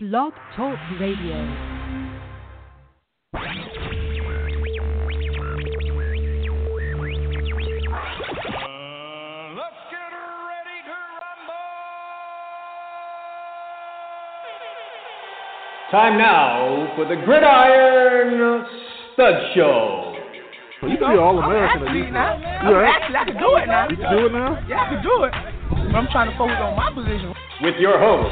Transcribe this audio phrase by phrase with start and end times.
[0.00, 2.48] Blog Talk Radio.
[8.18, 11.68] Uh, let's get ready to rumble!
[15.90, 18.66] Time now for the Gridiron
[19.14, 20.16] Stud Show.
[20.82, 22.12] Well, you can be all American at Actually, least.
[22.12, 22.94] now, You right?
[23.02, 23.88] actually, I can do it now.
[23.88, 24.66] You can do it now?
[24.68, 25.32] Yeah, I can do it.
[25.70, 27.34] But I'm trying to focus on my position.
[27.62, 28.30] With your host,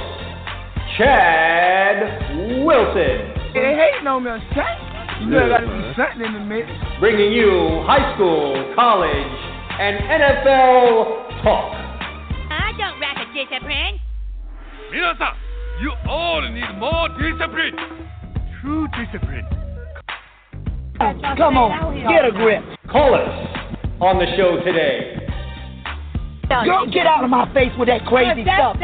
[0.97, 3.33] Chad Wilson.
[3.53, 4.77] They hating on me on chat.
[5.21, 5.81] You know, I Yeah, got to man.
[5.81, 6.67] do something in the mix.
[6.99, 9.33] Bringing you high school, college,
[9.79, 11.73] and NFL talk.
[12.49, 13.99] I don't lack a discipline.
[14.91, 15.35] 皆さん
[15.81, 17.75] you all need more discipline.
[18.61, 19.45] True discipline.
[21.37, 22.61] Come on, get a grip.
[22.91, 23.29] Call us
[24.01, 25.17] on the show today.
[26.65, 28.77] Girl, get out of my face with that crazy stuff.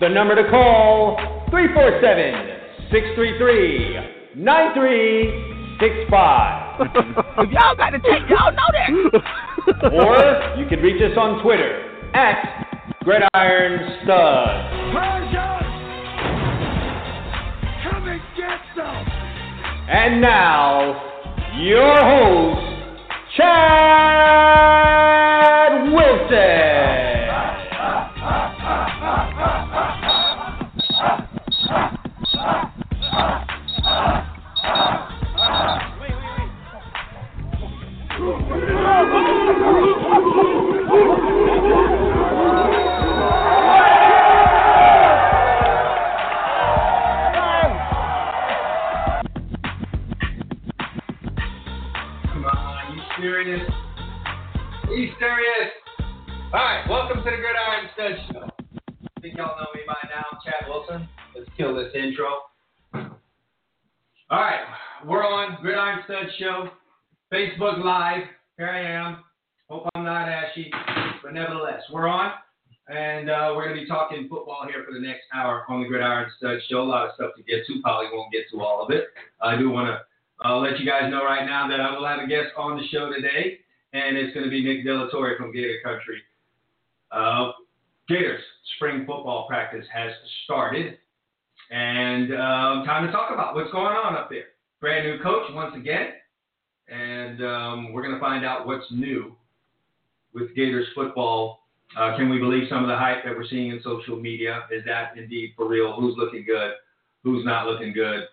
[0.00, 1.16] The number to call
[1.49, 6.67] 347 633 9365.
[6.79, 8.89] If y'all got to take, y'all know that.
[9.91, 12.65] Or you can reach us on Twitter at
[13.03, 14.49] Gridiron Stud.
[17.83, 19.05] Come and get some.
[19.89, 20.95] And now,
[21.59, 22.61] your host,
[23.35, 23.47] Chad
[25.91, 27.27] Wilson.
[53.19, 53.67] Serious?
[54.83, 55.71] Are you serious?
[56.53, 58.56] Alright, welcome to the Gridiron Stud Show.
[59.27, 60.23] Think y'all know me by now.
[60.31, 61.05] I'm Chad Wilson.
[61.35, 62.47] Let's kill this intro.
[64.31, 64.61] Alright,
[65.05, 66.69] we're on Gridiron Stud Show.
[67.33, 68.23] Facebook Live.
[68.55, 69.25] Here I am.
[69.69, 70.71] Hope I'm not ashy,
[71.21, 72.31] but nevertheless, we're on.
[72.87, 75.89] And uh, we're going to be talking football here for the next hour on the
[75.89, 76.83] Gridiron Stud Show.
[76.83, 77.81] A lot of stuff to get to.
[77.81, 79.07] Probably won't get to all of it.
[79.41, 79.99] I do want to
[80.39, 82.87] I'll let you guys know right now that I will have a guest on the
[82.93, 83.59] show today,
[83.91, 86.21] and it's going to be Nick De La Torre from Gator Country.
[87.11, 87.51] Uh,
[88.07, 88.41] Gators
[88.75, 90.11] spring football practice has
[90.45, 90.97] started,
[91.71, 94.45] and um, time to talk about what's going on up there.
[94.79, 96.11] Brand new coach once again,
[96.87, 99.35] and um, we're going to find out what's new
[100.33, 101.67] with Gators football.
[101.97, 104.63] Uh, can we believe some of the hype that we're seeing in social media?
[104.71, 105.93] Is that indeed for real?
[105.93, 106.73] Who's looking good?
[107.23, 108.23] Who's not looking good?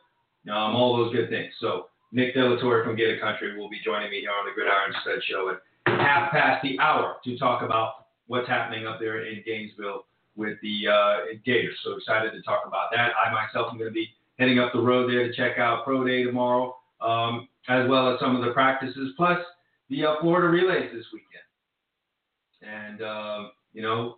[0.48, 1.52] Um, all those good things.
[1.60, 4.54] So Nick De La Torre from Gator Country will be joining me here on the
[4.54, 9.26] Gridiron Stud Show at half past the hour to talk about what's happening up there
[9.26, 11.76] in Gainesville with the uh, Gators.
[11.84, 13.12] So excited to talk about that.
[13.14, 14.08] I myself am going to be
[14.38, 18.20] heading up the road there to check out Pro Day tomorrow, um, as well as
[18.20, 19.38] some of the practices, plus
[19.90, 21.30] the uh, Florida relays this weekend.
[22.62, 24.16] And um, you know,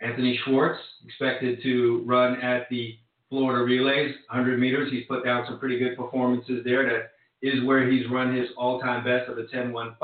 [0.00, 2.96] Anthony Schwartz expected to run at the
[3.30, 4.92] Florida relays, 100 meters.
[4.92, 6.84] He's put down some pretty good performances there.
[6.84, 7.10] That
[7.42, 9.96] is where he's run his all-time best of a 10.15.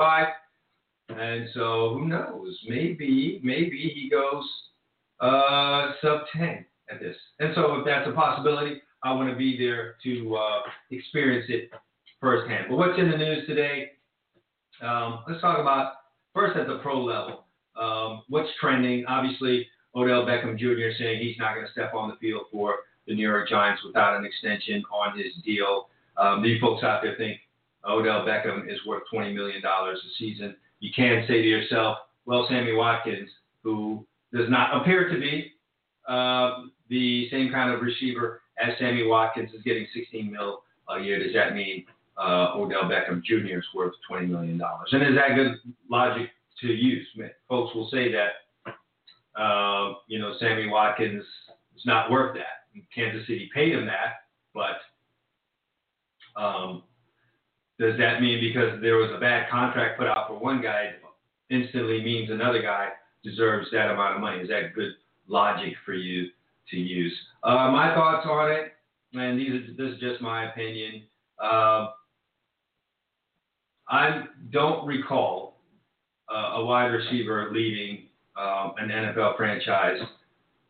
[1.19, 2.57] And so who knows?
[2.67, 4.43] Maybe, maybe he goes
[5.19, 7.15] uh, sub 10 at this.
[7.39, 10.61] And so if that's a possibility, I want to be there to uh,
[10.91, 11.69] experience it
[12.19, 12.65] firsthand.
[12.69, 13.91] But what's in the news today?
[14.81, 15.93] Um, let's talk about
[16.33, 17.45] first at the pro level.
[17.79, 19.05] Um, what's trending?
[19.07, 20.95] Obviously, Odell Beckham Jr.
[20.97, 22.75] saying he's not going to step on the field for
[23.07, 25.89] the New York Giants without an extension on his deal.
[26.17, 27.39] Um, these folks out there think
[27.87, 30.55] Odell Beckham is worth $20 million a season.
[30.81, 33.29] You can say to yourself, well, Sammy Watkins,
[33.63, 35.51] who does not appear to be
[36.07, 41.23] uh, the same kind of receiver as Sammy Watkins, is getting 16 mil a year.
[41.23, 41.85] Does that mean
[42.17, 43.59] uh, Odell Beckham Jr.
[43.59, 44.59] is worth $20 million?
[44.91, 45.55] And is that good
[45.89, 46.29] logic
[46.61, 47.07] to use?
[47.47, 51.23] Folks will say that, uh, you know, Sammy Watkins
[51.75, 52.81] is not worth that.
[52.93, 56.83] Kansas City paid him that, but um,
[57.81, 60.91] does that mean because there was a bad contract put out for one guy,
[61.49, 62.89] instantly means another guy
[63.23, 64.37] deserves that amount of money?
[64.39, 64.91] Is that good
[65.27, 66.27] logic for you
[66.69, 67.13] to use?
[67.43, 68.73] Uh, my thoughts on it,
[69.13, 71.03] and these are, this is just my opinion.
[71.43, 71.87] Uh,
[73.89, 75.57] I don't recall
[76.31, 78.05] uh, a wide receiver leaving
[78.37, 79.99] um, an NFL franchise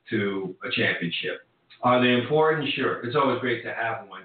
[0.10, 1.42] to a championship.
[1.84, 2.74] Are they important?
[2.74, 3.06] Sure.
[3.06, 4.24] It's always great to have one.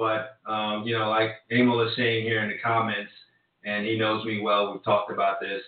[0.00, 3.12] But, um, you know, like Emil is saying here in the comments,
[3.66, 5.60] and he knows me well, we've talked about this.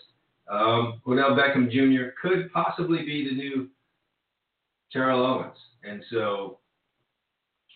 [0.50, 2.14] Um, Odell Beckham Jr.
[2.20, 3.68] could possibly be the new
[4.90, 5.58] Terrell Owens.
[5.84, 6.60] And so,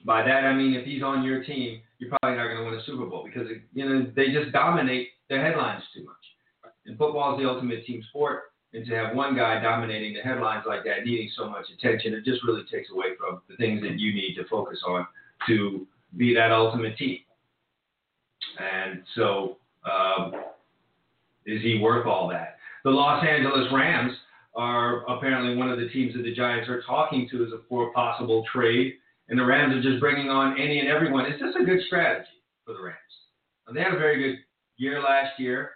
[0.07, 2.81] By that I mean if he's on your team, you're probably not going to win
[2.81, 6.73] a Super Bowl because you know they just dominate the headlines too much.
[6.87, 10.65] And football is the ultimate team sport, and to have one guy dominating the headlines
[10.67, 13.99] like that, needing so much attention, it just really takes away from the things that
[13.99, 15.07] you need to focus on
[15.49, 17.19] to be that ultimate team.
[18.59, 20.33] And so, um,
[21.45, 22.57] is he worth all that?
[22.85, 24.13] The Los Angeles Rams
[24.55, 27.93] are apparently one of the teams that the Giants are talking to as a for
[27.93, 28.95] possible trade,
[29.29, 31.27] and the Rams are just bringing on any and everyone.
[31.27, 32.29] Is this a good strategy
[32.65, 32.97] for the Rams?
[33.73, 34.39] They had a very good
[34.77, 35.71] year last year.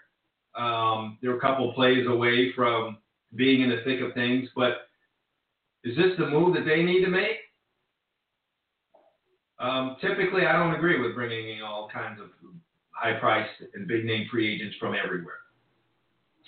[0.56, 2.98] Um, they were a couple plays away from
[3.36, 4.88] being in the thick of things, but
[5.84, 7.36] is this the move that they need to make?
[9.60, 12.28] Um, typically, I don't agree with bringing in all kinds of
[12.92, 15.34] high-priced and big-name free agents from everywhere.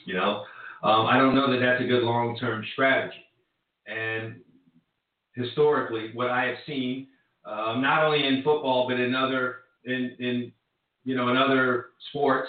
[0.07, 0.45] You know,
[0.83, 3.25] um, I don't know that that's a good long-term strategy.
[3.87, 4.37] And
[5.35, 7.09] historically, what I have seen,
[7.45, 10.53] um, not only in football but in other in in
[11.05, 12.49] you know in other sports,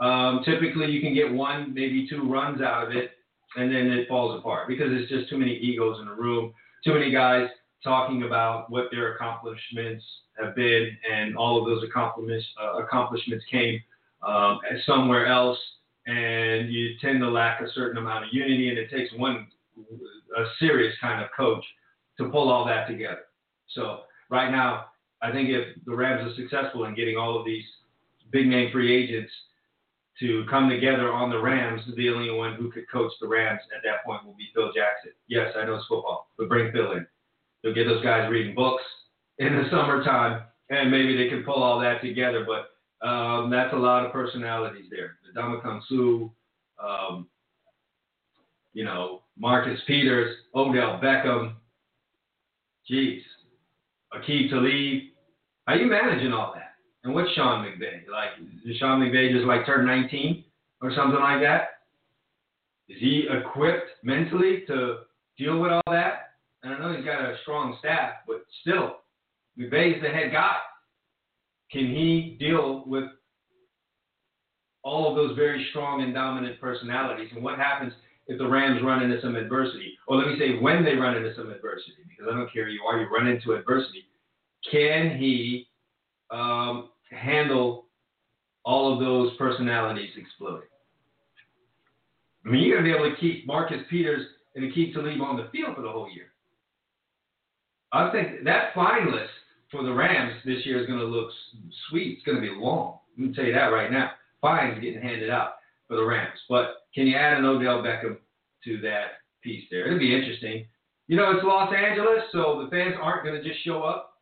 [0.00, 3.10] um, typically you can get one maybe two runs out of it,
[3.56, 6.54] and then it falls apart because it's just too many egos in the room,
[6.84, 7.48] too many guys
[7.82, 10.04] talking about what their accomplishments
[10.38, 13.80] have been, and all of those accomplishments uh, accomplishments came
[14.26, 15.58] um, somewhere else,
[16.06, 19.46] and you tend to lack a certain amount of unity, and it takes one
[20.36, 21.64] a serious kind of coach
[22.18, 23.22] to pull all that together.
[23.68, 24.00] So
[24.30, 24.86] right now,
[25.22, 27.64] I think if the Rams are successful in getting all of these
[28.30, 29.32] big name free agents
[30.20, 33.82] to come together on the Rams, the only one who could coach the Rams at
[33.84, 35.12] that point will be Phil Jackson.
[35.26, 37.06] Yes, I know it's football, but bring Phil in.
[37.62, 38.82] You'll get those guys reading books
[39.38, 42.46] in the summertime, and maybe they can pull all that together.
[42.46, 45.16] But um, that's a lot of personalities there.
[45.34, 47.28] The Ndamukong Suh, um,
[48.72, 51.54] you know, Marcus Peters, Odell Beckham,
[52.86, 53.22] geez,
[54.14, 55.02] Aqib Talib.
[55.66, 56.74] How you managing all that?
[57.04, 58.08] And what's Sean McVay?
[58.10, 58.30] Like,
[58.64, 60.44] is Sean McVay just like turned 19
[60.80, 61.68] or something like that?
[62.88, 64.98] Is he equipped mentally to
[65.38, 66.31] deal with all that?
[66.62, 68.96] And I know he's got a strong staff, but still,
[69.58, 70.56] McVay's the head guy.
[71.70, 73.04] Can he deal with
[74.84, 77.30] all of those very strong and dominant personalities?
[77.34, 77.92] And what happens
[78.26, 79.98] if the Rams run into some adversity?
[80.06, 82.72] Or let me say, when they run into some adversity, because I don't care who
[82.72, 84.04] you are, you run into adversity.
[84.70, 85.68] Can he
[86.30, 87.86] um, handle
[88.64, 90.68] all of those personalities exploding?
[92.44, 95.36] I mean, you're going to be able to keep Marcus Peters and Aqib Talib on
[95.36, 96.31] the field for the whole year.
[97.92, 99.30] I think that fine list
[99.70, 101.30] for the Rams this year is going to look
[101.88, 102.18] sweet.
[102.18, 102.98] It's going to be long.
[103.18, 104.12] Let me tell you that right now.
[104.40, 105.54] Fines getting handed out
[105.88, 106.38] for the Rams.
[106.48, 108.16] But can you add an Odell Beckham
[108.64, 109.86] to that piece there?
[109.86, 110.66] It'll be interesting.
[111.06, 114.14] You know, it's Los Angeles, so the fans aren't going to just show up.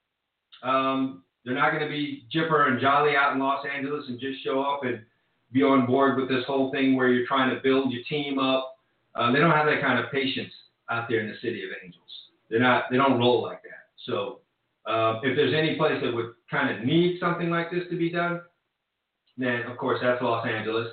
[0.63, 4.43] Um, they're not going to be jipper and jolly out in Los Angeles and just
[4.45, 5.01] show up and
[5.53, 8.77] be on board with this whole thing where you're trying to build your team up.
[9.15, 10.53] Uh, they don't have that kind of patience
[10.91, 12.03] out there in the city of angels.
[12.51, 12.85] They're not.
[12.91, 13.89] They don't roll like that.
[14.07, 14.41] So
[14.87, 18.11] uh, if there's any place that would kind of need something like this to be
[18.11, 18.41] done,
[19.39, 20.89] then of course that's Los Angeles.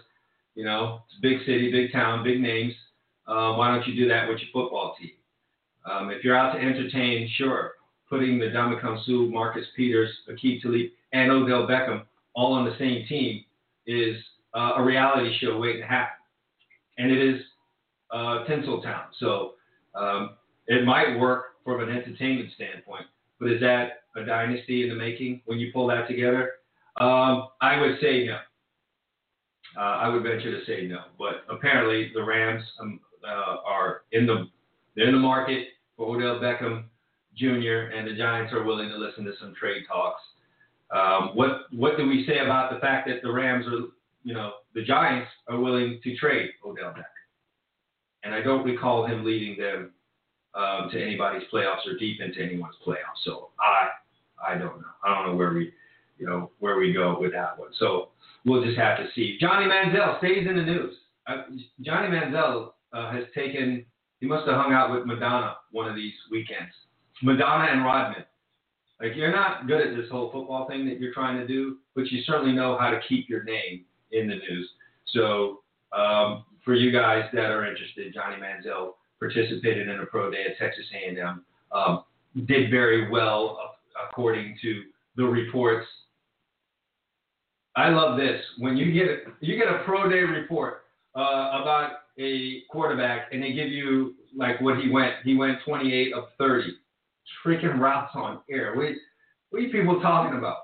[0.56, 2.74] You know, it's a big city, big town, big names.
[3.28, 5.12] Uh, why don't you do that with your football team?
[5.90, 7.74] Um, if you're out to entertain, sure,
[8.10, 12.04] putting the Ndamukong Suh, Marcus Peters, Aqib Talib, and Odell Beckham
[12.34, 13.44] all on the same team
[13.86, 14.16] is
[14.54, 16.16] uh, a reality show waiting to happen.
[16.98, 17.42] And it is
[18.12, 19.06] uh, Tinseltown.
[19.20, 19.54] So
[19.96, 20.32] um,
[20.68, 23.06] it might work from an entertainment standpoint,
[23.40, 26.52] but is that a dynasty in the making when you pull that together?
[26.98, 28.40] Um, I would say no.
[29.78, 34.26] Uh, I would venture to say no, but apparently the Rams um, uh, are in
[34.26, 34.48] the
[34.96, 36.86] they're in the market for Odell Beckham
[37.36, 37.94] Jr.
[37.94, 40.22] and the Giants are willing to listen to some trade talks.
[40.90, 43.90] Um, what what do we say about the fact that the Rams are
[44.24, 47.04] you know the Giants are willing to trade Odell Beckham?
[48.24, 49.92] And I don't recall him leading them
[50.58, 53.24] um, to anybody's playoffs or deep into anyone's playoffs.
[53.24, 53.90] So I
[54.46, 54.88] I don't know.
[55.04, 55.72] I don't know where we
[56.18, 57.70] you know where we go with that one.
[57.80, 58.10] So
[58.46, 59.38] we'll just have to see.
[59.40, 60.94] Johnny Manziel stays in the news.
[61.28, 61.44] Uh,
[61.82, 63.86] Johnny Manziel uh, has taken.
[64.20, 66.72] He must have hung out with Madonna one of these weekends.
[67.22, 68.26] Madonna and Rodman.
[69.00, 72.08] Like you're not good at this whole football thing that you're trying to do, but
[72.08, 74.70] you certainly know how to keep your name in the news.
[75.14, 75.62] So
[75.96, 80.58] um, for you guys that are interested, Johnny Manziel participated in a pro day at
[80.58, 81.44] Texas A&M.
[81.72, 82.04] Um,
[82.46, 83.76] did very well
[84.10, 84.84] according to
[85.16, 85.88] the reports.
[87.76, 90.84] I love this when you get a, you get a pro day report
[91.16, 95.16] uh, about a quarterback and they give you like what he went.
[95.24, 96.74] He went 28 of 30.
[97.46, 98.74] Freaking routes on air.
[98.76, 98.98] Wait,
[99.50, 100.58] What are you people talking about?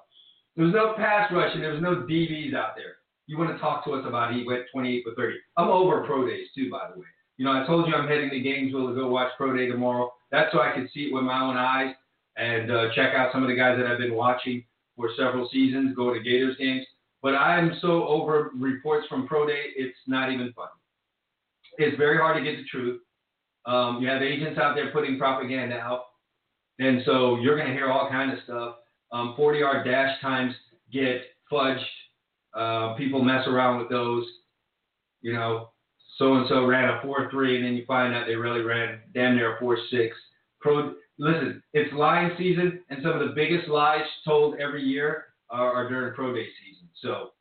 [0.55, 2.95] There was no pass rush and there was no DBs out there.
[3.27, 5.38] You want to talk to us about he went 28 for 30.
[5.57, 7.07] I'm over pro days too, by the way.
[7.38, 10.12] You know, I told you I'm heading to Gainesville to go watch pro day tomorrow.
[10.32, 11.96] That's so I can see it with my own eyes
[12.38, 14.63] and uh, check out some of the guys that I've been watching
[14.96, 16.86] for several seasons, go to Gators games.
[17.22, 20.68] But I'm so over reports from pro day, it's not even fun.
[21.78, 23.02] It's very hard to get the truth.
[23.66, 26.04] Um, you have agents out there putting propaganda out,
[26.80, 28.75] and so you're going to hear all kind of stuff.
[29.12, 30.54] Um, 40 yard dash times
[30.92, 31.22] get
[31.52, 31.80] fudged.
[32.54, 34.25] Uh, people mess around with those.
[35.22, 35.70] You know,
[36.17, 39.00] so and so ran a 4 3, and then you find out they really ran
[39.13, 40.15] damn near a 4 6.
[40.60, 45.72] Pro, listen, it's lying season, and some of the biggest lies told every year are,
[45.74, 46.88] are during pro day season.
[47.01, 47.32] So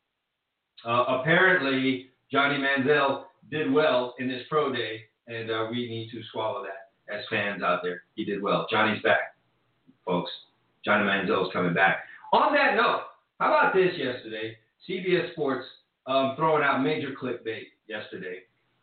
[0.88, 6.22] uh, apparently, Johnny Manziel did well in this pro day, and uh, we need to
[6.32, 8.02] swallow that as fans out there.
[8.14, 8.66] He did well.
[8.70, 9.36] Johnny's back,
[10.04, 10.30] folks.
[10.84, 12.04] Johnny Manziel is coming back.
[12.32, 13.02] On that note,
[13.38, 14.56] how about this yesterday?
[14.88, 15.66] CBS Sports
[16.06, 18.40] um, throwing out major clickbait yesterday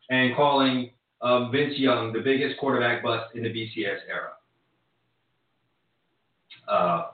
[0.09, 4.31] and calling um, Vince Young the biggest quarterback bust in the BCS era.
[6.67, 7.11] Uh,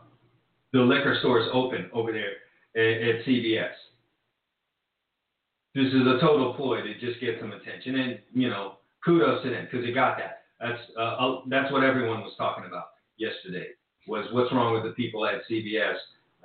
[0.74, 2.34] the liquor store is open over there
[2.76, 3.72] at, at CBS.
[5.74, 9.50] This is a total ploy to just get some attention, and you know, kudos to
[9.50, 10.44] them because they got that.
[10.60, 13.68] That's uh, that's what everyone was talking about yesterday.
[14.08, 15.96] Was what's wrong with the people at CBS,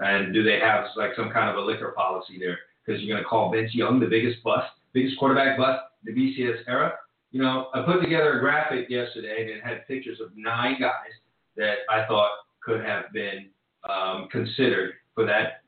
[0.01, 2.59] and do they have like some kind of a liquor policy there?
[2.85, 6.63] Because you're going to call Vince Young the biggest bust, biggest quarterback bust the BCS
[6.67, 6.95] era.
[7.31, 11.13] You know, I put together a graphic yesterday and it had pictures of nine guys
[11.57, 12.31] that I thought
[12.63, 13.51] could have been
[13.89, 15.63] um, considered for that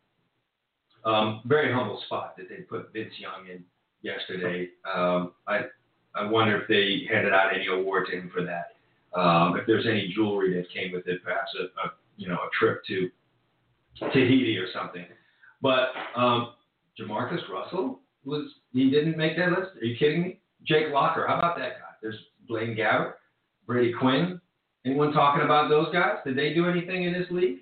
[1.04, 3.64] um, very humble spot that they put Vince Young in
[4.02, 4.68] yesterday.
[4.92, 5.62] Um, I
[6.14, 8.76] I wonder if they handed out any award to him for that.
[9.18, 12.48] Um, if there's any jewelry that came with it, perhaps a, a you know a
[12.58, 13.10] trip to
[13.98, 15.06] Tahiti or something.
[15.60, 16.52] But um,
[16.98, 19.76] Jamarcus Russell was he didn't make that list.
[19.80, 20.40] Are you kidding me?
[20.66, 21.94] Jake Locker, how about that guy?
[22.00, 23.14] There's Blaine Gabbert,
[23.66, 24.40] Brady Quinn.
[24.84, 26.16] Anyone talking about those guys?
[26.24, 27.58] Did they do anything in this league?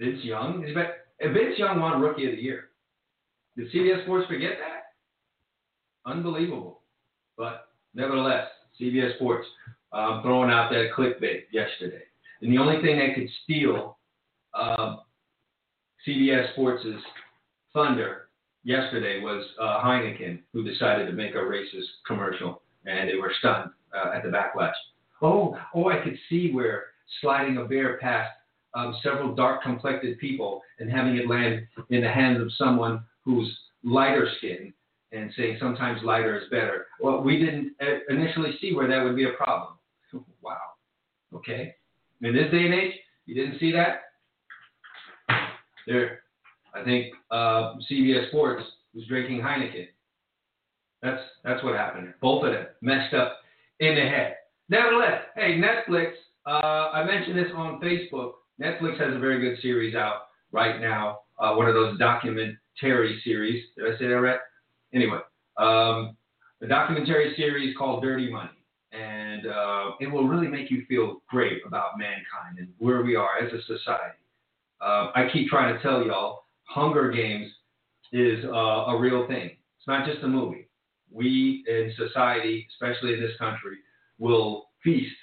[0.00, 0.90] Vince Young, back.
[1.20, 2.68] Vince Young won Rookie of the Year.
[3.56, 6.10] Did CBS Sports forget that?
[6.10, 6.80] Unbelievable.
[7.36, 8.48] But nevertheless,
[8.80, 9.46] CBS Sports
[9.92, 12.02] um, throwing out that clickbait yesterday.
[12.42, 13.98] And the only thing that could steal
[14.54, 15.00] um,
[16.06, 16.86] CBS Sports'
[17.72, 18.25] thunder
[18.66, 23.70] yesterday was uh, Heineken, who decided to make a racist commercial, and they were stunned
[23.96, 24.72] uh, at the backlash.
[25.22, 26.86] Oh, oh, I could see where
[27.22, 28.30] sliding a bear past
[28.74, 33.48] um, several dark complected people and having it land in the hands of someone who's
[33.84, 34.72] lighter skinned
[35.12, 36.86] and saying sometimes lighter is better.
[37.00, 39.74] Well, we didn't uh, initially see where that would be a problem.
[40.42, 40.58] wow.
[41.32, 41.76] Okay.
[42.20, 42.94] In this day and age,
[43.24, 44.02] you didn't see that?
[45.86, 46.20] There,
[46.76, 48.62] I think uh, CBS Sports
[48.94, 49.88] was drinking Heineken.
[51.02, 52.12] That's that's what happened.
[52.20, 53.38] Both of them messed up
[53.80, 54.36] in the head.
[54.68, 56.12] Nevertheless, hey, Netflix.
[56.46, 58.32] Uh, I mentioned this on Facebook.
[58.60, 61.20] Netflix has a very good series out right now.
[61.38, 63.64] Uh, one of those documentary series.
[63.76, 64.38] Did I say that right?
[64.94, 65.18] Anyway,
[65.58, 66.16] um,
[66.62, 68.50] a documentary series called Dirty Money,
[68.92, 73.38] and uh, it will really make you feel great about mankind and where we are
[73.38, 74.18] as a society.
[74.80, 77.50] Uh, I keep trying to tell y'all, Hunger Games
[78.12, 79.50] is uh, a real thing.
[79.78, 80.68] It's not just a movie.
[81.10, 83.76] We in society, especially in this country,
[84.18, 85.16] will feast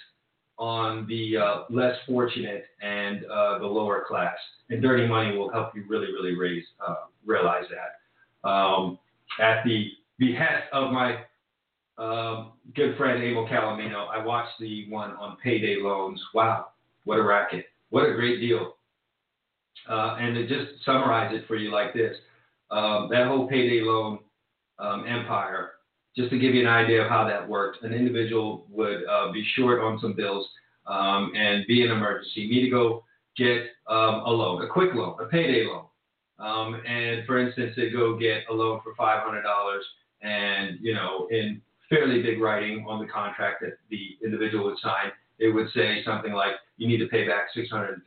[0.57, 4.37] on the uh, less fortunate and uh, the lower class.
[4.69, 6.95] And Dirty Money will help you really, really raise, uh,
[7.25, 8.47] realize that.
[8.47, 8.99] Um,
[9.39, 9.87] at the
[10.19, 11.23] behest of my
[11.97, 16.21] um, good friend Abel Calomino, I watched the one on payday loans.
[16.33, 16.67] Wow,
[17.05, 17.65] what a racket!
[17.89, 18.75] What a great deal!
[19.89, 22.15] Uh, and to just summarize it for you like this,
[22.71, 24.19] um, that whole payday loan
[24.79, 25.71] um, empire
[26.15, 29.45] just to give you an idea of how that worked, an individual would uh, be
[29.55, 30.47] short on some bills
[30.85, 33.03] um, and be an emergency, need to go
[33.35, 35.85] get um, a loan, a quick loan, a payday loan.
[36.39, 39.79] Um, and for instance, they go get a loan for $500
[40.21, 45.11] and, you know, in fairly big writing on the contract that the individual would sign,
[45.39, 48.01] it would say something like, you need to pay back $650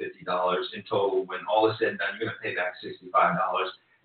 [0.75, 1.25] in total.
[1.27, 3.37] When all is said and done, you're going to pay back $65.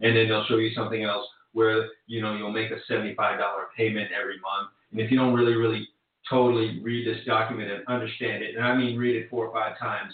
[0.01, 3.16] And then they'll show you something else where you know you'll make a $75
[3.75, 4.70] payment every month.
[4.92, 5.88] And if you don't really, really
[6.30, 9.78] totally read this document and understand it, and I mean read it four or five
[9.78, 10.13] times,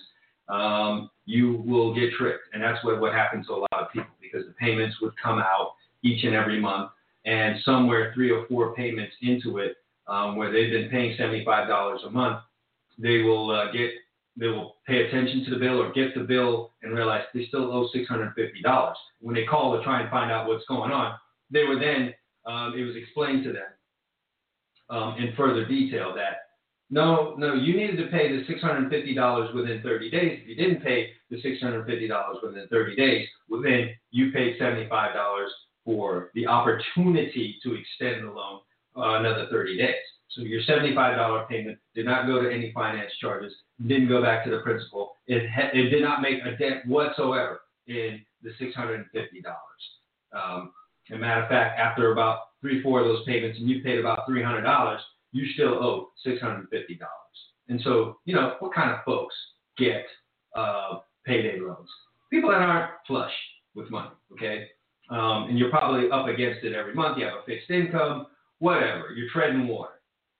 [0.49, 2.45] um, you will get tricked.
[2.53, 5.39] And that's what, what happens to a lot of people because the payments would come
[5.39, 5.73] out
[6.03, 6.91] each and every month,
[7.25, 12.09] and somewhere three or four payments into it, um, where they've been paying $75 a
[12.09, 12.39] month,
[12.97, 13.91] they will uh, get
[14.39, 17.71] they will pay attention to the bill or get the bill and realize they still
[17.73, 18.93] owe $650.
[19.19, 21.15] When they call to try and find out what's going on,
[21.49, 22.13] they were then
[22.45, 23.65] um, it was explained to them
[24.89, 26.47] um, in further detail that
[26.89, 30.39] no, no, you needed to pay the $650 within 30 days.
[30.41, 35.47] If you didn't pay the $650 within 30 days, well, then you paid $75
[35.83, 38.61] for the opportunity to extend the loan
[38.95, 39.95] uh, another 30 days.
[40.29, 43.53] So your $75 payment did not go to any finance charges,
[43.87, 45.13] didn't go back to the principal.
[45.27, 49.05] It, ha- it did not make a dent whatsoever in the $650.
[50.33, 50.71] Um,
[51.09, 53.99] as a matter of fact, after about three, four of those payments, and you paid
[53.99, 54.99] about $300,
[55.31, 56.65] you still owe $650.
[57.69, 59.35] And so, you know, what kind of folks
[59.77, 60.05] get
[60.55, 61.89] uh, payday loans?
[62.29, 63.31] People that aren't flush
[63.75, 64.67] with money, okay?
[65.09, 67.17] Um, and you're probably up against it every month.
[67.17, 68.27] You have a fixed income,
[68.59, 69.11] whatever.
[69.15, 69.91] You're treading water.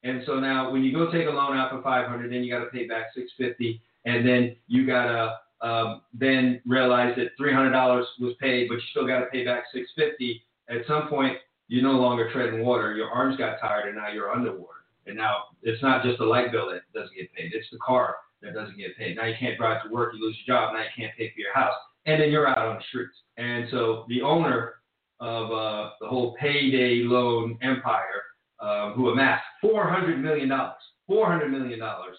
[0.04, 2.64] And so now, when you go take a loan out for 500, then you got
[2.64, 8.34] to pay back 650, and then you got to um, then realize that $300 was
[8.40, 10.44] paid, but you still got to pay back 650.
[10.70, 11.38] At some point,
[11.68, 12.96] you're no longer treading water.
[12.96, 14.74] Your arms got tired, and now you're underwater.
[15.06, 18.16] And now it's not just the light bill that doesn't get paid; it's the car
[18.42, 19.16] that doesn't get paid.
[19.16, 20.74] Now you can't drive to work, you lose your job.
[20.74, 21.74] Now you can't pay for your house,
[22.06, 23.16] and then you're out on the streets.
[23.38, 24.76] And so the owner
[25.20, 28.22] of uh, the whole payday loan empire,
[28.60, 32.18] um, who amassed 400 million dollars, 400 million dollars.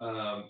[0.00, 0.44] Um,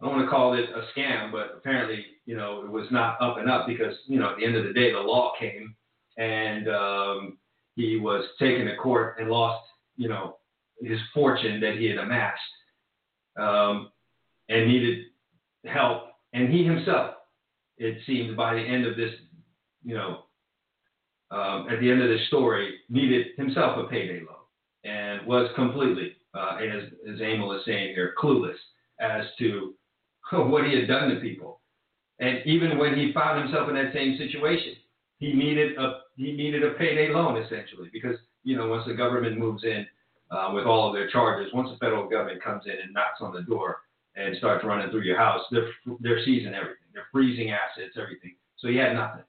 [0.00, 3.20] I don't want to call it a scam, but apparently, you know, it was not
[3.22, 5.76] up and up because, you know, at the end of the day, the law came
[6.18, 7.38] and um,
[7.76, 9.64] he was taken to court and lost,
[9.96, 10.38] you know,
[10.80, 12.40] his fortune that he had amassed
[13.38, 13.90] um,
[14.48, 15.04] and needed
[15.66, 16.04] help.
[16.32, 17.14] And he himself,
[17.78, 19.12] it seemed, by the end of this,
[19.84, 20.21] you know,
[21.32, 24.42] um, at the end of this story, needed himself a payday loan
[24.84, 28.56] and was completely, uh, as, as Emil is saying here, clueless
[29.00, 29.74] as to
[30.32, 31.60] what he had done to people.
[32.20, 34.74] And even when he found himself in that same situation,
[35.18, 39.38] he needed a he needed a payday loan essentially because you know once the government
[39.38, 39.86] moves in
[40.30, 43.32] uh, with all of their charges, once the federal government comes in and knocks on
[43.32, 43.78] the door
[44.16, 48.34] and starts running through your house, they're they're seizing everything, they're freezing assets, everything.
[48.58, 49.22] So he had nothing,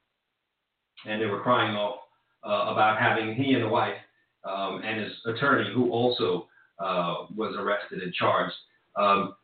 [1.05, 1.99] and they were crying off
[2.45, 3.95] uh, about having he and the wife
[4.43, 6.47] um, and his attorney, who also
[6.79, 8.53] uh, was arrested and charged.
[8.95, 9.35] Um,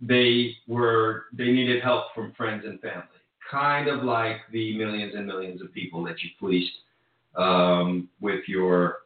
[0.00, 3.04] they were they needed help from friends and family,
[3.50, 6.72] kind of like the millions and millions of people that you fleeced
[7.36, 8.98] um, with your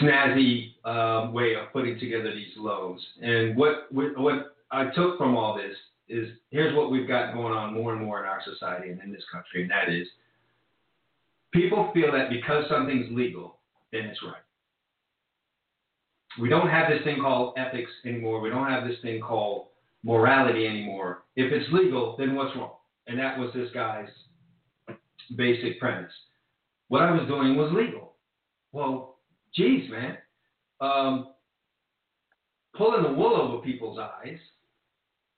[0.00, 3.04] snazzy um, way of putting together these loans.
[3.20, 5.76] And what what I took from all this
[6.08, 9.12] is here's what we've got going on more and more in our society and in
[9.12, 10.06] this country, and that is
[11.52, 13.58] people feel that because something's legal,
[13.92, 14.42] then it's right.
[16.40, 18.40] We don't have this thing called ethics anymore.
[18.40, 19.66] We don't have this thing called
[20.04, 21.24] morality anymore.
[21.36, 22.72] If it's legal, then what's wrong?
[23.06, 24.08] And that was this guy's
[25.36, 26.12] basic premise.
[26.88, 28.14] What I was doing was legal.
[28.72, 29.16] Well,
[29.54, 30.16] geez, man.
[30.80, 31.28] Um,
[32.76, 34.38] pulling the wool over people's eyes.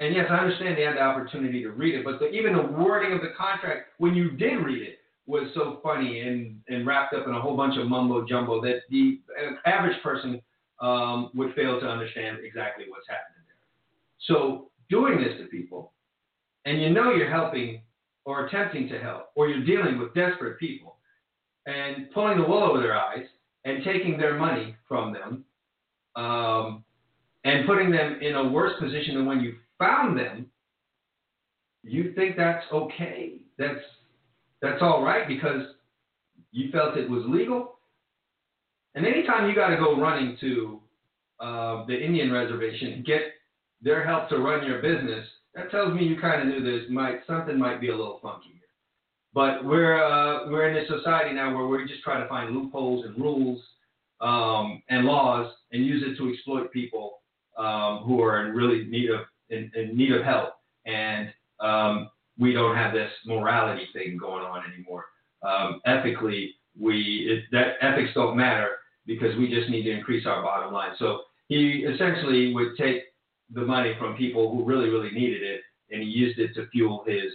[0.00, 2.62] And yes, I understand they had the opportunity to read it, but the, even the
[2.62, 4.99] wording of the contract, when you did read it,
[5.30, 8.80] was so funny and, and wrapped up in a whole bunch of mumbo jumbo that
[8.90, 9.20] the
[9.64, 10.42] average person
[10.80, 13.56] um, would fail to understand exactly what's happening there.
[14.26, 15.92] So, doing this to people,
[16.64, 17.82] and you know you're helping
[18.24, 20.96] or attempting to help, or you're dealing with desperate people,
[21.66, 23.26] and pulling the wool over their eyes
[23.64, 25.44] and taking their money from them
[26.16, 26.84] um,
[27.44, 30.46] and putting them in a worse position than when you found them,
[31.82, 33.34] you think that's okay.
[33.58, 33.80] That's
[34.62, 35.62] that's all right because
[36.52, 37.78] you felt it was legal.
[38.94, 40.80] And anytime you got to go running to
[41.38, 43.22] uh, the Indian reservation get
[43.82, 47.20] their help to run your business, that tells me you kind of knew this might
[47.26, 48.60] something might be a little funky here.
[49.32, 53.06] But we're uh, we're in a society now where we're just trying to find loopholes
[53.06, 53.60] and rules
[54.20, 57.20] um, and laws and use it to exploit people
[57.56, 59.20] um, who are in really need of
[59.50, 60.54] in, in need of help.
[60.86, 65.04] And um, we don't have this morality thing going on anymore.
[65.46, 68.70] Um, ethically, we it, that ethics don't matter
[69.06, 70.92] because we just need to increase our bottom line.
[70.98, 73.02] So he essentially would take
[73.52, 77.04] the money from people who really, really needed it, and he used it to fuel
[77.06, 77.32] his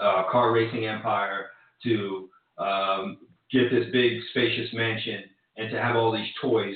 [0.00, 1.46] uh, car racing empire,
[1.84, 2.28] to
[2.58, 3.18] um,
[3.52, 5.24] get this big, spacious mansion,
[5.56, 6.74] and to have all these toys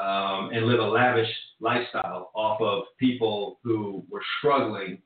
[0.00, 1.30] um, and live a lavish
[1.60, 4.98] lifestyle off of people who were struggling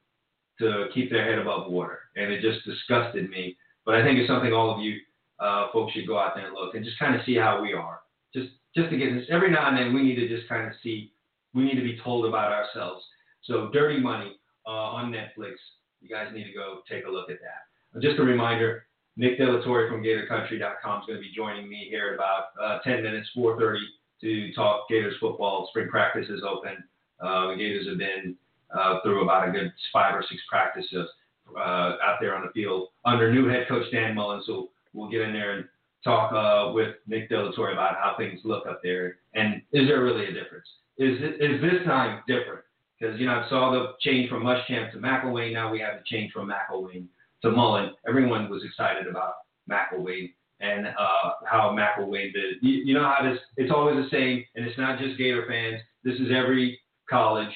[0.61, 2.01] to keep their head above water.
[2.17, 3.57] And it just disgusted me.
[3.85, 4.99] But I think it's something all of you
[5.41, 7.73] uh, folks should go out there and look and just kind of see how we
[7.73, 8.01] are.
[8.35, 10.73] Just just to get this every now and then we need to just kind of
[10.83, 11.13] see
[11.55, 13.05] we need to be told about ourselves
[13.43, 15.55] So Dirty Money uh, on Netflix.
[16.01, 18.01] You guys need to go take a look at that.
[18.03, 18.87] Just a reminder,
[19.17, 22.47] Nick De La Torre from GatorCountry.com is going to be joining me here in about
[22.61, 23.79] uh, 10 minutes, 4:30,
[24.23, 25.69] to talk Gators football.
[25.71, 26.83] Spring practice is open.
[27.21, 28.37] Uh, the Gators have been
[28.77, 31.09] uh, through about a good five or six practices
[31.57, 34.43] uh, out there on the field under new head coach Dan Mullen.
[34.47, 35.65] So we'll get in there and
[36.03, 39.89] talk uh, with Nick De La Torre about how things look up there and is
[39.89, 40.67] there really a difference?
[40.97, 42.61] Is it, is this time different?
[42.99, 45.53] Because you know I saw the change from Muschamp to McElwain.
[45.53, 47.07] Now we have the change from McElwain
[47.43, 47.91] to Mullen.
[48.09, 49.35] Everyone was excited about
[49.69, 52.57] McElwain and uh, how McElwain did.
[52.63, 53.39] You, you know how this?
[53.57, 55.81] It's always the same, and it's not just Gator fans.
[56.05, 56.79] This is every
[57.11, 57.51] college,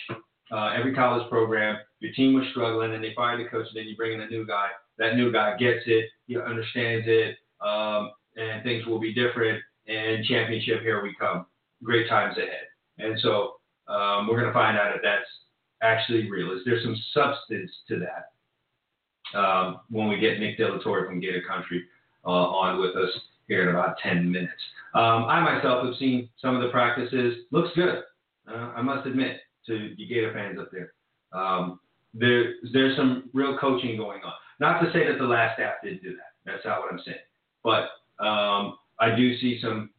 [0.51, 1.79] uh, every college program.
[2.01, 4.29] Your team was struggling, and they fired the coach, and then you bring in a
[4.29, 4.69] new guy.
[4.99, 9.61] That new guy gets it, he understands it, um, and things will be different.
[9.87, 11.47] And championship, here we come.
[11.83, 12.67] Great times ahead.
[12.99, 13.55] And so
[13.89, 15.27] um, we're going to find out if that's
[15.83, 16.53] actually real.
[16.53, 21.21] Is there some substance to that um, when we get Nick De La Torre from
[21.21, 21.85] Gator Country
[22.25, 23.11] uh, on with us
[23.47, 24.53] here in about 10 minutes?
[24.95, 27.45] Um, I myself have seen some of the practices.
[27.51, 28.03] Looks good.
[28.49, 30.93] Uh, I must admit to you Gator fans up there.
[31.33, 31.81] Um,
[32.15, 34.33] there, there's some real coaching going on.
[34.61, 36.33] Not to say that the last staff didn't do that.
[36.45, 37.19] That's not what I'm saying.
[37.63, 37.91] But
[38.25, 39.91] um, I do see some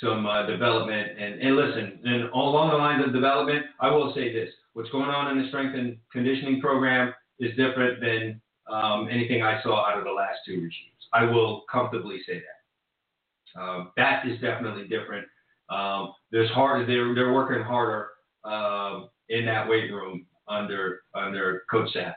[0.00, 1.18] some uh, development.
[1.18, 5.10] And, and listen, and along the lines of development, I will say this: what's going
[5.10, 9.98] on in the strength and conditioning program is different than um, anything I saw out
[9.98, 10.72] of the last two regimes.
[11.12, 13.60] I will comfortably say that.
[13.60, 15.26] Um, that is definitely different.
[15.68, 16.88] Um, there's hard.
[16.88, 18.10] They're they're working harder
[18.44, 22.14] um, in that weight room under under Coach Savage,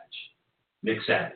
[0.84, 1.34] Nick Savage.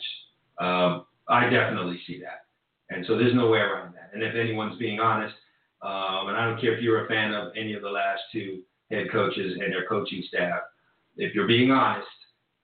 [0.60, 2.45] Um, I definitely see that,
[2.89, 4.12] and so there's no way around that.
[4.13, 5.36] And if anyone's being honest,
[5.82, 8.62] um, and I don't care if you're a fan of any of the last two
[8.91, 10.62] head coaches and their coaching staff,
[11.17, 12.08] if you're being honest,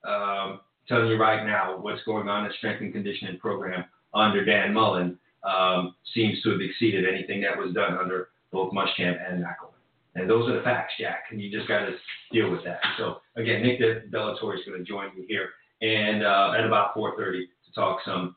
[0.08, 4.74] um, telling you right now what's going on in strength and conditioning program under Dan
[4.74, 9.71] Mullen um, seems to have exceeded anything that was done under both Muschamp and McElwain.
[10.16, 11.96] And those are the facts, Jack, and you just got to
[12.34, 12.82] deal with that.
[12.98, 15.50] So again, Nick De La Torre is going to join me here
[15.82, 18.36] and uh, at about 4:30 to talk some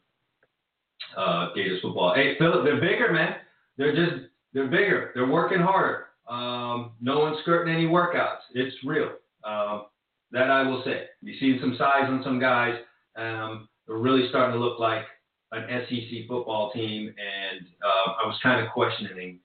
[1.16, 2.14] uh, Gators football.
[2.14, 3.36] Hey, Philip, they're bigger, man.
[3.76, 5.10] They're just they're bigger.
[5.14, 6.06] They're working harder.
[6.28, 8.40] Um, no one's skirting any workouts.
[8.54, 9.10] It's real.
[9.44, 9.86] Um,
[10.30, 11.04] that I will say.
[11.20, 12.74] You've seen some size on some guys.
[13.16, 15.04] Um, they're really starting to look like
[15.52, 19.38] an SEC football team, and uh, I was kind of questioning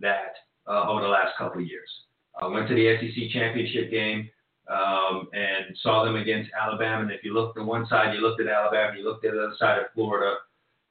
[0.00, 0.34] that
[0.68, 1.88] uh, over the last couple of years.
[2.40, 4.28] I went to the SEC championship game
[4.68, 7.02] um, and saw them against Alabama.
[7.02, 9.38] And if you looked at one side, you looked at Alabama, you looked at the
[9.38, 10.36] other side of Florida,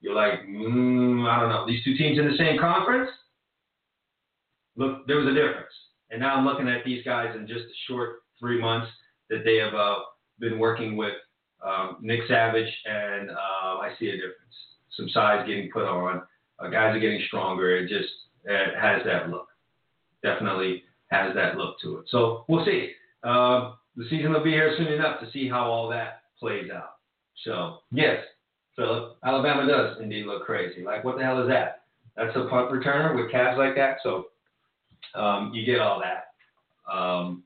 [0.02, 1.66] you're like, mm, I don't know.
[1.68, 3.10] These two teams in the same conference?
[4.76, 5.74] Look, there was a difference.
[6.12, 8.88] And now I'm looking at these guys in just a short three months
[9.30, 10.00] that they have uh,
[10.40, 11.14] been working with
[11.66, 14.36] um, Nick Savage, and uh, I see a difference.
[14.96, 16.22] Some size getting put on.
[16.60, 17.76] Uh, guys are getting stronger.
[17.76, 18.12] It just
[18.46, 19.45] it has that look.
[20.24, 22.06] Definitely has that look to it.
[22.10, 22.92] So we'll see.
[23.24, 26.98] Uh, the season will be here soon enough to see how all that plays out.
[27.44, 28.18] So yes,
[28.76, 30.84] Philip, Alabama does indeed look crazy.
[30.84, 31.84] Like what the hell is that?
[32.16, 33.98] That's a punt returner with calves like that.
[34.04, 34.28] So
[35.16, 36.94] um, you get all that.
[36.94, 37.44] Um,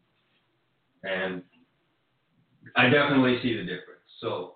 [1.04, 1.44] and
[2.76, 4.02] I definitely see the difference.
[4.22, 4.56] So,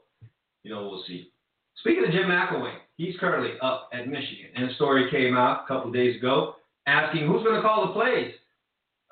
[0.63, 1.32] you know, we'll see.
[1.78, 4.47] Speaking of Jim McElwain, he's currently up at Michigan.
[4.56, 6.56] And a story came out a couple days ago
[6.87, 8.33] asking who's going to call the plays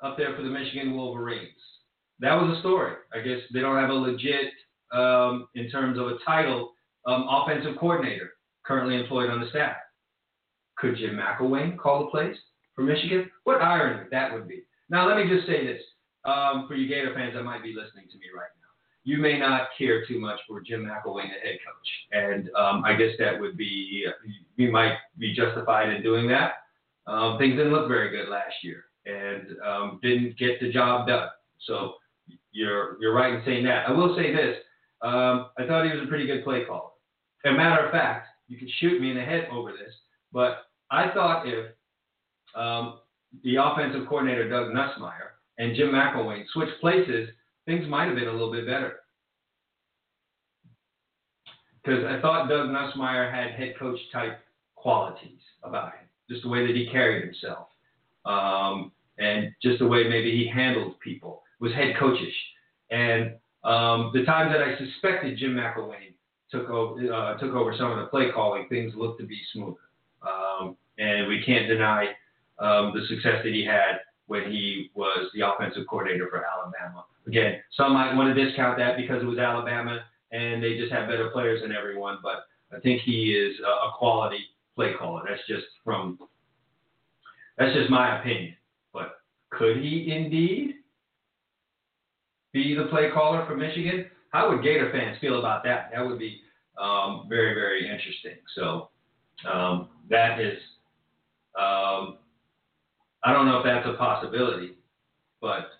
[0.02, 1.50] up there for the Michigan Wolverines.
[2.20, 2.94] That was a story.
[3.14, 4.52] I guess they don't have a legit,
[4.92, 6.72] um, in terms of a title,
[7.06, 8.30] um, offensive coordinator
[8.64, 9.76] currently employed on the staff.
[10.76, 12.36] Could Jim McElwain call the plays
[12.74, 13.30] for Michigan?
[13.44, 14.62] What irony that would be.
[14.88, 15.82] Now, let me just say this
[16.24, 18.62] um, for you Gator fans that might be listening to me right now
[19.04, 21.88] you may not care too much for Jim McElwain, the head coach.
[22.12, 24.06] And um, I guess that would be,
[24.56, 26.52] you might be justified in doing that.
[27.06, 31.28] Um, things didn't look very good last year and um, didn't get the job done.
[31.66, 31.94] So
[32.52, 33.88] you're, you're right in saying that.
[33.88, 34.56] I will say this
[35.02, 36.90] um, I thought he was a pretty good play caller.
[37.44, 39.92] As a matter of fact, you can shoot me in the head over this,
[40.32, 41.72] but I thought if
[42.54, 43.00] um,
[43.42, 47.30] the offensive coordinator, Doug Nussmeier, and Jim McElwain switched places,
[47.66, 49.00] things might have been a little bit better.
[51.82, 54.38] Because I thought Doug Nussmeier had head coach type
[54.76, 57.68] qualities about him, just the way that he carried himself,
[58.24, 62.34] um, and just the way maybe he handled people was head coachish.
[62.90, 66.14] And um, the time that I suspected Jim McElwain
[66.50, 69.80] took over, uh, took over some of the play calling, things looked to be smoother.
[70.22, 72.08] Um, and we can't deny
[72.58, 77.04] um, the success that he had when he was the offensive coordinator for Alabama.
[77.26, 81.08] Again, some might want to discount that because it was Alabama and they just have
[81.08, 85.22] better players than everyone, but I think he is a, a quality play caller.
[85.28, 86.18] That's just from
[87.58, 88.54] that's just my opinion.
[88.92, 89.16] But
[89.50, 90.76] could he indeed
[92.52, 94.06] be the play caller for Michigan?
[94.30, 95.90] How would Gator fans feel about that?
[95.94, 96.40] That would be
[96.80, 98.36] um, very, very interesting.
[98.56, 98.88] So
[99.50, 100.58] um, that is,
[101.58, 102.18] um,
[103.24, 104.78] I don't know if that's a possibility,
[105.40, 105.70] but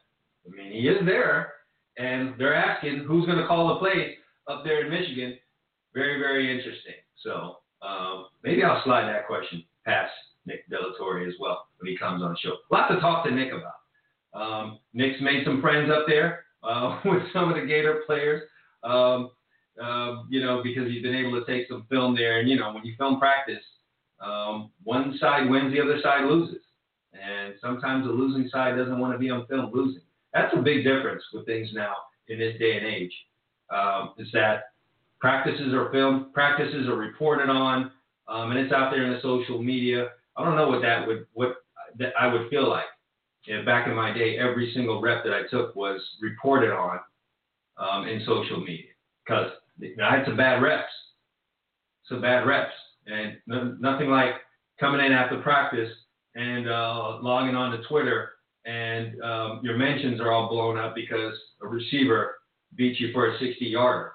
[0.46, 1.54] I mean, he is there,
[1.98, 4.16] and they're asking who's going to call the plays
[4.48, 5.38] up there in Michigan.
[5.94, 6.94] Very, very interesting.
[7.22, 10.12] So um, maybe I'll slide that question past
[10.46, 12.56] Nick De La Torre as well when he comes on the show.
[12.70, 14.40] Lots to talk to Nick about.
[14.40, 18.42] Um, Nick's made some friends up there uh, with some of the Gator players.
[18.82, 19.30] Um,
[19.82, 22.40] uh, you know, because he's been able to take some film there.
[22.40, 23.62] And, you know, when you film practice,
[24.20, 26.62] um, one side wins, the other side loses.
[27.12, 30.02] And sometimes the losing side doesn't want to be on film losing.
[30.32, 31.94] That's a big difference with things now
[32.28, 33.12] in this day and age.
[33.70, 34.71] Um, is that
[35.22, 37.92] practices are filmed, practices are reported on,
[38.28, 40.08] um, and it's out there in the social media.
[40.36, 41.54] I don't know what that would what
[41.98, 42.84] that I would feel like.
[43.46, 46.98] Yeah, back in my day, every single rep that I took was reported on
[47.76, 48.90] um, in social media
[49.24, 50.92] because I had some bad reps,
[52.08, 52.74] some bad reps,
[53.06, 54.34] and no, nothing like
[54.78, 55.90] coming in after practice
[56.34, 58.30] and uh, logging on to Twitter
[58.64, 62.36] and um, your mentions are all blown up because a receiver
[62.76, 64.12] beat you for a 60 yarder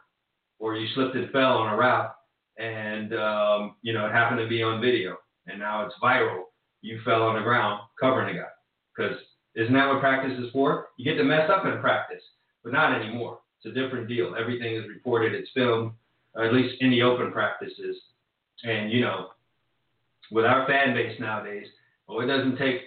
[0.59, 2.13] or you slipped and fell on a route
[2.57, 5.17] and um, you know it happened to be on video
[5.47, 6.43] and now it's viral.
[6.81, 8.47] You fell on the ground covering a guy
[8.95, 9.17] because
[9.55, 10.87] isn't that what practice is for?
[10.97, 12.21] You get to mess up in practice,
[12.63, 13.39] but not anymore.
[13.57, 14.35] It's a different deal.
[14.39, 15.33] Everything is reported.
[15.33, 15.91] It's filmed,
[16.35, 17.95] or at least in the open practices.
[18.63, 19.29] And you know,
[20.31, 21.67] with our fan base nowadays,
[22.07, 22.81] well, it doesn't take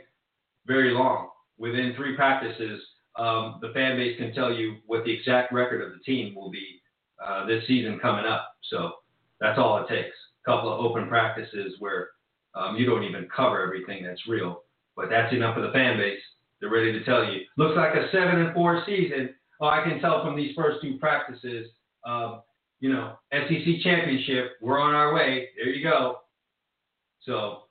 [0.67, 1.31] very long.
[1.59, 2.81] Within three practices,
[3.17, 6.51] um, the fan base can tell you what the exact record of the team will
[6.51, 6.80] be
[7.25, 8.55] uh, this season coming up.
[8.71, 8.93] So
[9.41, 10.17] that's all it takes.
[10.45, 12.11] A couple of open practices where
[12.55, 14.63] um, you don't even cover everything that's real,
[14.97, 16.21] but that's enough for the fan base.
[16.61, 17.41] They're ready to tell you.
[17.57, 19.35] Looks like a seven and four season.
[19.61, 21.69] Oh, I can tell from these first two practices.
[22.07, 22.43] Um,
[22.81, 24.53] you know, SEC championship.
[24.61, 25.49] We're on our way.
[25.57, 26.19] There you go.
[27.23, 27.65] So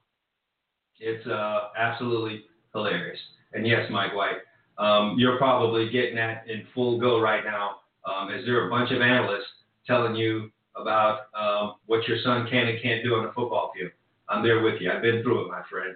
[1.00, 3.20] it's uh, absolutely hilarious.
[3.54, 4.38] And yes, Mike White,
[4.78, 7.78] um, you're probably getting that in full go right now.
[8.06, 9.48] Um, is there a bunch of analysts
[9.86, 13.92] telling you about um, what your son can and can't do on the football field?
[14.30, 14.92] I'm there with you.
[14.92, 15.96] I've been through it, my friend.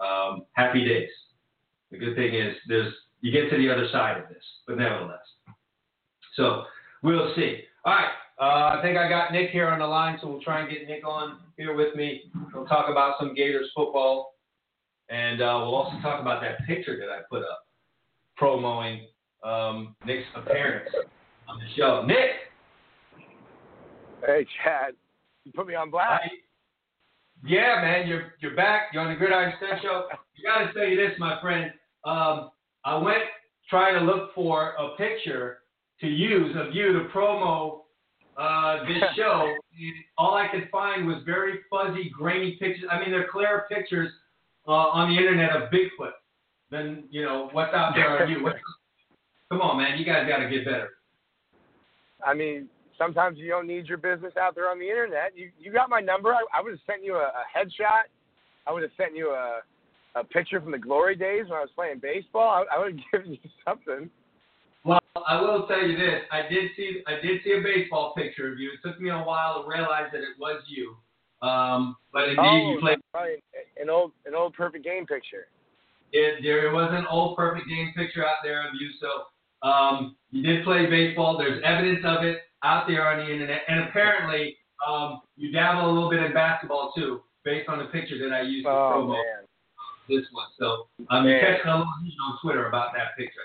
[0.00, 1.10] Um, happy days.
[1.90, 5.18] The good thing is there's you get to the other side of this, but nevertheless.
[6.36, 6.64] So
[7.02, 7.62] we'll see.
[7.84, 8.10] All right.
[8.40, 10.86] Uh, I think I got Nick here on the line, so we'll try and get
[10.86, 12.30] Nick on here with me.
[12.54, 14.36] We'll talk about some Gators football,
[15.08, 17.66] and uh, we'll also talk about that picture that I put up
[18.36, 19.08] promoting
[19.42, 20.88] um, Nick's appearance
[21.48, 22.04] on the show.
[22.06, 22.30] Nick.
[24.24, 24.94] Hey, Chad.
[25.44, 26.24] You put me on blast.
[26.24, 26.28] I,
[27.46, 28.88] yeah, man, you're you're back.
[28.92, 30.08] You're on the Gridiron Stud Show.
[30.36, 31.72] You got to tell you this, my friend.
[32.04, 32.50] Um,
[32.84, 33.22] I went
[33.70, 35.58] trying to look for a picture
[36.00, 37.80] to use of you to promo
[38.36, 39.54] uh, this show.
[40.16, 42.84] all I could find was very fuzzy, grainy pictures.
[42.90, 44.10] I mean, they're clear pictures
[44.66, 46.12] uh, on the internet of Bigfoot.
[46.70, 48.42] Then you know what's out there on you.
[48.42, 48.58] What's,
[49.50, 50.90] come on, man, you guys got to get better.
[52.24, 55.32] I mean, sometimes you don't need your business out there on the internet.
[55.36, 56.34] You you got my number.
[56.34, 58.10] I, I would have sent you a, a headshot.
[58.66, 59.60] I would have sent you a
[60.14, 62.64] a picture from the glory days when I was playing baseball.
[62.70, 64.10] I, I would have given you something.
[64.84, 66.22] Well, I will tell you this.
[66.32, 68.70] I did see I did see a baseball picture of you.
[68.72, 70.96] It took me a while to realize that it was you.
[71.46, 72.98] Um, but indeed, oh, you played.
[73.12, 73.36] Probably
[73.80, 75.46] an old an old perfect game picture.
[76.12, 78.88] It, there was an old perfect game picture out there of you.
[79.00, 79.24] So
[79.62, 81.38] um, you did play baseball.
[81.38, 85.92] There's evidence of it out there on the internet, and apparently um, you dabble a
[85.92, 89.16] little bit in basketball too, based on the picture that I used to oh, promote
[89.16, 89.44] man.
[90.08, 90.46] this one.
[90.58, 93.40] So um, you're catching a little heat on Twitter about that picture.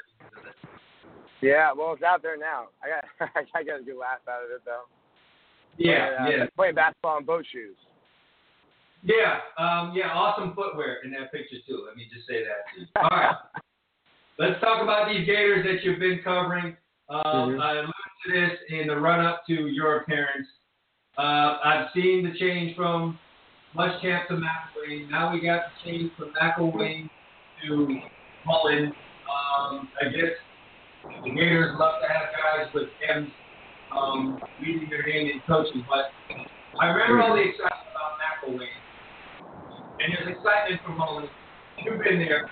[1.42, 2.68] Yeah, well, it's out there now.
[2.82, 4.84] I got I got a good laugh out of it though.
[5.78, 7.76] Yeah, playing, uh, yeah, Playing basketball in boat shoes.
[9.04, 10.14] yeah, um, yeah.
[10.14, 11.84] Awesome footwear in that picture too.
[11.86, 13.02] Let me just say that.
[13.02, 13.36] All right,
[14.38, 16.78] let's talk about these Gators that you've been covering.
[17.10, 17.62] Um, Mhm.
[17.62, 17.94] I alluded
[18.26, 20.48] to this in the run up to your appearance.
[21.18, 23.20] Uh, I've seen the change from
[23.76, 25.10] Muschamp to McElwain.
[25.10, 27.10] Now we got the change from McElwain
[27.62, 28.02] to
[28.46, 28.96] Mullen.
[29.56, 30.34] Um, I guess
[31.24, 33.32] the Gators love to have guys with M's
[33.92, 36.12] um, leading their hand in coaching, but
[36.80, 38.68] I remember all the excitement about McElwain.
[40.00, 41.30] And there's excitement from Mullen.
[41.84, 42.50] You've been there.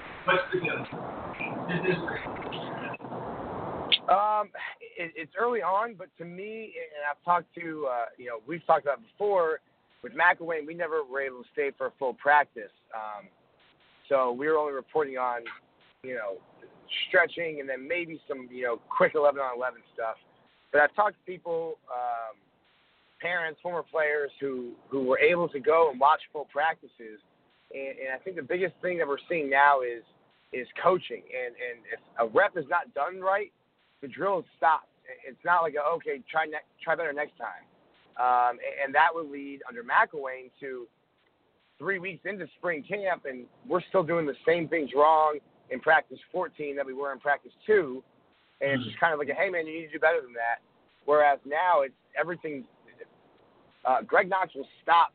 [4.10, 4.50] Um,
[4.98, 8.66] it, it's early on, but to me, and I've talked to, uh, you know, we've
[8.66, 9.60] talked about before
[10.04, 12.72] with McElwain, we never were able to stay for a full practice.
[12.94, 13.28] Um,
[14.10, 15.42] so we were only reporting on,
[16.04, 16.38] you know,
[17.08, 20.16] stretching and then maybe some, you know, quick 11 on 11 stuff.
[20.72, 22.36] But I've talked to people, um,
[23.22, 27.20] parents, former players who who were able to go and watch full practices,
[27.74, 30.04] and, and I think the biggest thing that we're seeing now is
[30.54, 31.24] is coaching.
[31.24, 33.52] And and if a rep is not done right,
[34.02, 34.88] the drill stopped.
[35.28, 37.66] It's not like a, okay, try ne- try better next time.
[38.20, 40.88] Um, and, and that would lead under McElwain to
[41.80, 45.40] three weeks into spring camp, and we're still doing the same things wrong
[45.72, 48.04] in practice 14 that we were in practice two.
[48.60, 50.34] And it's just kind of like, a, hey man, you need to do better than
[50.34, 50.62] that.
[51.06, 52.66] Whereas now it's everything's.
[53.84, 55.12] Uh, Greg Knox will stop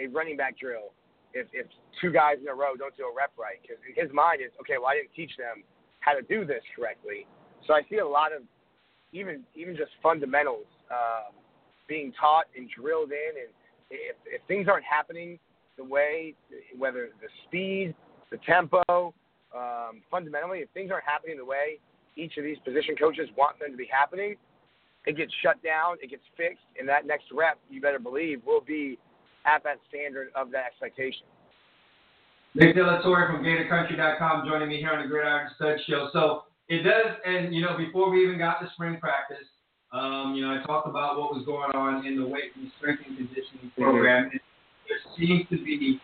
[0.00, 0.90] a running back drill
[1.34, 1.66] if, if
[2.00, 4.50] two guys in a row don't do a rep right, because in his mind is
[4.60, 4.78] okay.
[4.78, 5.62] Well, I didn't teach them
[6.00, 7.26] how to do this correctly.
[7.66, 8.42] So I see a lot of
[9.12, 11.34] even even just fundamentals um,
[11.88, 13.50] being taught and drilled in, and
[13.90, 15.38] if, if things aren't happening
[15.76, 16.34] the way,
[16.76, 17.94] whether the speed,
[18.30, 19.14] the tempo,
[19.54, 21.78] um, fundamentally, if things aren't happening the way
[22.16, 24.34] each of these position coaches want them to be happening,
[25.06, 28.60] it gets shut down, it gets fixed, and that next rep, you better believe, will
[28.60, 28.98] be
[29.48, 31.24] at that standard of that expectation.
[32.54, 36.08] Nick De La Torre from GatorCountry.com joining me here on the Gridiron Stud Show.
[36.12, 39.46] So it does, and you know, before we even got to spring practice,
[39.92, 43.02] um, you know, I talked about what was going on in the weight and strength
[43.06, 44.26] and conditioning program.
[44.26, 44.36] Mm-hmm.
[44.88, 46.00] There seems to be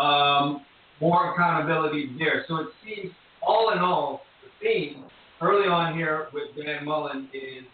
[0.00, 0.64] um,
[1.00, 2.44] more accountability there.
[2.48, 5.04] So it seems, all in all, the theme
[5.42, 7.64] early on here with Dan Mullen is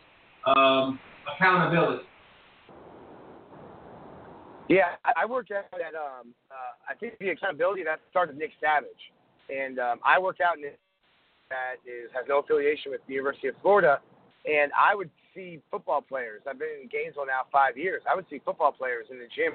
[0.46, 0.98] um,
[1.36, 2.04] accountability.
[4.68, 8.90] Yeah, I worked out at um, uh, I think the accountability that started Nick Savage,
[9.50, 10.78] and um, I worked out in it
[11.50, 14.00] that is has no affiliation with the University of Florida,
[14.46, 16.42] and I would see football players.
[16.48, 18.02] I've been in Gainesville now five years.
[18.10, 19.52] I would see football players in the gym.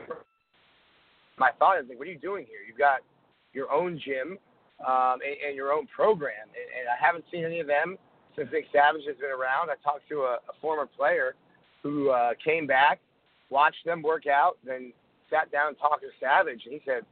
[1.38, 2.60] My thought is like, what are you doing here?
[2.68, 3.02] You've got
[3.54, 4.38] your own gym
[4.86, 7.98] um, and, and your own program, and, and I haven't seen any of them
[8.36, 9.70] since Nick Savage has been around.
[9.70, 11.34] I talked to a, a former player
[11.82, 13.00] who uh, came back,
[13.50, 14.94] watched them work out, then
[15.30, 17.06] sat down and talked to Savage, and he said,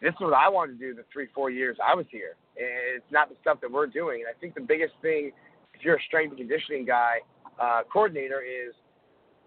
[0.00, 2.36] "This is what I wanted to do the three, four years I was here.
[2.56, 5.32] It's not the stuff that we're doing." And I think the biggest thing,
[5.74, 7.18] if you're a strength and conditioning guy,
[7.60, 8.74] uh, coordinator, is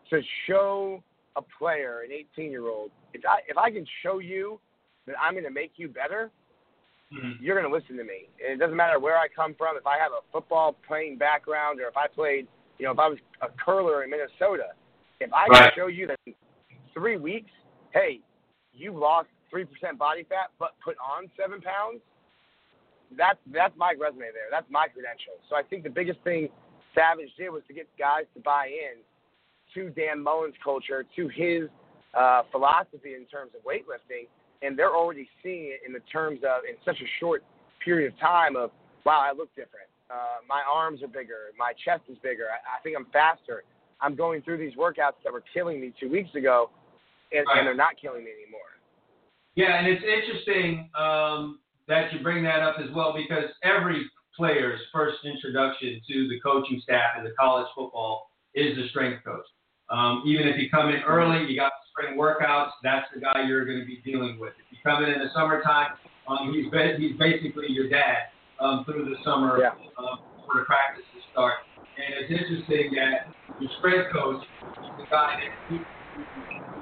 [0.09, 1.03] to show
[1.35, 4.59] a player, an 18-year-old, if I if I can show you
[5.07, 6.31] that I'm going to make you better,
[7.13, 7.43] mm-hmm.
[7.43, 8.29] you're going to listen to me.
[8.43, 9.77] And it doesn't matter where I come from.
[9.77, 12.47] If I have a football playing background, or if I played,
[12.79, 14.73] you know, if I was a curler in Minnesota,
[15.19, 16.33] if I can show you that in
[16.93, 17.51] three weeks
[17.95, 18.19] hey,
[18.73, 22.01] you lost three percent body fat but put on seven pounds,
[23.17, 24.51] that's that's my resume there.
[24.51, 25.39] That's my credentials.
[25.49, 26.49] So I think the biggest thing
[26.93, 29.01] Savage did was to get guys to buy in
[29.73, 31.67] to Dan Mullen's culture, to his
[32.13, 34.27] uh, philosophy in terms of weightlifting,
[34.61, 37.43] and they're already seeing it in the terms of in such a short
[37.83, 38.71] period of time of
[39.05, 39.87] wow, I look different.
[40.09, 41.49] Uh, my arms are bigger.
[41.57, 42.45] My chest is bigger.
[42.51, 43.63] I, I think I'm faster.
[44.05, 46.69] I'm going through these workouts that were killing me two weeks ago,
[47.31, 47.57] and, right.
[47.57, 48.61] and they're not killing me anymore.
[49.55, 54.05] Yeah, and it's interesting um, that you bring that up as well because every
[54.37, 59.45] player's first introduction to the coaching staff in the college football is the strength coach.
[59.89, 63.65] Um, even if you come in early, you got spring workouts, that's the guy you're
[63.65, 64.53] going to be dealing with.
[64.59, 66.65] If you come in in the summertime, um, he's,
[66.97, 69.71] he's basically your dad um, through the summer yeah.
[69.97, 71.53] um, for the practices start.
[71.95, 73.31] And it's interesting that
[73.63, 75.79] your strength coach is the guy that he,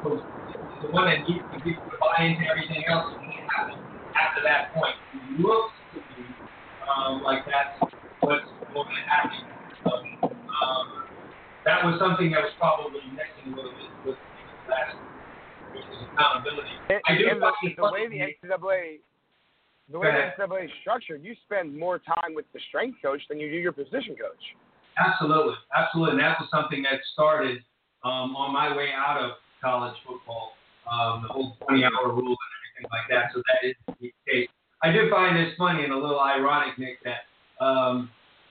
[0.01, 3.21] the one that needs to be to buy into everything else that
[3.53, 3.77] happen
[4.17, 4.97] after that point.
[5.13, 6.25] It looks to me
[6.89, 7.77] um, like that's
[8.25, 8.41] what's
[8.73, 9.45] going to happen.
[9.85, 9.91] So,
[10.25, 10.85] um,
[11.65, 14.17] that was something that was probably missing a little bit with
[14.65, 14.97] last
[15.77, 16.73] which was accountability.
[16.89, 18.97] And, I do and the, the way the NCAA
[19.91, 23.39] the way the NCAA is structured, you spend more time with the strength coach than
[23.39, 24.41] you do your position coach.
[24.97, 26.11] Absolutely, absolutely.
[26.11, 27.63] And that was something that started
[28.03, 29.31] um, on my way out of
[29.61, 30.53] college football,
[30.91, 33.31] um, the whole 20 hour rule and everything like that.
[33.33, 34.49] So that is the case.
[34.83, 37.23] I do find this funny and a little ironic, Nick, that
[37.63, 38.09] um,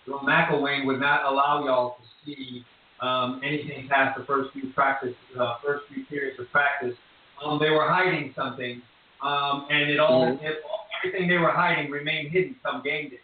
[0.09, 2.65] McElwain would not allow y'all to see
[3.01, 6.97] um, anything past the first few practice, uh, first few periods of practice.
[7.45, 8.81] Um, they were hiding something,
[9.23, 10.45] um, and it all, mm-hmm.
[10.45, 10.63] it,
[11.05, 13.17] everything they were hiding remained hidden some game day.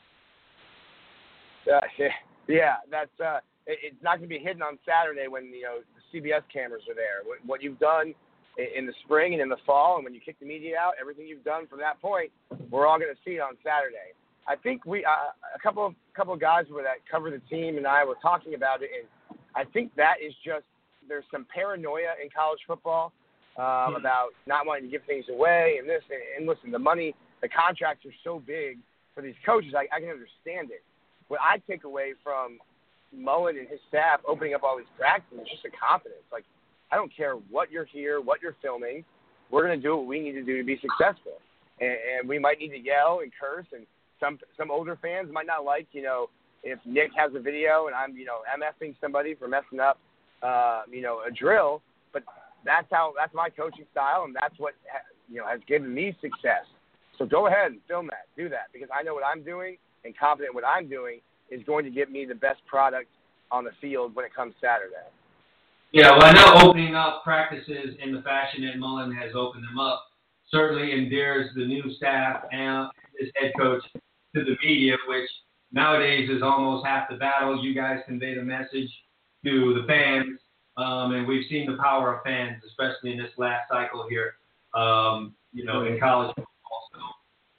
[1.73, 2.09] Uh, yeah,
[2.90, 6.03] that's uh, it, it's not going to be hidden on Saturday when you know the
[6.09, 7.22] CBS cameras are there.
[7.24, 8.14] What, what you've done
[8.59, 11.26] in the spring and in the fall, and when you kick the media out, everything
[11.28, 12.32] you've done from that point,
[12.70, 14.16] we're all going to see it on Saturday.
[14.49, 17.76] I think we uh, a couple of couple of guys were that cover the team
[17.76, 20.64] and I were talking about it, and I think that is just
[21.09, 23.12] there's some paranoia in college football
[23.57, 27.14] um, about not wanting to give things away and this and, and listen, the money,
[27.42, 28.78] the contracts are so big
[29.14, 29.74] for these coaches.
[29.76, 30.82] I, I can understand it.
[31.29, 32.59] What I take away from
[33.14, 36.24] Mullen and his staff opening up all these practices is just a confidence.
[36.33, 36.45] Like
[36.91, 39.05] I don't care what you're here, what you're filming,
[39.51, 41.41] we're going to do what we need to do to be successful.
[41.81, 43.87] And, and we might need to yell and curse, and
[44.20, 46.29] some some older fans might not like, you know,
[46.64, 49.99] if Nick has a video and I'm, you know, MFing somebody for messing up,
[50.43, 51.83] uh, you know, a drill.
[52.12, 52.24] But
[52.64, 54.74] that's how that's my coaching style, and that's what
[55.29, 56.66] you know has given me success.
[57.16, 60.16] So go ahead and film that, do that, because I know what I'm doing and
[60.16, 61.20] confident what I'm doing
[61.51, 63.09] is going to give me the best product
[63.51, 65.09] on the field when it comes Saturday.
[65.92, 69.78] Yeah, well, I know opening up practices in the fashion that Mullen has opened them
[69.78, 70.05] up
[70.51, 72.88] certainly endears the new staff and
[73.18, 73.82] his head coach
[74.34, 75.28] to the media, which
[75.72, 77.62] nowadays is almost half the battle.
[77.62, 78.90] You guys convey the message
[79.44, 80.38] to the fans,
[80.76, 84.34] um, and we've seen the power of fans, especially in this last cycle here.
[84.74, 86.88] Um, you know, in college football.
[86.92, 87.01] So,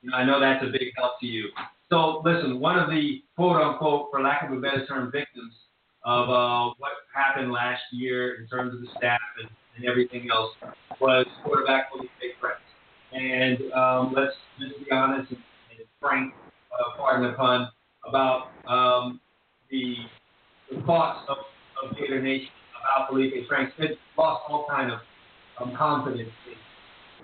[0.01, 1.49] you know, I know that's a big help to you.
[1.89, 5.53] So, listen, one of the quote unquote, for lack of a better term, victims
[6.05, 10.51] of uh, what happened last year in terms of the staff and, and everything else
[11.01, 12.09] was quarterback Felipe
[12.39, 12.61] Franks.
[13.11, 15.39] And um, let's just be honest and,
[15.71, 16.33] and frank,
[16.71, 17.69] uh, pardon the pun,
[18.07, 19.19] about um,
[19.71, 19.95] the,
[20.71, 21.37] the thoughts of,
[21.83, 22.49] of Gator Nation
[22.81, 23.73] about Felipe Franks.
[23.79, 24.99] It lost all kind of
[25.59, 26.29] um, confidence.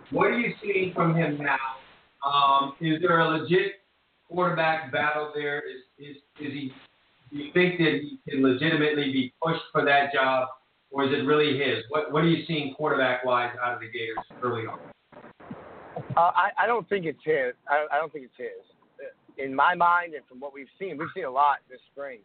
[0.10, 1.58] What are you seeing from him now?
[2.28, 3.74] Um, is there a legit
[4.30, 5.60] quarterback battle there?
[5.60, 6.72] Is, is, is he
[7.32, 10.48] do you think that he can legitimately be pushed for that job,
[10.92, 11.84] or is it really his?
[11.90, 14.80] What What are you seeing quarterback wise out of the Gators early on?
[16.16, 17.54] Uh, I, I don't think it's his.
[17.68, 19.08] I, I don't think it's his.
[19.38, 22.20] In my mind, and from what we've seen, we've seen a lot this spring.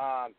[0.00, 0.32] Um,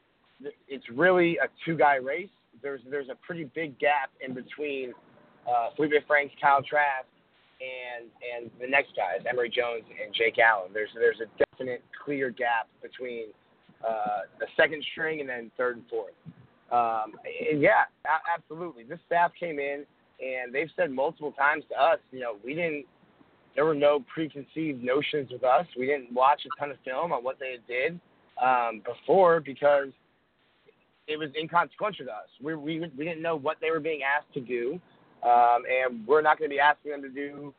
[0.67, 2.29] it's really a two-guy race.
[2.61, 4.93] There's there's a pretty big gap in between
[5.47, 7.05] uh, Felipe Franks, Kyle Trask,
[7.59, 10.71] and and the next guys, Emory Jones and Jake Allen.
[10.73, 13.27] There's there's a definite clear gap between
[13.87, 16.13] uh, the second string and then third and fourth.
[16.71, 17.13] Um,
[17.51, 17.85] and yeah,
[18.35, 18.83] absolutely.
[18.83, 19.85] This staff came in
[20.19, 22.85] and they've said multiple times to us, you know, we didn't.
[23.55, 25.65] There were no preconceived notions with us.
[25.77, 27.99] We didn't watch a ton of film on what they did
[28.43, 29.87] um, before because
[31.07, 32.27] it was inconsequential to us.
[32.41, 34.79] We, we we didn't know what they were being asked to do,
[35.23, 37.53] um, and we're not going to be asking them to do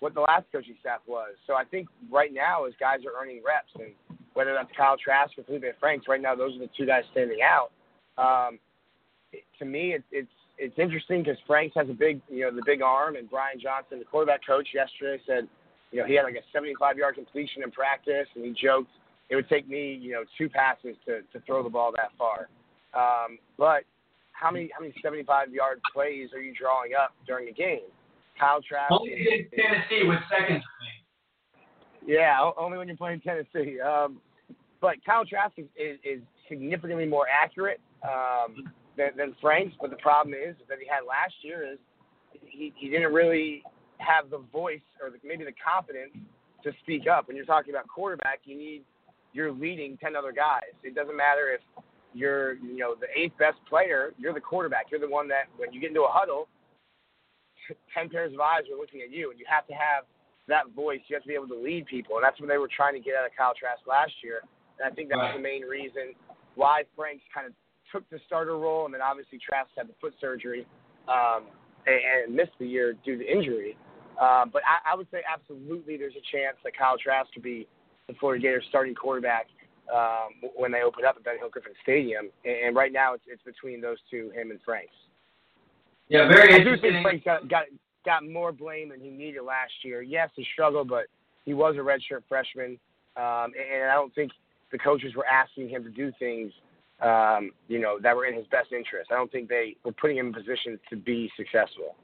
[0.00, 1.34] what the last coaching staff was.
[1.46, 3.92] So I think right now, as guys are earning reps, and
[4.34, 7.38] whether that's Kyle Trask or Felipe Franks, right now those are the two guys standing
[7.42, 7.70] out.
[8.18, 8.58] Um,
[9.58, 12.82] to me, it, it's it's interesting because Franks has a big, you know, the big
[12.82, 15.48] arm, and Brian Johnson, the quarterback coach, yesterday said,
[15.90, 18.90] you know, he had like a 75 yard completion in practice, and he joked
[19.32, 22.48] it would take me, you know, two passes to to throw the ball that far.
[22.94, 23.84] Um, but
[24.32, 27.88] how many how many 75 yard plays are you drawing up during a game?
[28.38, 28.90] Kyle Trask.
[28.90, 32.14] Only in Tennessee with seconds play.
[32.14, 33.80] Yeah, only when you're playing Tennessee.
[33.80, 34.18] Um,
[34.80, 39.76] but Kyle Trask is, is, is significantly more accurate um, than, than Franks.
[39.80, 41.78] But the problem is that he had last year is
[42.32, 43.62] he, he didn't really
[43.98, 46.12] have the voice or the, maybe the confidence
[46.64, 47.28] to speak up.
[47.28, 48.82] When you're talking about quarterback, you need
[49.32, 50.74] you're leading ten other guys.
[50.82, 51.60] It doesn't matter if
[52.14, 54.12] you're you know the eighth best player.
[54.18, 54.86] You're the quarterback.
[54.90, 56.48] You're the one that when you get into a huddle,
[57.94, 60.04] ten pairs of eyes are looking at you, and you have to have
[60.48, 61.00] that voice.
[61.08, 63.00] You have to be able to lead people, and that's what they were trying to
[63.00, 64.40] get out of Kyle Trask last year.
[64.78, 65.36] And I think that's right.
[65.36, 66.14] the main reason
[66.54, 67.52] why Franks kind of
[67.90, 70.66] took the starter role, and then obviously Trask had the foot surgery
[71.08, 71.44] um,
[71.86, 73.76] and, and missed the year due to injury.
[74.20, 77.66] Uh, but I, I would say absolutely there's a chance that Kyle Trask could be
[78.08, 79.46] the Florida Gators starting quarterback
[79.92, 82.30] um, when they open up at Ben Hill Griffin Stadium.
[82.44, 84.94] And, right now it's, it's between those two, him and Franks.
[86.08, 87.64] Yeah, very I do think Franks got, got
[88.04, 90.02] got more blame than he needed last year.
[90.02, 91.06] Yes, he struggled, but
[91.44, 92.78] he was a redshirt freshman,
[93.16, 94.32] um, and I don't think
[94.72, 96.52] the coaches were asking him to do things,
[97.00, 99.10] um, you know, that were in his best interest.
[99.12, 101.94] I don't think they were putting him in position to be successful.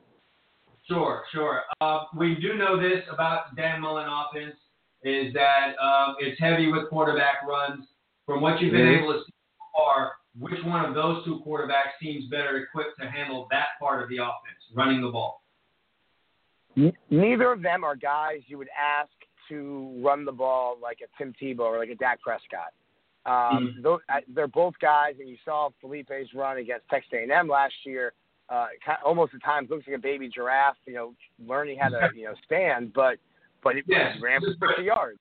[0.87, 1.62] Sure, sure.
[1.81, 4.57] Uh, we do know this about Dan Mullen offense
[5.03, 7.86] is that um, it's heavy with quarterback runs.
[8.26, 8.99] From what you've been Mhm.
[9.03, 13.09] able to see so far, which one of those two quarterbacks seems better equipped to
[13.09, 15.42] handle that part of the offense, running the ball?
[17.11, 19.11] Neither of them are guys you would ask
[19.49, 22.72] to run the ball like a Tim Tebow or like a Dak Prescott.
[23.24, 23.82] Um, Mhm.
[23.82, 28.12] those, I- they're both guys, and you saw Felipe's run against Texas A&M last year.
[28.49, 28.68] Uh,
[29.05, 32.34] almost at times looks like a baby giraffe, you know, learning how to you know
[32.44, 33.18] stand, but
[33.63, 34.21] but it Yes.
[34.21, 35.19] ran for 50 yards.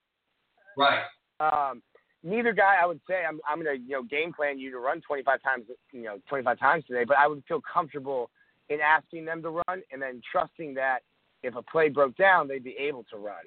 [0.75, 1.03] Right.
[1.39, 1.81] Um,
[2.23, 4.79] neither guy, I would say, I'm I'm going to you know game plan you to
[4.79, 8.29] run 25 times, you know, 25 times today, but I would feel comfortable
[8.69, 10.99] in asking them to run and then trusting that
[11.43, 13.45] if a play broke down, they'd be able to run.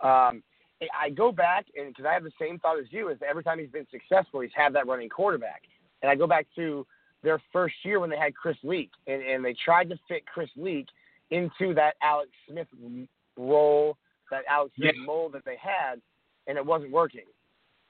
[0.00, 0.42] Um,
[0.98, 3.58] I go back and because I have the same thought as you, is every time
[3.58, 5.62] he's been successful, he's had that running quarterback.
[6.02, 6.86] And I go back to
[7.22, 10.48] their first year when they had Chris Leak, and, and they tried to fit Chris
[10.56, 10.86] Leak
[11.30, 12.66] into that Alex Smith
[13.36, 13.98] role,
[14.30, 15.04] that Alex Smith Yeah.
[15.04, 16.00] mold that they had,
[16.46, 17.26] and it wasn't working.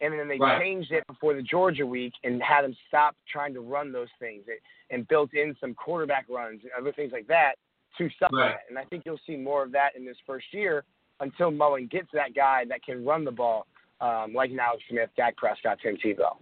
[0.01, 0.61] And then they Right.
[0.61, 4.49] changed it before the Georgia week and had him stop trying to run those things
[4.49, 4.59] and,
[4.91, 7.57] and built in some quarterback runs and other things like that
[7.99, 8.55] to supplement.
[8.55, 8.61] Right.
[8.71, 10.85] And I think you'll see more of that in this first year
[11.21, 13.67] until Mullen gets that guy that can run the ball,
[14.01, 16.39] um, like an Alex Smith, Dak Prescott, Tim Tebow.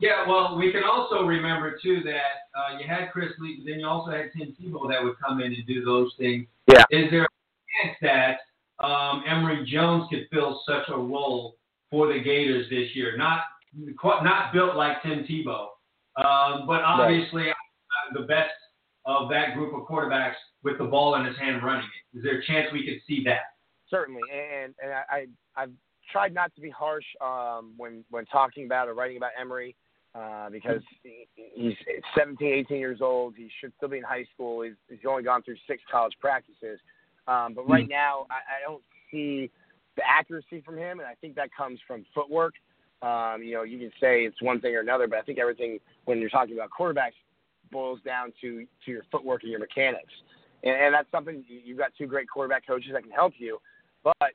[0.00, 3.80] Yeah, well, we can also remember too that uh, you had Chris Leak, but then
[3.80, 6.46] you also had Tim Tebow that would come in and do those things.
[6.66, 6.84] Yeah.
[6.90, 7.28] Is there a
[7.84, 8.38] chance that
[8.80, 11.56] um, Emory Jones could fill such a role
[11.90, 13.16] for the Gators this year?
[13.16, 13.40] Not
[14.02, 15.68] not built like Tim Tebow,
[16.16, 18.50] um, but obviously uh, the best
[19.04, 22.18] of that group of quarterbacks with the ball in his hand running it.
[22.18, 23.42] Is there a chance we could see that?
[23.90, 25.72] Certainly, and and I, I I've
[26.10, 29.74] tried not to be harsh um, when when talking about or writing about Emory
[30.14, 31.74] uh, because he, he's
[32.16, 33.34] 17, 18 years old.
[33.36, 34.62] He should still be in high school.
[34.62, 36.80] He's, he's only gone through six college practices,
[37.28, 39.50] um, but right now I, I don't see
[39.96, 42.54] the accuracy from him, and I think that comes from footwork.
[43.02, 45.78] Um, you know, you can say it's one thing or another, but I think everything
[46.06, 47.12] when you're talking about quarterbacks
[47.70, 50.12] boils down to to your footwork and your mechanics,
[50.64, 53.60] and, and that's something you- you've got two great quarterback coaches that can help you.
[54.02, 54.32] But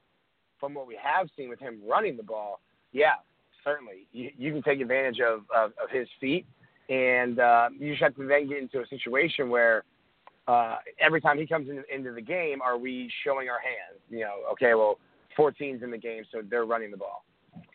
[0.59, 3.15] from what we have seen with him running the ball, yeah,
[3.63, 6.45] certainly you, you can take advantage of, of, of his feet,
[6.89, 9.83] and uh, you just have to then get into a situation where
[10.47, 14.01] uh, every time he comes in, into the game, are we showing our hands?
[14.09, 14.99] You know, okay, well,
[15.37, 17.23] 14's in the game, so they're running the ball.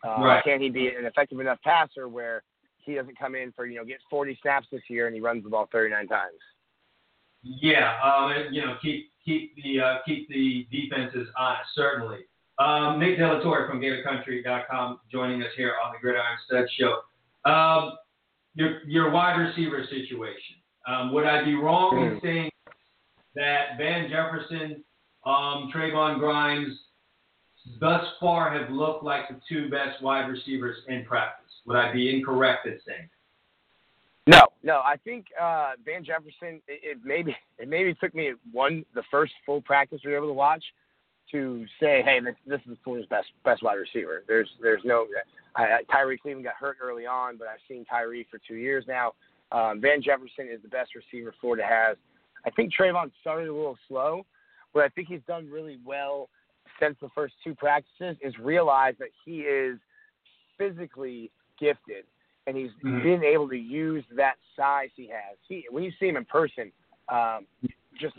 [0.04, 0.44] Uh, Right.
[0.44, 2.42] Can he be an effective enough passer where
[2.78, 5.44] he doesn't come in for you know get 40 snaps this year and he runs
[5.44, 6.32] the ball 39 times?
[7.42, 11.70] Yeah, um, and, you know, keep keep the uh, keep the defenses honest.
[11.74, 12.20] Certainly.
[12.58, 17.02] Um, Nick De La Torre from GatorCountry.com joining us here on the Gridiron Stud Show.
[17.48, 17.92] Um,
[18.54, 20.56] your your wide receiver situation.
[20.88, 22.50] Um, would I be wrong in saying
[23.34, 24.84] that Van Jefferson,
[25.24, 26.78] um, Trevon Grimes,
[27.80, 31.52] thus far have looked like the two best wide receivers in practice?
[31.66, 33.08] Would I be incorrect in saying?
[34.26, 34.80] No, no.
[34.84, 36.60] I think uh, Van Jefferson.
[36.68, 40.28] It, it maybe it maybe took me one the first full practice we were able
[40.28, 40.62] to watch
[41.30, 44.24] to say, hey, this, this is the team's best best wide receiver.
[44.28, 45.06] There's there's no.
[45.56, 48.84] I, I- Tyree Cleveland got hurt early on, but I've seen Tyree for two years
[48.86, 49.12] now.
[49.50, 51.96] Um, Van Jefferson is the best receiver Florida has.
[52.48, 54.24] I think Trevon started a little slow,
[54.72, 56.30] but I think he's done really well
[56.80, 58.16] since the first two practices.
[58.22, 59.78] Is realize that he is
[60.56, 61.30] physically
[61.60, 62.06] gifted
[62.46, 63.02] and he's Mhm.
[63.02, 65.36] been able to use that size he has.
[65.46, 66.72] He when you see him in person,
[67.10, 67.46] um,
[67.94, 68.16] just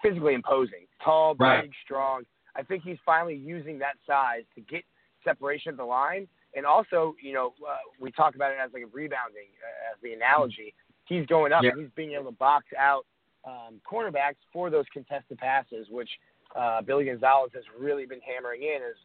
[0.00, 1.62] physically imposing, tall, Right.
[1.62, 2.24] big, strong.
[2.54, 4.84] I think he's finally using that size to get
[5.24, 8.84] separation at the line, and also, you know, uh, we talk about it as like
[8.84, 10.72] a rebounding, uh, as the analogy.
[11.08, 11.70] He's going up Yeah.
[11.70, 13.06] and he's being able to box out
[13.44, 16.10] um, cornerbacks for those contested passes, which
[16.54, 18.76] uh, Billy Gonzales has really been hammering in.
[18.82, 18.96] Is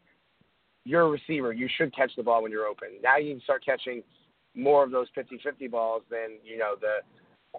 [0.86, 1.54] you're a receiver.
[1.54, 2.90] You should catch the ball when you're open.
[3.02, 4.04] Now you can start catching
[4.56, 6.98] more of those 50-50 balls than you know the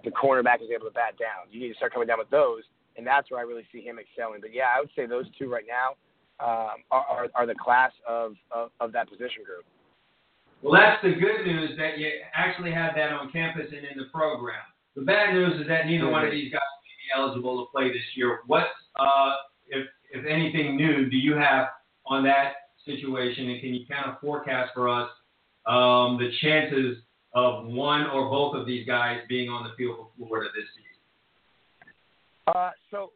[0.02, 1.46] the cornerback is able to bat down.
[1.50, 2.62] You need to start coming down with those,
[2.96, 4.40] and that's where I really see him excelling.
[4.40, 5.94] But yeah, I would say those two right now
[6.44, 9.64] um, are, are are the class of, of of that position group.
[10.64, 14.06] Well, that's the good news that you actually have that on campus and in the
[14.10, 14.62] program.
[14.96, 17.88] The bad news is that neither one of these guys will be eligible to play
[17.88, 18.38] this year.
[18.46, 18.64] What,
[18.98, 19.34] uh,
[19.68, 21.66] if if anything new, do you have
[22.06, 22.54] on that
[22.86, 25.10] situation, and can you kind of forecast for us
[25.66, 26.96] um, the chances
[27.34, 31.92] of one or both of these guys being on the field for Florida this season?
[32.46, 33.12] Uh, so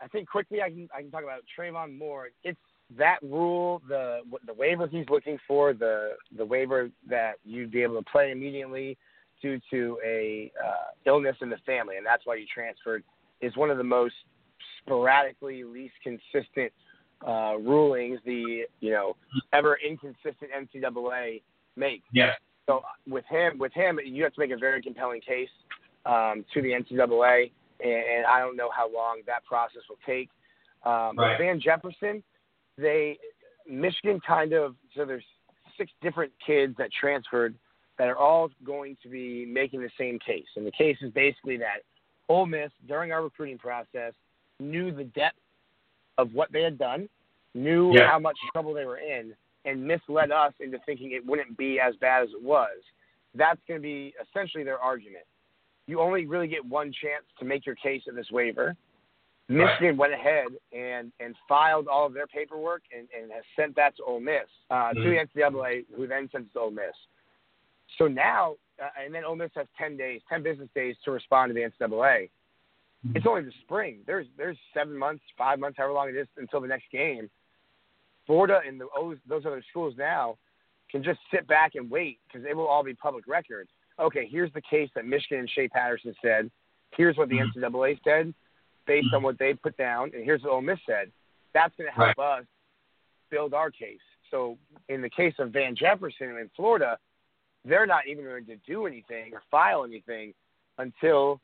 [0.00, 2.30] I think quickly I can I can talk about Trevon Moore.
[2.44, 2.58] It's
[2.98, 8.02] that rule, the the waiver he's looking for, the the waiver that you'd be able
[8.02, 8.96] to play immediately
[9.40, 13.02] due to a uh, illness in the family, and that's why you transferred,
[13.40, 14.14] is one of the most
[14.78, 16.72] sporadically least consistent
[17.26, 19.16] uh, rulings the you know
[19.52, 21.42] ever inconsistent NCAA
[21.76, 22.04] makes.
[22.12, 22.36] Yes.
[22.66, 25.48] So with him, with him, you have to make a very compelling case
[26.06, 30.28] um, to the NCAA, and, and I don't know how long that process will take.
[30.84, 31.38] Um, Right.
[31.38, 32.22] Van Jefferson,
[32.78, 33.18] they
[33.68, 35.24] Michigan kind of so there's
[35.78, 37.54] six different kids that transferred
[37.98, 41.56] that are all going to be making the same case, and the case is basically
[41.58, 41.82] that
[42.28, 44.12] Ole Miss during our recruiting process
[44.60, 45.38] knew the depth
[46.18, 47.08] of what they had done
[47.54, 48.06] knew Yeah.
[48.06, 51.94] how much trouble they were in, and misled us into thinking it wouldn't be as
[51.96, 52.82] bad as it was.
[53.34, 55.24] That's going to be essentially their argument.
[55.86, 58.76] You only really get one chance to make your case in this waiver.
[59.52, 63.96] Michigan went ahead and, and filed all of their paperwork and, and has sent that
[63.96, 65.04] to Ole Miss, uh, to Mhm.
[65.34, 66.94] the NCAA, who then sends it to Ole Miss.
[67.98, 71.50] So now, uh, and then Ole Miss has 10 days, 10 business days to respond
[71.50, 72.30] to the NCAA.
[73.14, 73.98] It's only the spring.
[74.06, 77.28] There's there's seven months, five months, however long it is until the next game.
[78.26, 80.38] Florida and the, those those other schools now
[80.88, 83.70] can just sit back and wait because it will all be public records.
[83.98, 86.50] Okay, here's the case that Michigan and Shea Patterson said.
[86.96, 88.32] Here's what the NCAA said
[88.86, 91.10] based on what they put down, and here's what Ole Miss said.
[91.54, 92.44] That's going to help us
[93.30, 93.98] build our case.
[94.30, 94.56] So
[94.88, 96.98] in the case of Van Jefferson in Florida,
[97.64, 100.32] they're not even going to do anything or file anything
[100.78, 101.40] until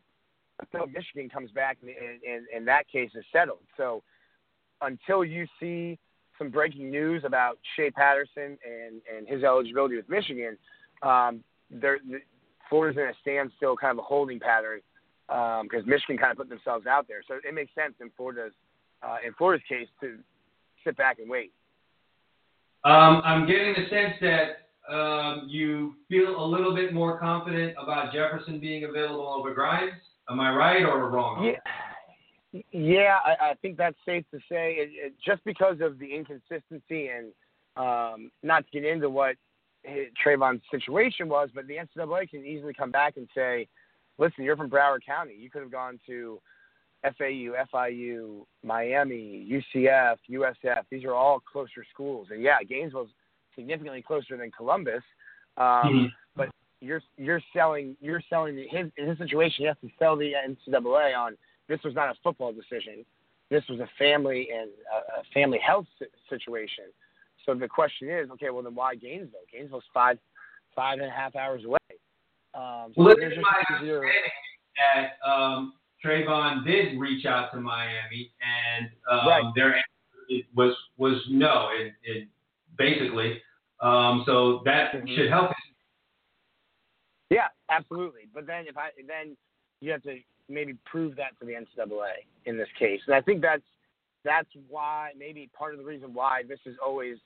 [0.61, 3.61] until Michigan comes back and, and, and that case is settled.
[3.77, 4.03] So
[4.83, 5.99] until you see
[6.37, 10.59] some breaking news about Shea Patterson and, and his eligibility with Michigan,
[11.03, 12.19] um, there, the,
[12.69, 14.81] Florida's in a standstill, kind of a holding pattern
[15.29, 17.23] because Michigan kind of put themselves out there.
[17.27, 18.53] So it makes sense in Florida's
[19.03, 20.19] uh, in Florida's case to
[20.85, 21.53] sit back and wait.
[22.85, 28.13] Um, I'm getting the sense that um, you feel a little bit more confident about
[28.13, 29.93] Jefferson being available over Grimes.
[30.31, 31.45] Am I right or wrong?
[31.45, 34.77] Yeah, yeah, I, I think that's safe to say.
[34.79, 37.33] It, it, just because of the inconsistency and
[37.77, 39.37] um, not to get into what
[39.83, 43.69] his, Trevon's situation was, but the NCAA can easily come back and say,
[44.19, 45.35] "Listen, you're from Broward County.
[45.39, 46.41] You could have gone to
[47.05, 50.83] FAU, FIU, Miami, UCF, USF.
[50.91, 53.11] These are all closer schools, and yeah, Gainesville's
[53.55, 55.03] significantly closer than Columbus.
[55.57, 56.13] Um, Mhm.
[56.37, 56.51] But
[56.81, 59.57] you're you're selling you're selling the, his in his situation.
[59.59, 61.37] He has to sell the NCAA on
[61.69, 63.05] this was not a football decision.
[63.51, 65.87] This was a family and a, a family health
[66.29, 66.85] situation.
[67.45, 69.41] So the question is, okay, well then why Gainesville?
[69.53, 70.19] Gainesville's five
[70.75, 71.79] five and a half hours away.
[72.59, 74.11] Um, so Well, it's my understanding
[74.77, 79.45] that um, Trevon did reach out to Miami, and um, Right.
[79.55, 82.29] their answer was was no, it, it
[82.77, 83.41] basically.
[83.81, 85.15] Um, so that Mhm.
[85.15, 85.53] should help.
[87.31, 88.27] Yeah, absolutely.
[88.35, 89.37] But then if I then
[89.81, 93.41] you have to maybe prove that to the NCAA in this case, and I think
[93.41, 93.63] that's
[94.25, 97.19] that's why maybe part of the reason why this is always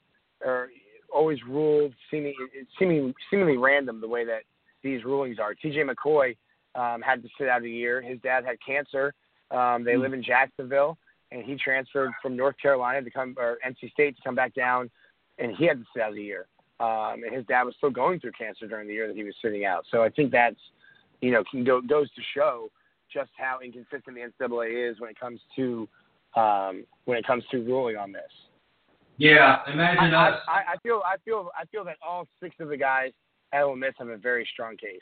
[0.44, 0.68] or
[1.12, 2.34] always ruled seeming
[2.78, 4.42] seeming seemingly random the way that
[4.82, 5.54] these rulings are.
[5.54, 5.82] T.J.
[5.84, 6.36] McCoy
[6.74, 8.00] um, had to sit out a year.
[8.02, 9.14] His dad had cancer.
[9.50, 10.96] Um, they live in Jacksonville,
[11.30, 14.90] and he transferred from North Carolina to come or NC State to come back down,
[15.38, 16.46] and he had to sit out a year.
[16.80, 19.34] Um, and his dad was still going through cancer during the year that he was
[19.42, 19.84] sitting out.
[19.90, 20.56] So I think that's,
[21.20, 22.70] you know, can go, goes to show
[23.12, 25.88] just how inconsistent the NCAA is when it comes to
[26.34, 28.22] um, when it comes to ruling on this.
[29.18, 30.40] Yeah, imagine I, us.
[30.48, 33.12] I I feel I feel I feel that all six of the guys
[33.52, 35.00] at Ole Miss have a very strong case,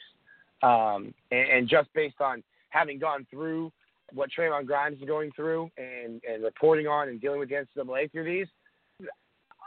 [0.62, 3.72] um, and, and just based on having gone through
[4.12, 8.10] what Trevon Grimes is going through and, and reporting on and dealing with the NCAA
[8.10, 8.46] through these,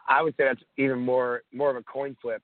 [0.08, 2.42] I would say that's even more more of a coin flip,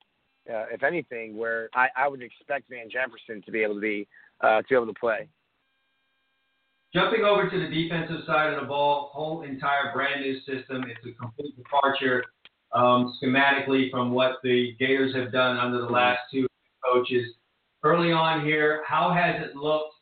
[0.48, 4.08] uh, if anything, where I, I would expect Van Jefferson to be able to be
[4.40, 5.28] uh, to be able to play.
[6.92, 10.84] Jumping over to the defensive side of the ball, whole entire brand new system.
[10.88, 12.24] It's a complete departure
[12.72, 16.46] um, schematically from what the Gators have done under the last two
[16.84, 17.34] coaches.
[17.82, 19.94] Early on here, how has it looked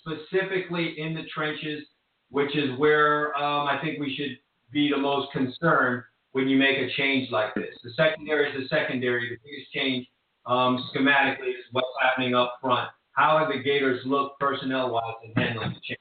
[0.00, 1.84] specifically in the trenches,
[2.30, 4.38] which is where um, I think we should
[4.72, 6.02] be the most concerned
[6.32, 7.74] when you make a change like this.
[7.82, 9.28] The secondary is the secondary.
[9.28, 10.06] The biggest change
[10.46, 12.88] um, schematically is what's happening up front.
[13.12, 15.99] How have the Gators looked personnel-wise in handling the change?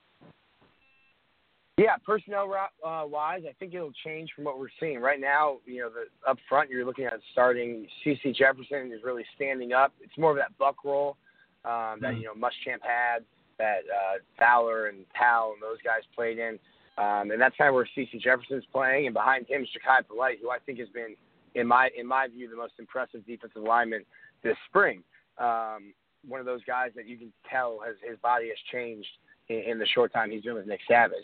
[1.80, 2.54] Yeah, personnel
[2.86, 5.60] uh, wise, I think it'll change from what we're seeing right now.
[5.66, 9.94] You know, the up front, you're looking at starting CeCe Jefferson is really standing up.
[10.02, 11.16] It's more of that buck role
[11.64, 13.20] um, that you know Muschamp had,
[13.60, 16.60] that uh, Fowler and Powell and those guys played in,
[16.98, 19.06] um, and that's kind of where CeCe Jefferson's playing.
[19.06, 21.16] And behind him, is Jachai Polite, who I think has been,
[21.56, 24.04] in my in my view, the most impressive defensive lineman
[24.44, 25.02] this spring.
[25.38, 25.94] Um,
[26.28, 29.08] one of those guys that you can tell has his body has changed
[29.48, 31.24] in, in the short time he's been with Nick Savage.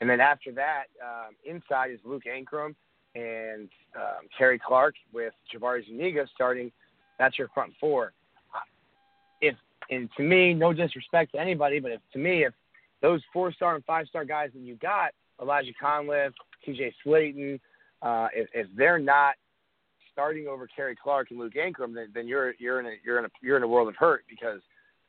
[0.00, 2.74] And then after that, um, inside is Luke Ancrum
[3.14, 6.72] and um, Khairi Clark with Jabari Zuniga starting.
[7.18, 8.12] That's your front four.
[9.40, 9.54] If
[9.90, 12.52] and to me, no disrespect to anybody, but if to me, if
[13.02, 16.32] those four star and five star guys that you got, Elijah Conliffe,
[16.66, 17.60] TJ Slaton,
[18.02, 19.34] uh, if, if they're not
[20.12, 23.26] starting over Khairi Clark and Luke Ancrum, then, then you're you're in a you're in
[23.26, 24.60] a you're in a world of hurt because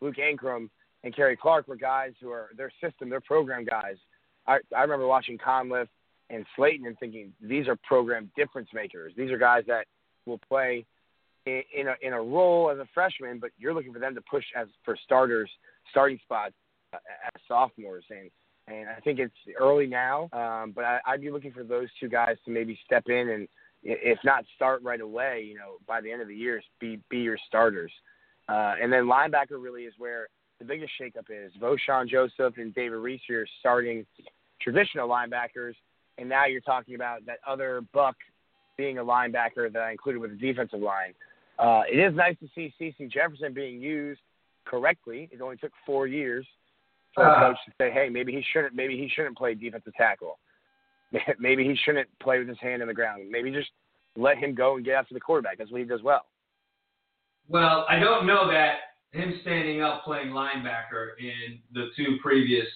[0.02, 0.70] Luke Ancrum
[1.04, 3.96] and Khairi Clark were guys who are their system, their program guys.
[4.48, 5.89] I I remember watching Conliffe
[6.30, 9.14] and Slaton and thinking these are program difference makers.
[9.18, 9.86] These are guys that
[10.26, 10.86] will play
[11.46, 14.22] in, in a in a role as a freshman, but you're looking for them to
[14.22, 15.50] push as for starters,
[15.91, 16.54] starting spots
[16.93, 18.06] uh, as sophomores.
[18.10, 18.30] And
[18.68, 22.10] and I think it's early now, um, but I, I'd be looking for those two
[22.10, 23.48] guys to maybe step in and,
[23.88, 27.20] if not start right away, you know, by the end of the year, be be
[27.20, 27.91] your starters.
[28.50, 30.28] Uh, and then linebacker really is where
[30.60, 31.52] the biggest shakeup is.
[31.62, 34.06] Vosean Joseph and David Reese are starting
[34.66, 35.76] traditional linebackers,
[36.18, 38.16] and now you're talking about that other buck
[38.78, 41.13] being a linebacker that I included with the defensive line.
[41.59, 44.20] Uh, it is nice to see CeCe Jefferson being used
[44.66, 45.30] correctly.
[45.32, 46.45] It only took four years
[47.13, 47.39] for a Uh.
[47.39, 48.74] coach to say, "Hey, maybe he shouldn't.
[48.74, 50.39] Maybe he shouldn't play defensive tackle.
[51.39, 53.30] Maybe he shouldn't play with his hand in the ground.
[53.30, 53.70] Maybe just
[54.18, 55.57] let him go and get after the quarterback.
[55.59, 56.26] That's what he does well."
[57.47, 58.80] Well, I don't know that
[59.11, 62.68] him standing up playing linebacker in the two previous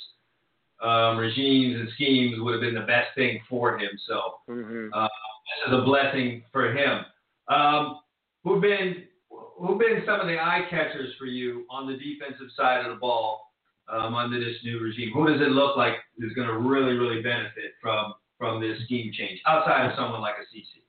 [0.82, 3.90] um, regimes and schemes would have been the best thing for him.
[4.08, 4.94] So Mm-hmm.
[4.94, 7.06] uh, this is a blessing for him.
[7.48, 8.00] Um,
[8.44, 12.86] who've been who've been some of the eye catchers for you on the defensive side
[12.86, 13.52] of the ball
[13.88, 15.12] um, under this new regime?
[15.14, 19.12] Who does it look like is going to really really benefit from from this scheme
[19.14, 20.84] change outside of someone like a CeCe?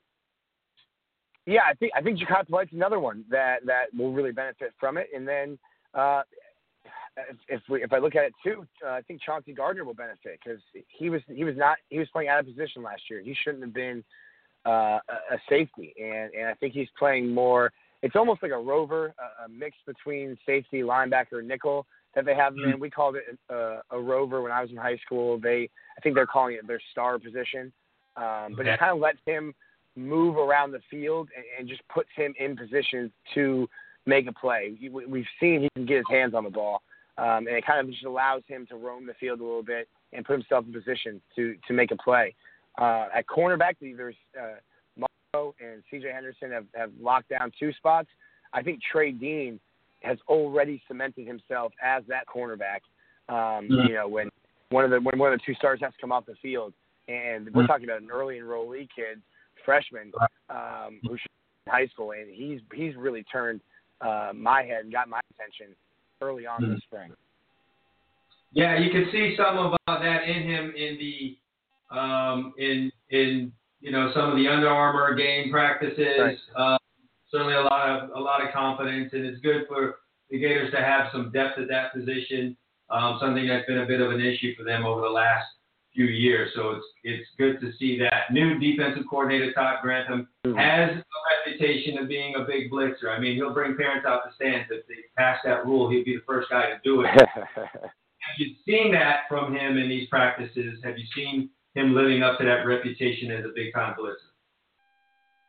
[1.47, 4.97] Yeah, I think I think Jachai Polite's another one that that will really benefit from
[4.99, 5.09] it.
[5.15, 5.59] And then
[5.95, 6.23] uh,
[7.29, 9.95] if if, we, if I look at it too, uh, I think Chauncey Gardner will
[9.95, 13.21] benefit because he was he was not he was playing out of position last year.
[13.21, 14.03] He shouldn't have been
[14.67, 14.71] uh,
[15.09, 17.73] a, a safety, and and I think he's playing more.
[18.03, 22.55] It's almost like a rover, a, a mix between safety, linebacker, nickel that they have.
[22.57, 25.39] And we called it a, a rover when I was in high school.
[25.39, 27.73] They I think they're calling it their star position,
[28.17, 28.73] um, but Okay.
[28.73, 29.55] it kind of lets him
[29.97, 33.69] move around the field and, and just puts him in position to
[34.07, 34.77] make a play.
[34.81, 36.83] We- we- We've seen he can get his hands on the ball,
[37.21, 39.89] um, and it kind of just allows him to roam the field a little bit
[40.13, 42.35] and put himself in position to to make a play.
[42.79, 44.55] Uh, at cornerback, there's uh,
[44.97, 46.11] Marco and C.J.
[46.13, 48.09] Henderson have, have locked down two spots.
[48.53, 49.61] I think Trey Dean
[50.01, 52.81] has already cemented himself as that cornerback.
[53.29, 53.89] Um, Mhm.
[53.89, 54.31] You know, when
[54.71, 56.73] one of the when one of the two stars has to come off the field,
[57.07, 57.67] and we're Mhm.
[57.67, 59.21] talking about an early enrollee kid,
[59.65, 60.13] freshman,
[60.49, 63.61] um, who should be in high school, and he's he's really turned
[64.01, 65.77] uh, my head and got my attention
[66.21, 67.13] early on in the spring.
[68.53, 73.53] Yeah, you can see some of uh, that in him in the um, in in
[73.81, 76.19] you know some of the Under Armour game practices.
[76.19, 76.39] Right.
[76.57, 76.79] Uh,
[77.31, 79.97] certainly a lot of a lot of confidence, and it's good for
[80.31, 82.57] the Gators to have some depth at that position.
[82.91, 85.47] Um, something that's been a bit of an issue for them over the last
[85.95, 86.51] few years.
[86.55, 88.33] So it's it's good to see that.
[88.33, 90.57] New defensive coordinator Todd Grantham mm-hmm.
[90.57, 93.11] has a reputation of being a big blitzer.
[93.11, 95.91] I mean, he'll bring parents out the stands if they pass that rule.
[95.91, 97.09] He'd be the first guy to do it.
[98.21, 100.79] Have you seen that from him in these practices?
[100.85, 104.15] Have you seen him living up to that reputation as a big time blitzer?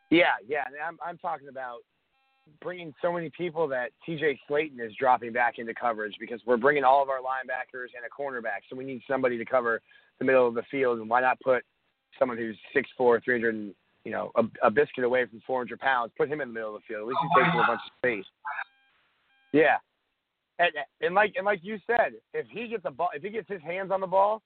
[0.09, 0.63] Yeah, yeah.
[0.67, 1.79] And I'm I'm talking about
[2.61, 6.83] bringing so many people that TJ Slaton is dropping back into coverage because we're bringing
[6.83, 9.81] all of our linebackers and a cornerback, so we need somebody to cover
[10.21, 10.99] the middle of the field.
[10.99, 11.63] And why not put
[12.19, 13.73] someone who's 6'4", 300, and,
[14.05, 16.81] you know, a, a biscuit away from 400 pounds, put him in the middle of
[16.81, 17.01] the field.
[17.01, 18.25] At least he takes a bunch of space.
[19.51, 19.77] Yeah.
[20.59, 23.49] And, and like and like you said, if he gets a ball, if he gets
[23.49, 24.43] his hands on the ball,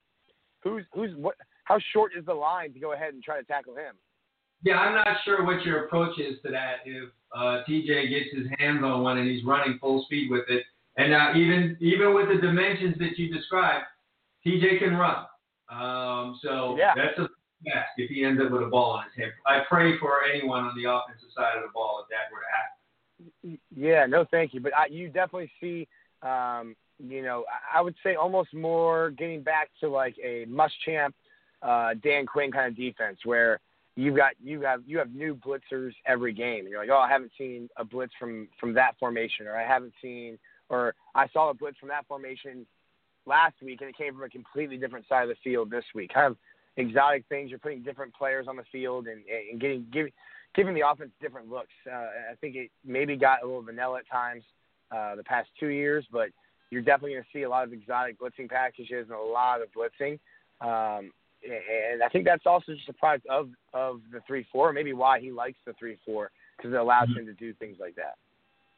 [0.62, 1.36] who's who's what?
[1.66, 3.96] How short is the line to go ahead and try to tackle him?
[4.64, 6.76] Yeah, I'm not sure what your approach is to that.
[6.86, 10.64] If uh, TJ gets his hands on one and he's running full speed with it,
[10.96, 13.84] and now even even with the dimensions that you described,
[14.46, 15.26] TJ can run.
[15.70, 16.94] Um, so Yeah.
[16.96, 17.30] that's a
[17.68, 19.34] task if he ends up with a ball on his hip.
[19.46, 22.46] I pray for anyone on the offensive side of the ball if that were to
[22.56, 23.60] happen.
[23.72, 24.60] Yeah, no, thank you.
[24.60, 25.88] But I, you definitely see,
[26.22, 31.14] um, you know, I- would say almost more getting back to like a Muschamp,
[31.62, 33.60] uh, Dan Quinn kind of defense where
[33.96, 36.60] you've got you have you have new blitzers every game.
[36.60, 39.64] And you're like, oh, I haven't seen a blitz from from that formation, or I
[39.66, 40.38] haven't seen,
[40.70, 42.68] or I saw a blitz from that formation
[43.26, 46.14] last week, and it came from a completely different side of the field this week.
[46.14, 46.38] Kind of
[46.78, 47.50] exotic things.
[47.50, 49.22] You're putting different players on the field and
[49.52, 50.12] and getting giving
[50.56, 51.74] giving the offense different looks.
[51.90, 54.44] Uh, I think it maybe got a little vanilla at times
[54.96, 56.30] uh, the past two years, but
[56.70, 59.68] you're definitely going to see a lot of exotic blitzing packages and a lot of
[59.72, 60.20] blitzing.
[60.62, 61.12] Um,
[61.44, 65.20] and I think that's also just a product of of the three four, maybe why
[65.20, 68.16] he likes the three four because it allows him to do things like that.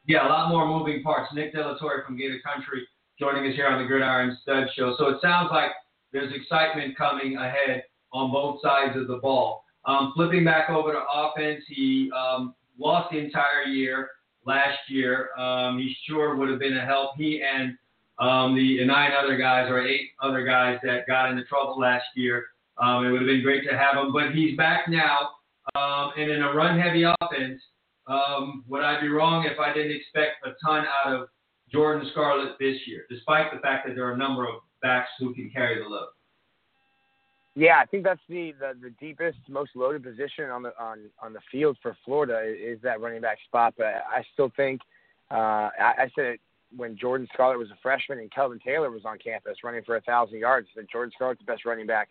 [0.06, 1.32] Yeah, a lot more moving parts.
[1.34, 2.86] Nick De La Torre from Gator Country
[3.18, 4.94] joining us here on the Gridiron Stud Show.
[4.98, 5.70] So it sounds like
[6.12, 9.64] there's excitement coming ahead on both sides of the ball.
[9.84, 14.10] Um, flipping back over to offense, he um, lost the entire year
[14.44, 15.30] last year.
[15.38, 17.10] Um, he sure would have been a help.
[17.16, 17.76] He and
[18.18, 22.46] um, the nine other guys or eight other guys that got into trouble last year
[22.80, 25.30] Um, it would have been great to have him, but he's back now.
[25.74, 27.60] Um, and in a run-heavy offense,
[28.68, 31.28] would I be wrong if I didn't expect a ton out of
[31.72, 35.34] Jordan Scarlett this year, despite the fact that there are a number of backs who
[35.34, 36.08] can carry the load?
[37.54, 41.32] Yeah, I think that's the, the, the deepest, most loaded position on the on on
[41.32, 43.74] the field for Florida is, that running back spot.
[43.76, 44.80] But I still think
[45.30, 46.40] uh, I, I said it
[46.76, 50.00] when Jordan Scarlett was a freshman and Kelvin Taylor was on campus running for a
[50.02, 50.68] thousand yards.
[50.76, 52.10] That Jordan Scarlett's the best running back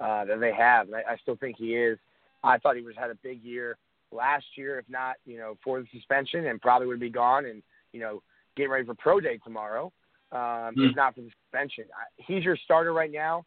[0.00, 1.98] uh, that they have, and I, I still think he is.
[2.42, 3.76] I thought he was had a big year
[4.12, 7.62] last year, if not you know for the suspension, and probably would be gone and
[7.92, 8.22] you know
[8.56, 9.92] getting ready for pro day tomorrow.
[10.32, 10.90] Um, mm.
[10.90, 11.84] If not for the suspension,
[12.16, 13.44] he's your starter right now.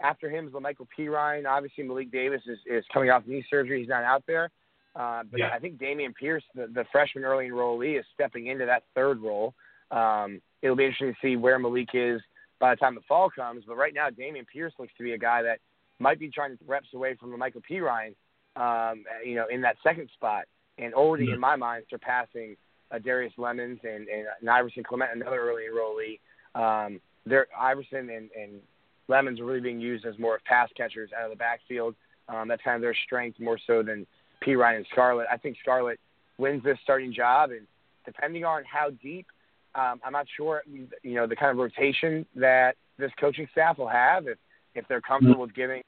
[0.00, 1.46] After him is Lamical Perine.
[1.46, 3.80] Obviously, Malik Davis is, is coming off knee surgery.
[3.80, 4.50] He's not out there.
[4.96, 5.50] Uh, but yeah.
[5.54, 9.54] I think Dameon Pierce, the, the freshman early enrollee, is stepping into that third role.
[9.90, 12.20] Um, it'll be interesting to see where Malik is
[12.58, 13.64] by the time the fall comes.
[13.66, 15.60] But right now, Dameon Pierce looks to be a guy that
[15.98, 18.14] might be trying to reps away from Lamical Perine,
[18.56, 20.44] um, you know, in that second spot,
[20.78, 21.34] and already mm-hmm.
[21.34, 22.56] in my mind surpassing
[22.92, 26.18] uh, Darius Lemons and, and, and Iverson Clement, another early enrollee.
[26.54, 28.60] Um, there, Iverson and, and
[29.08, 31.94] Lemons are really being used as more of pass catchers out of the backfield.
[32.28, 34.06] Um, that's kind of their strength more so than
[34.44, 35.26] Perine and Scarlett.
[35.30, 35.98] I think Scarlett
[36.38, 37.66] wins this starting job, and
[38.04, 39.26] depending on how deep,
[39.74, 40.62] um, I'm not sure.
[40.66, 44.38] You know the kind of rotation that this coaching staff will have if
[44.74, 45.82] if they're comfortable with giving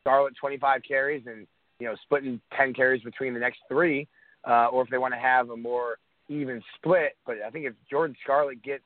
[0.00, 1.46] Scarlett 25 carries and
[1.78, 4.08] you know splitting 10 carries between the next three,
[4.48, 7.16] uh, or if they want to have a more even split.
[7.26, 8.84] But I think if Jordan Scarlett gets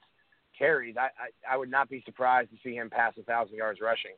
[0.58, 3.80] carries, I, I, I would not be surprised to see him pass a thousand yards
[3.80, 4.12] rushing.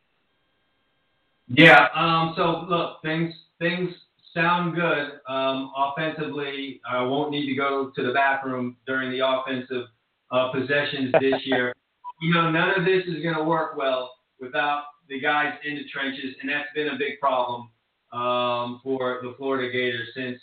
[1.48, 1.88] Yeah.
[1.94, 3.90] Um, so look, things things
[4.34, 5.20] sound good.
[5.28, 9.86] Um, offensively, I won't need to go to the bathroom during the offensive
[10.30, 11.74] uh, possessions this year.
[12.20, 15.84] you know, none of this is going to work well without the guys in the
[15.92, 17.68] trenches, and that's been a big problem
[18.12, 20.38] um, for the Florida Gators since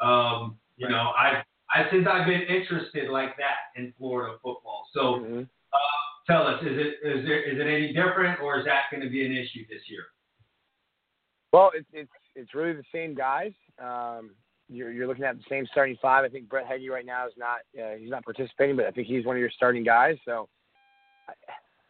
[0.00, 4.86] um, you know I I since I've been interested like that in Florida football.
[4.92, 5.40] So mm-hmm.
[5.40, 5.76] uh,
[6.26, 9.10] tell us, is it is there is it any different, or is that going to
[9.10, 10.04] be an issue this year?
[11.52, 13.52] Well, it's it's it's really the same guys.
[13.82, 14.30] Um,
[14.68, 16.24] you're you're looking at the same starting five.
[16.24, 19.06] I think Brett Heggie right now is not uh, he's not participating, but I think
[19.06, 20.16] he's one of your starting guys.
[20.24, 20.48] So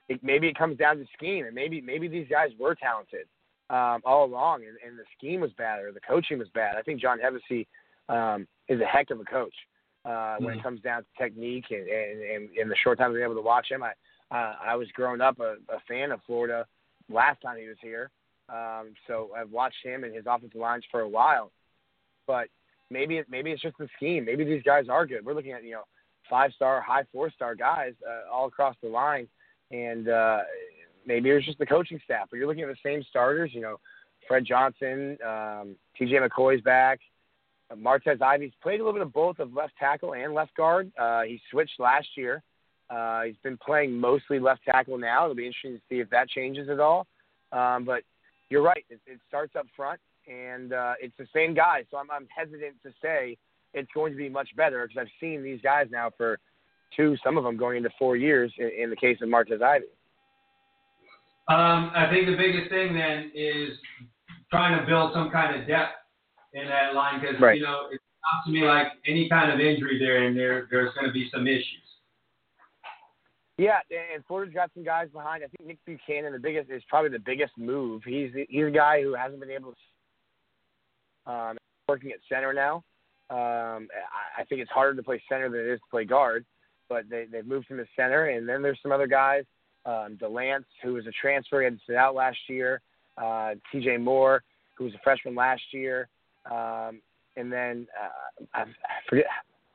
[0.09, 3.26] it, maybe it comes down to scheme, and maybe maybe these guys were talented
[3.70, 6.76] um, all along, and, and the scheme was bad or the coaching was bad.
[6.76, 7.66] I think John Hevesy
[8.09, 9.55] um, is a heck of a coach
[10.05, 10.45] uh, mm-hmm.
[10.45, 10.65] when it mm-hmm.
[10.65, 13.43] comes down to technique and, and, and, and the short time I've been able to
[13.43, 13.83] watch him.
[13.83, 13.93] I
[14.31, 16.67] uh, I was growing up a, a fan of Florida
[17.09, 18.11] last time he was here,
[18.51, 21.51] um, so I've watched him and his offensive lines for a while.
[22.27, 22.49] But
[22.91, 24.27] maybe it, maybe it's just the scheme.
[24.27, 25.25] Maybe these guys are good.
[25.25, 25.85] We're looking at you know
[26.29, 29.29] five star, high four star guys uh, all across the line,
[29.71, 30.41] and uh,
[31.07, 32.29] maybe it's just the coaching staff.
[32.31, 33.51] But you're looking at the same starters.
[33.55, 33.81] You know,
[34.27, 36.17] Fred Johnson, um, T.J.
[36.17, 37.01] McCoy's back.
[37.77, 40.91] Martez Ivey's played a little bit of both of left tackle and left guard.
[40.99, 42.43] Uh, he switched last year.
[42.91, 45.25] Uh, he's been playing mostly left tackle now.
[45.25, 47.07] It'll be interesting to see if that changes at all.
[47.53, 48.03] Um, but
[48.49, 48.85] you're right.
[48.89, 51.85] It, it starts up front, and uh, it's the same guy.
[51.91, 53.37] So I'm, I'm hesitant to say
[53.75, 56.39] it's going to be much better because I've seen these guys now for
[56.97, 59.85] two, some of them going into four years in, in the case of Martez Ivey.
[61.49, 63.71] Um, I think the biggest thing then is
[64.51, 65.93] trying to build some kind of depth
[66.53, 67.59] in that line because right.
[67.59, 70.94] you know it sounds to me like any kind of injury there and there there's
[70.94, 71.88] going to be some issues.
[73.59, 73.80] Yeah,
[74.14, 75.42] and Florida's got some guys behind.
[75.42, 78.03] I think Nick Buchanan, the biggest, is probably the biggest move.
[78.05, 79.72] He's he's a guy who hasn't been able
[81.26, 82.84] to um, working at center now.
[83.30, 86.46] Um, I, I think it's harder to play center than it is to play guard,
[86.88, 88.26] but they they've moved him to center.
[88.26, 89.42] And then there's some other guys,
[89.84, 92.80] um, Delance, who was a transfer, he had to sit out last year.
[93.16, 93.96] Uh, T.J.
[93.96, 94.44] Moore,
[94.76, 96.09] who was a freshman last year.
[96.51, 97.01] Um,
[97.36, 98.64] and then uh, I, I
[99.09, 99.26] forget,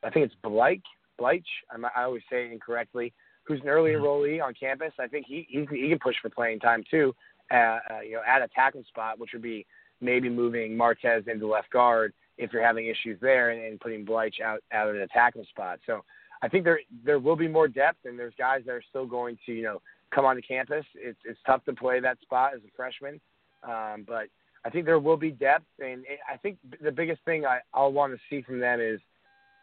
[0.04, 0.82] I think it's Blake,
[1.20, 1.44] Bleich.
[1.72, 3.14] I'm, I always say it incorrectly.
[3.46, 4.04] Who's an early mm-hmm.
[4.04, 4.94] enrollee on campus?
[5.00, 7.14] I think he he, he can push for playing time too.
[7.52, 9.66] Uh, uh, you know, at a tackle spot, which would be
[10.02, 14.42] maybe moving Martez into left guard if you're having issues there, and, and putting Bleich
[14.42, 15.80] out out of the tackle spot.
[15.86, 16.04] So
[16.42, 19.38] I think there there will be more depth, and there's guys that are still going
[19.46, 19.82] to you know
[20.14, 20.86] come onto campus.
[20.96, 23.20] It's it's tough to play that spot as a freshman,
[23.64, 24.28] um, but
[24.66, 28.14] I think there will be depth, and I think the biggest thing I, I'll want
[28.14, 29.00] to see from them is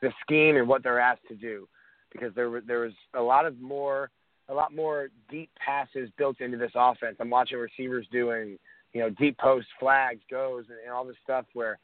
[0.02, 1.68] the scheme and what they're asked to do,
[2.12, 4.10] because there there was a lot of more
[4.48, 7.16] a lot more deep passes built into this offense.
[7.20, 8.58] I'm watching receivers doing
[8.92, 11.78] you know deep post flags, goes, and, and all this stuff where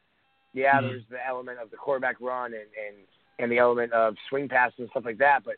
[0.52, 0.88] yeah, mm-hmm.
[0.88, 2.96] there's the element of the quarterback run and and
[3.38, 5.56] and the element of swing passes and stuff like that, but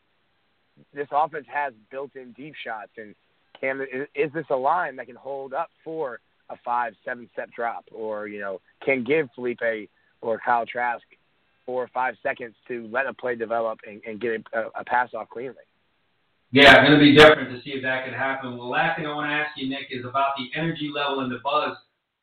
[0.94, 3.14] this offense has built-in deep shots and
[3.60, 3.84] can
[4.14, 6.20] is this a line that can hold up for
[6.50, 9.88] a five, seven step drop, or you know can give Felipe
[10.20, 11.02] or Kyle Trask
[11.66, 15.10] four or five seconds to let a play develop and, and get a, a pass
[15.14, 15.56] off cleanly.
[16.50, 18.56] Yeah, going to be different to see if that can happen.
[18.56, 21.30] Well, last thing I want to ask you, Nick, is about the energy level and
[21.30, 21.76] the buzz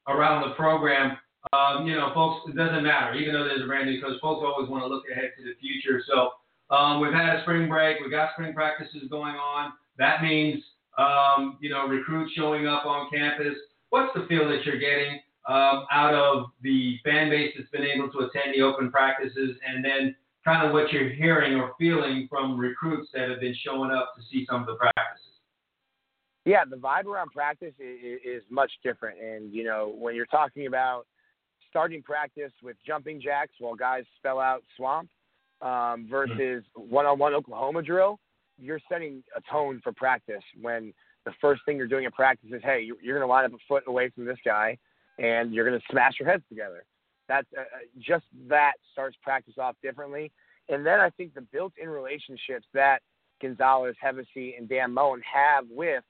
[0.07, 1.17] around the program.
[1.53, 3.13] Um, you know, folks, it doesn't matter.
[3.13, 5.53] Even though there's a brand new coach, folks always want to look ahead to the
[5.61, 6.01] future.
[6.09, 6.31] So
[6.73, 7.99] um, we've had a spring break.
[8.01, 9.73] We've got spring practices going on.
[9.99, 10.63] That means,
[10.97, 13.53] um, you know, recruits showing up on campus.
[13.89, 18.09] What's the feel that you're getting um, out of the fan base that's been able
[18.11, 22.57] to attend the open practices and then kind of what you're hearing or feeling from
[22.57, 25.25] recruits that have been showing up to see some of the practices?
[26.45, 29.19] Yeah, the vibe around practice is, is much different.
[29.19, 31.07] And, you know, when you're talking about
[31.69, 35.09] starting practice with jumping jacks while guys spell out swamp
[35.61, 38.19] um, versus one on one Oklahoma drill,
[38.59, 40.93] you're setting a tone for practice when
[41.25, 43.57] the first thing you're doing in practice is, hey, you're going to line up a
[43.67, 44.77] foot away from this guy
[45.17, 46.85] and you're going to smash your heads together.
[47.27, 47.65] That's uh, uh,
[47.99, 50.31] just that starts practice off differently.
[50.69, 52.99] And then I think the built-in relationships that
[53.41, 56.03] Gonzales, Hevesy, and Dan Mullen have with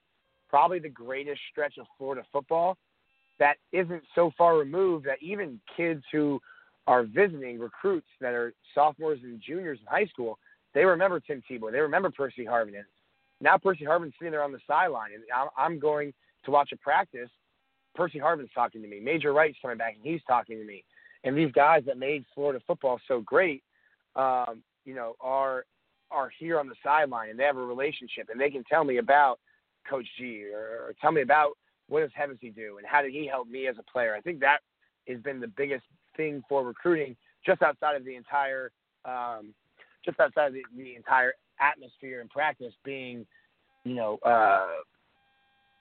[0.48, 2.76] probably the greatest stretch of Florida football
[3.38, 6.40] that isn't so far removed that even kids who
[6.86, 10.38] are visiting recruits that are sophomores and juniors in high school,
[10.72, 11.72] they remember Tim Tebow.
[11.72, 12.82] They remember Percy Harvin.
[13.40, 15.22] Now Percy Harvin's sitting there on the sideline, and
[15.56, 16.12] I'm going
[16.44, 17.30] to watch a practice.
[17.94, 19.00] Percy Harvin's talking to me.
[19.00, 20.84] Major Wright's coming back, and he's talking to me.
[21.24, 23.62] And these guys that made Florida football so great,
[24.14, 25.64] um, you know, are
[26.10, 28.98] are here on the sideline, and they have a relationship, and they can tell me
[28.98, 29.40] about
[29.88, 31.52] Coach G, or, or tell me about
[31.88, 34.14] what does Hevesy do, and how did he help me as a player.
[34.14, 34.58] I think that
[35.08, 35.84] has been the biggest
[36.16, 38.70] thing for recruiting, just outside of the entire,
[39.04, 39.52] um,
[40.04, 43.26] just outside of the, the entire atmosphere and practice being,
[43.84, 44.66] you know, uh,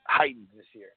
[0.06, 0.90] heightened this year.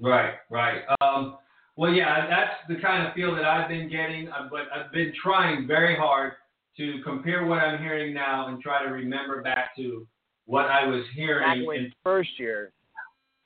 [0.00, 0.82] Right, right.
[1.00, 1.36] Um,
[1.76, 5.66] well, yeah, that's the kind of feel that I've been getting, but I've been trying
[5.66, 6.32] very hard
[6.76, 10.06] to compare what I'm hearing now and try to remember back to
[10.46, 12.72] what I was hearing in first year.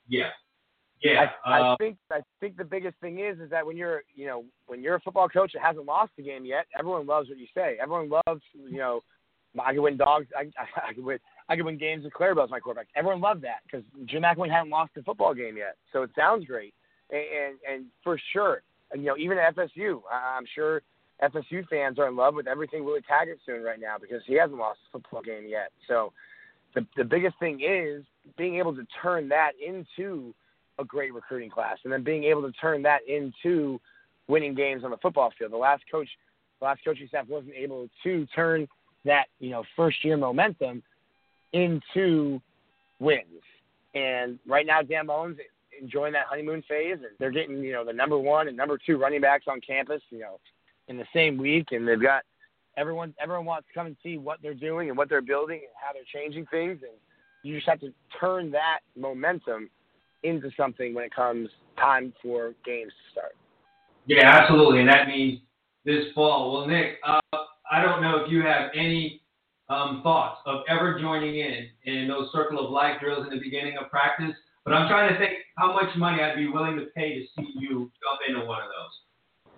[0.07, 0.29] Yeah,
[1.01, 1.27] yeah.
[1.45, 4.25] I, I uh, think I think the biggest thing is is that when you're you
[4.25, 7.37] know when you're a football coach that hasn't lost a game yet, everyone loves what
[7.37, 7.77] you say.
[7.81, 9.01] Everyone loves you know
[9.59, 10.27] I could win dogs.
[10.37, 11.19] I, I, I could win.
[11.47, 12.87] I could win games with Clarabelle as my quarterback.
[12.95, 16.45] Everyone loved that because Jim McElwain hadn't lost a football game yet, so it sounds
[16.45, 16.73] great.
[17.09, 20.81] And and, and for sure, and, you know, even at FSU, I'm sure
[21.23, 24.57] FSU fans are in love with everything Willie Taggart's doing right now because he hasn't
[24.57, 25.71] lost a football game yet.
[25.87, 26.13] So
[26.75, 28.03] the the biggest thing is
[28.37, 30.33] being able to turn that into
[30.77, 33.79] a great recruiting class, and then being able to turn that into
[34.27, 35.51] winning games on the football field.
[35.51, 36.07] The last coach,
[36.59, 38.67] the last coaching staff wasn't able to turn
[39.05, 40.83] that you know first year momentum
[41.53, 42.41] into
[42.99, 43.25] wins.
[43.95, 45.37] And right now, Dan Mullen's
[45.81, 48.97] enjoying that honeymoon phase, and they're getting you know the number one and number two
[48.97, 50.39] running backs on campus, you know,
[50.87, 52.23] in the same week, and they've got
[52.77, 55.73] everyone everyone wants to come and see what they're doing and what they're building and
[55.75, 56.91] how they're changing things, and
[57.43, 59.69] you just have to turn that momentum
[60.23, 63.35] into something when it comes time for games to start.
[64.05, 65.39] Yeah, absolutely, and that means
[65.85, 66.53] this fall.
[66.53, 67.19] Well, Nick, uh,
[67.69, 69.21] I don't know if you have any
[69.69, 73.77] um, thoughts of ever joining in in those circle of life drills in the beginning
[73.79, 77.19] of practice, but I'm trying to think how much money I'd be willing to pay
[77.19, 79.53] to see you jump into one of those.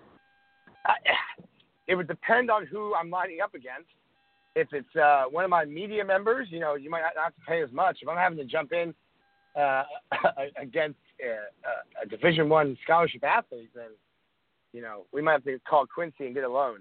[0.86, 0.92] Uh,
[1.86, 3.88] it would depend on who I'm lining up against.
[4.54, 7.40] If it's uh, one of my media members, you know, you might not have to
[7.48, 7.98] pay as much.
[8.02, 8.92] If I'm having to jump in
[9.58, 9.84] uh,
[10.60, 13.90] against a, a Division One scholarship athlete, then
[14.74, 16.80] you know we might have to call Quincy and get a loan.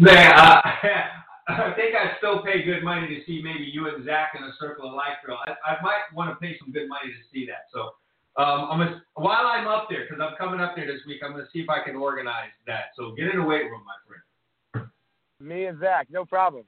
[0.00, 0.62] Man, uh,
[1.48, 4.52] I think I'd still pay good money to see maybe you and Zach in a
[4.58, 5.36] circle of life drill.
[5.44, 7.68] I, I might want to pay some good money to see that.
[7.70, 7.80] So
[8.42, 11.32] um, I'm gonna, while I'm up there, because I'm coming up there this week, I'm
[11.32, 12.96] going to see if I can organize that.
[12.96, 14.88] So get in the weight room, my friend.
[15.38, 16.64] Me and Zach, no problem.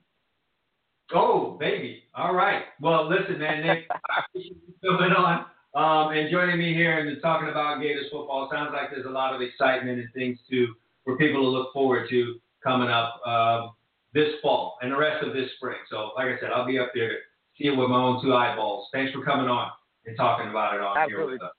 [1.14, 2.02] Oh, baby.
[2.14, 2.64] All right.
[2.82, 7.22] Well, listen, man, Nick, I appreciate you coming on um, and joining me here and
[7.22, 8.50] talking about Gators football.
[8.52, 10.74] Sounds like there's a lot of excitement and things to
[11.04, 13.68] for people to look forward to coming up uh,
[14.14, 15.78] this fall and the rest of this spring.
[15.90, 17.16] So, like I said, I'll be up there to
[17.58, 18.88] see it with my own two eyeballs.
[18.92, 19.70] Thanks for coming on
[20.06, 21.24] and talking about it on Absolutely.
[21.24, 21.52] here with us.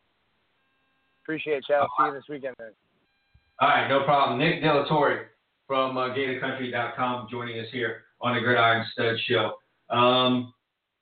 [1.24, 1.84] Appreciate it, Chad.
[2.00, 2.72] See you this weekend, man.
[3.62, 4.40] All right, no problem.
[4.40, 5.28] Nick De La Torre
[5.68, 9.54] from uh, GatorCountry.com joining us here on the Gridiron Stud Show.
[9.90, 10.54] Um,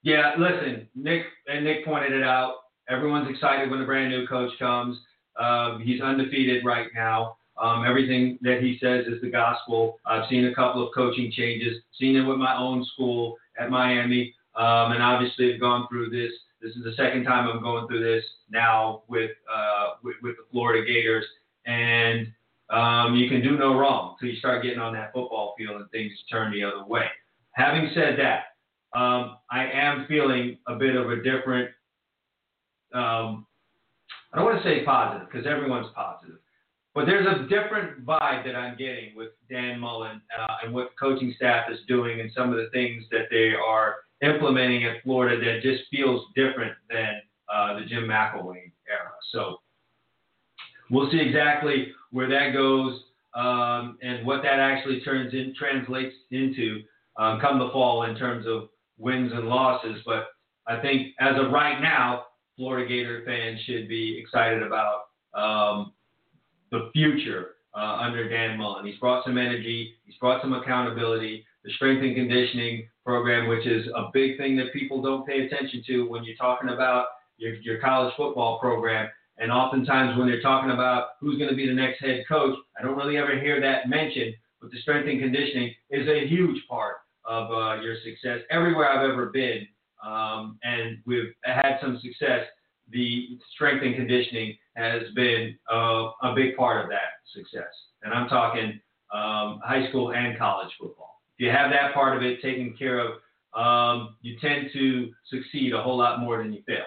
[0.03, 2.55] yeah, listen, Nick and Nick pointed it out.
[2.89, 4.99] Everyone's excited when the brand new coach comes.
[5.39, 7.37] Uh, he's undefeated right now.
[7.61, 9.99] Um, everything that he says is the gospel.
[10.05, 14.33] I've seen a couple of coaching changes, seen it with my own school at Miami.
[14.55, 16.31] um, and obviously have gone through this.
[16.61, 20.43] This is the second time I'm going through this now with uh, with, with the
[20.51, 21.25] Florida Gators,
[21.65, 22.27] and
[22.69, 25.89] um, you can do no wrong until you start getting on that football field and
[25.91, 27.05] things turn the other way.
[27.53, 31.69] Having said that, um, I am feeling a bit of a different.
[32.93, 33.47] Um,
[34.33, 36.37] I don't want to say positive because everyone's positive,
[36.93, 41.07] but there's a different vibe that I'm getting with Dan Mullen uh, and what the
[41.07, 45.37] coaching staff is doing and some of the things that they are implementing at Florida
[45.43, 47.21] that just feels different than
[47.53, 49.11] uh, the Jim McElwain era.
[49.31, 49.57] So
[50.89, 53.01] we'll see exactly where that goes
[53.33, 56.81] um, and what that actually turns in translates into
[57.17, 60.01] um, come the fall in terms of wins and losses.
[60.05, 60.27] But
[60.67, 62.25] I think as of right now,
[62.57, 65.93] Florida Gator fans should be excited about um,
[66.71, 68.85] the future uh, under Dan Mullen.
[68.85, 71.45] He's brought some energy, he's brought some accountability.
[71.63, 75.83] The strength and conditioning program, which is a big thing that people don't pay attention
[75.87, 77.05] to when you're talking about
[77.37, 79.07] your, your college football program.
[79.37, 82.83] And oftentimes, when they're talking about who's going to be the next head coach, I
[82.83, 84.33] don't really ever hear that mentioned.
[84.59, 89.09] But the strength and conditioning is a huge part of uh, your success everywhere I've
[89.09, 89.67] ever been.
[90.05, 92.45] Um, and we've had some success.
[92.91, 97.71] The strength and conditioning has been uh, a big part of that success.
[98.03, 98.79] And I'm talking
[99.13, 101.21] um, high school and college football.
[101.37, 103.11] If you have that part of it taken care of,
[103.53, 106.85] um, you tend to succeed a whole lot more than you fail.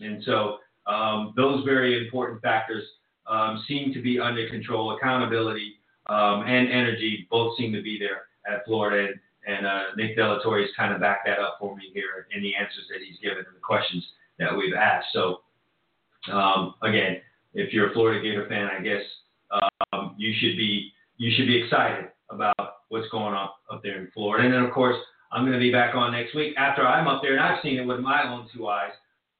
[0.00, 2.84] And so um, those very important factors
[3.26, 4.96] um, seem to be under control.
[4.96, 5.74] Accountability
[6.06, 8.22] um, and energy both seem to be there
[8.52, 9.12] at Florida.
[9.12, 11.90] And, and uh, Nick de la Torre has kind of backed that up for me
[11.94, 14.06] here in the answers that he's given and the questions
[14.38, 15.08] that we've asked.
[15.12, 15.40] So,
[16.32, 17.18] um, again,
[17.54, 19.02] if you're a Florida Gator fan, I guess
[19.92, 22.56] um, you should be you should be excited about
[22.88, 24.44] what's going on up there in Florida.
[24.44, 24.96] And then, of course,
[25.30, 27.78] I'm going to be back on next week after I'm up there and I've seen
[27.78, 28.92] it with my own two eyes.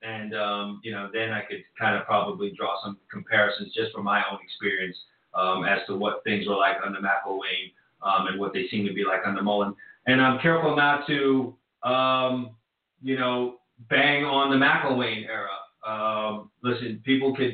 [0.03, 4.05] And um, you know, then I could kind of probably draw some comparisons just from
[4.05, 4.97] my own experience
[5.35, 7.73] um, as to what things were like under McElwain
[8.03, 9.75] um, and what they seem to be like under Mullen.
[10.07, 11.55] And I'm careful not to,
[11.89, 12.57] um,
[13.01, 13.59] you know,
[13.89, 15.49] bang on the McElwain era.
[15.87, 17.53] Um, listen, people could,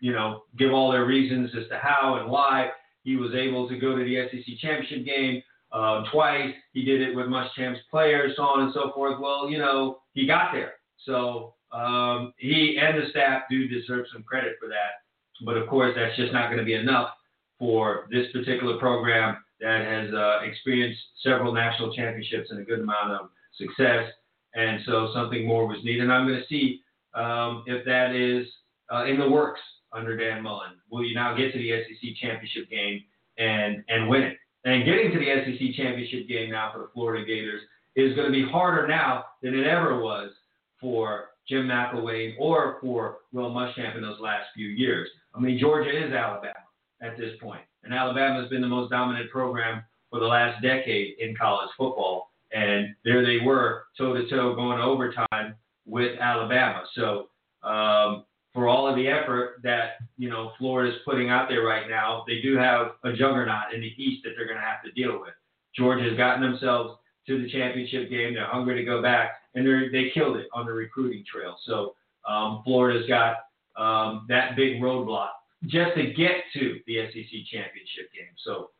[0.00, 2.70] you know, give all their reasons as to how and why
[3.02, 5.42] he was able to go to the SEC championship game
[5.72, 6.54] uh, twice.
[6.72, 9.20] He did it with Muschamp's players, so on and so forth.
[9.20, 10.74] Well, you know, he got there.
[11.04, 15.02] So um, he and the staff do deserve some credit for that.
[15.44, 17.10] But of course, that's just not going to be enough
[17.58, 23.12] for this particular program that has uh, experienced several national championships and a good amount
[23.12, 24.10] of success.
[24.54, 26.02] And so something more was needed.
[26.02, 26.82] And I'm going to see
[27.14, 28.46] um, if that is
[28.92, 29.60] uh, in the works
[29.92, 30.72] under Dan Mullen.
[30.90, 33.02] Will you now get to the SEC championship game
[33.38, 34.36] and and win it?
[34.64, 37.60] And getting to the SEC championship game now for the Florida Gators
[37.96, 40.30] is going to be harder now than it ever was
[40.80, 45.08] for Jim McElwain or for Will Muschamp in those last few years.
[45.34, 46.54] I mean, Georgia is Alabama
[47.02, 51.16] at this point, and Alabama has been the most dominant program for the last decade
[51.18, 52.30] in college football.
[52.54, 56.84] And there they were, toe to toe, going overtime with Alabama.
[56.94, 57.28] So
[57.62, 62.24] um, for all of the effort that you know Florida's putting out there right now,
[62.26, 65.20] they do have a juggernaut in the East that they're going to have to deal
[65.20, 65.34] with.
[65.76, 68.34] Georgia's gotten themselves to the championship game.
[68.34, 71.56] They're hungry to go back, and they they killed it on the recruiting trail.
[71.64, 71.94] So
[72.28, 73.36] um, Florida's got
[73.76, 75.30] um, that big roadblock
[75.64, 78.34] just to get to the SEC championship game.
[78.44, 78.70] So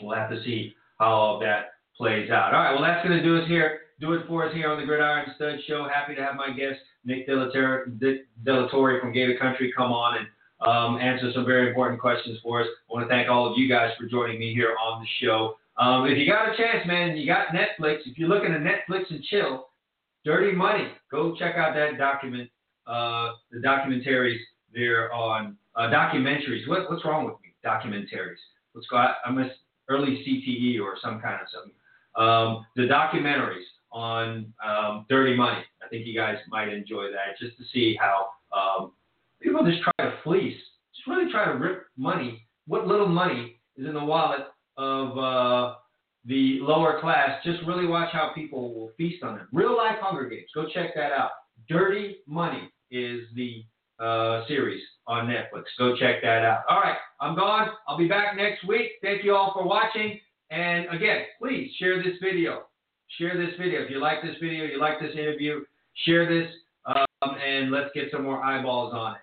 [0.00, 2.54] we'll have to see how all that plays out.
[2.54, 3.80] All right, well that's going to do us here.
[4.00, 5.86] Do it for us here on the Gridiron Stud Show.
[5.92, 10.26] Happy to have my guest Nick de la from Gator Country come on and
[10.66, 12.66] um, answer some very important questions for us.
[12.90, 15.56] I want to thank all of you guys for joining me here on the show.
[15.76, 18.00] Um, if you got a chance, man, you got Netflix.
[18.06, 19.68] If you're looking at Netflix and chill,
[20.24, 20.88] Dirty Money.
[21.10, 22.48] Go check out that document,
[22.86, 24.38] uh, the documentaries
[24.72, 26.68] there on uh, documentaries.
[26.68, 27.54] What, what's wrong with me?
[27.64, 28.38] Documentaries.
[28.74, 29.04] Let's go.
[29.24, 29.50] I'm a
[29.88, 31.72] early CTE or some kind of something.
[32.16, 35.62] Um, the documentaries on um, Dirty Money.
[35.84, 38.92] I think you guys might enjoy that just to see how um,
[39.40, 40.56] people just try to fleece,
[40.94, 42.46] just really try to rip money.
[42.66, 45.74] What little money is in the wallet of uh,
[46.24, 47.42] the lower class?
[47.44, 49.48] Just really watch how people will feast on them.
[49.52, 50.50] Real life Hunger Games.
[50.54, 51.30] Go check that out.
[51.68, 53.64] Dirty Money is the
[54.02, 55.64] uh, series on Netflix.
[55.78, 56.62] Go check that out.
[56.68, 57.70] All right, I'm gone.
[57.86, 58.92] I'll be back next week.
[59.02, 60.20] Thank you all for watching.
[60.52, 62.64] And again, please share this video
[63.18, 63.82] share this video.
[63.82, 65.60] If you like this video, you like this interview,
[66.04, 66.50] share this,
[66.86, 69.20] um, and let's get some more eyeballs on it.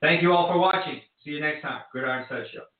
[0.00, 1.00] Thank you all for watching.
[1.24, 1.80] See you next time.
[1.92, 2.73] Gridiron Stud Show.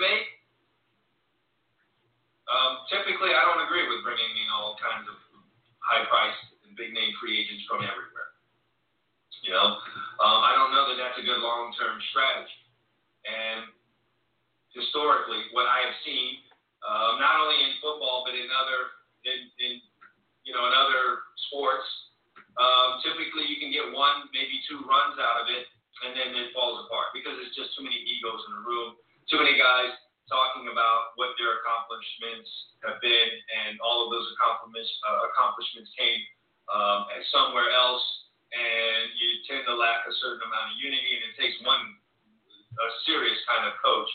[0.00, 0.40] make.
[2.50, 5.14] Um, typically, I don't agree with bringing in all kinds of
[5.78, 8.34] high-priced and big-name free agents from everywhere.
[9.46, 9.78] You know,
[10.20, 12.60] um, I don't know that that's a good long-term strategy.
[13.24, 13.70] And
[14.74, 16.42] historically, what I have seen,
[16.82, 18.80] uh, not only in football but in other
[19.28, 19.72] in, in
[20.48, 21.84] you know in other sports,
[22.56, 25.68] um, typically you can get one, maybe two runs out of it,
[26.04, 28.96] and then it falls apart because there's just too many egos in the room
[29.30, 29.94] too many guys
[30.26, 32.50] talking about what their accomplishments
[32.82, 33.30] have been,
[33.62, 36.20] and all of those accomplishments uh, accomplishments came
[36.70, 38.02] um, at somewhere else,
[38.50, 41.98] and you tend to lack a certain amount of unity, and it takes one
[42.70, 44.10] a serious kind of coach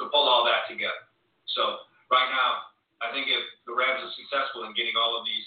[0.00, 1.08] to pull all that together.
[1.56, 5.46] So right now, I think if the Rams are successful in getting all of these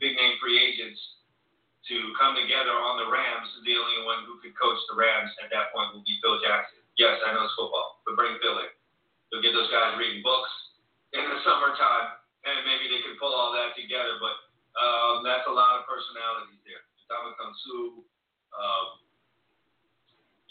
[0.00, 0.98] big name free agents
[1.92, 5.52] to come together on the Rams, the only one who could coach the Rams at
[5.52, 6.81] that point will be Phil Jackson.
[7.00, 8.68] Yes, I know it's football, but bring Philly.
[9.32, 10.52] You'll get those guys reading books
[11.16, 14.20] in the summertime, and maybe they can pull all that together.
[14.20, 14.36] But
[14.76, 16.84] um, that's a lot of personalities there.
[17.08, 18.04] Ndamukong Suh,
[18.56, 18.88] um,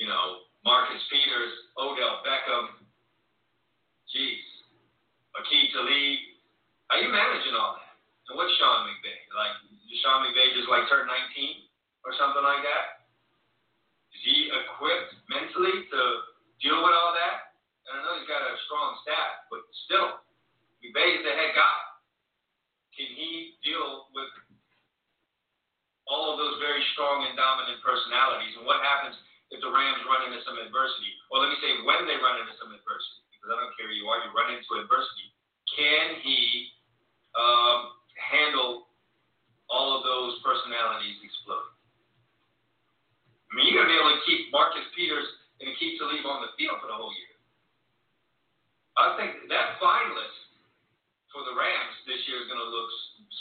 [0.01, 2.81] you know, Marcus Peters, Odell Beckham.
[4.09, 4.41] Jeez,
[5.38, 6.18] Aqib Talib.
[6.89, 7.95] How you managing all that?
[8.30, 9.19] And what's Sean McVay?
[9.31, 9.55] Like,
[9.93, 11.69] is Sean McVay just like turn 19
[12.03, 13.07] or something like that?
[14.11, 16.01] Is he equipped mentally to
[16.61, 17.57] deal with all that.
[17.89, 20.21] And I know he's got a strong staff, but still,
[20.79, 21.79] McVay is the head guy.
[22.93, 24.29] Can he deal with
[26.05, 28.53] all of those very strong and dominant personalities?
[28.61, 29.17] And what happens
[29.49, 31.11] if the Rams run into some adversity?
[31.33, 33.97] Or let me say, when they run into some adversity, because I don't care who
[33.97, 35.27] you are, you run into adversity.
[35.73, 36.69] Can he
[37.33, 38.91] um, handle
[39.71, 41.73] all of those personalities exploding?
[43.49, 45.27] I mean, you're going to be able to keep Marcus Peters
[45.61, 47.31] and keep Talib on the field for the whole year.
[48.97, 50.41] I think that fine list
[51.31, 52.89] for the Rams this year is going to look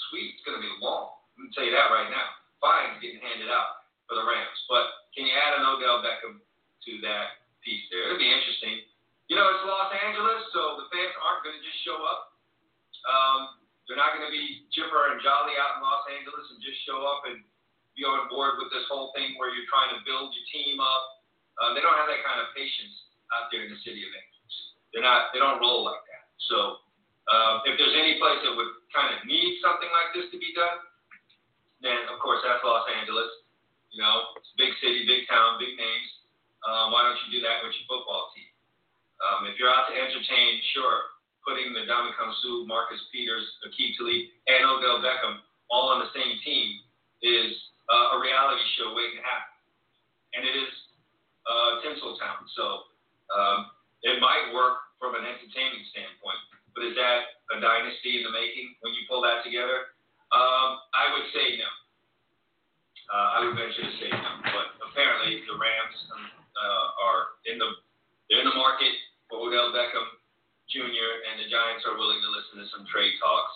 [0.08, 0.38] sweet.
[0.38, 1.18] It's going to be long.
[1.34, 2.38] I'm going to tell you that right now.
[2.62, 4.58] Fines getting handed out for the Rams.
[4.70, 8.06] But can you add an Odell Beckham to that piece there?
[8.06, 8.86] It'll be interesting.
[9.26, 12.34] You know, it's Los Angeles, so the fans aren't going to just show up.
[13.06, 13.40] Um,
[13.86, 17.02] they're not going to be chipper and jolly out in Los Angeles and just show
[17.10, 17.42] up and
[17.98, 21.19] be on board with this whole thing where you're trying to build your team up.
[21.60, 24.54] Uh, they don't have that kind of patience out there in the city of Angels.
[24.90, 25.30] They're not.
[25.36, 26.24] They don't roll like that.
[26.48, 26.80] So
[27.30, 30.50] um, if there's any place that would kind of need something like this to be
[30.56, 30.80] done,
[31.84, 33.28] then of course that's Los Angeles.
[33.92, 36.10] You know, it's a big city, big town, big names.
[36.64, 38.50] Um, why don't you do that with your football team?
[39.20, 41.12] Um, if you're out to entertain, sure,
[41.44, 46.40] putting the Ndamukong Suh, Marcus Peters, Aqib Talib, and Odell Beckham all on the same
[46.44, 46.80] team
[47.20, 47.52] is
[47.88, 49.54] uh, a reality show waiting to happen.
[50.36, 50.72] And it is
[51.50, 52.46] uh, Tinseltown.
[52.54, 52.64] So
[53.34, 53.58] um,
[54.06, 56.38] it might work from an entertainment standpoint.
[56.78, 59.90] But is that a dynasty in the making when you pull that together?
[60.30, 61.70] Um, I would say no.
[63.10, 64.30] Uh, I would venture to say no.
[64.54, 67.66] But apparently the Rams uh, are in the
[68.30, 68.94] they're in the market
[69.26, 70.06] for Odell Beckham
[70.70, 71.10] Jr.
[71.26, 73.54] and the Giants are willing to listen to some trade talks.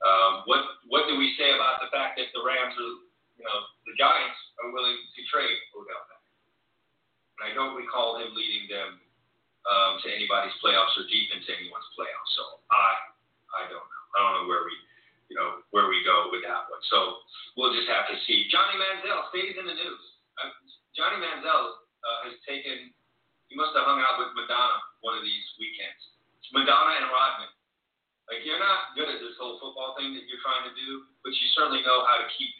[0.00, 2.94] Um, what what do we say about the fact that the Rams are
[3.36, 6.17] you know the Giants are willing to trade Odell Beckham?
[7.38, 8.98] And I don't recall him leading them
[9.68, 12.32] um, to anybody's playoffs or deep into anyone's playoffs.
[12.34, 12.44] So
[12.74, 12.90] I
[13.54, 14.04] I don't know.
[14.14, 14.74] I don't know where we
[15.30, 16.82] you know where we go with that one.
[16.90, 17.22] So
[17.54, 18.50] we'll just have to see.
[18.50, 20.04] Johnny Manziel stays in the news.
[20.42, 20.50] Uh,
[20.98, 22.90] Johnny Manziel uh, has taken.
[23.48, 26.02] He must have hung out with Madonna one of these weekends.
[26.42, 27.48] It's Madonna and Rodman.
[28.28, 31.32] Like you're not good at this whole football thing that you're trying to do, but
[31.32, 32.57] you certainly know how to keep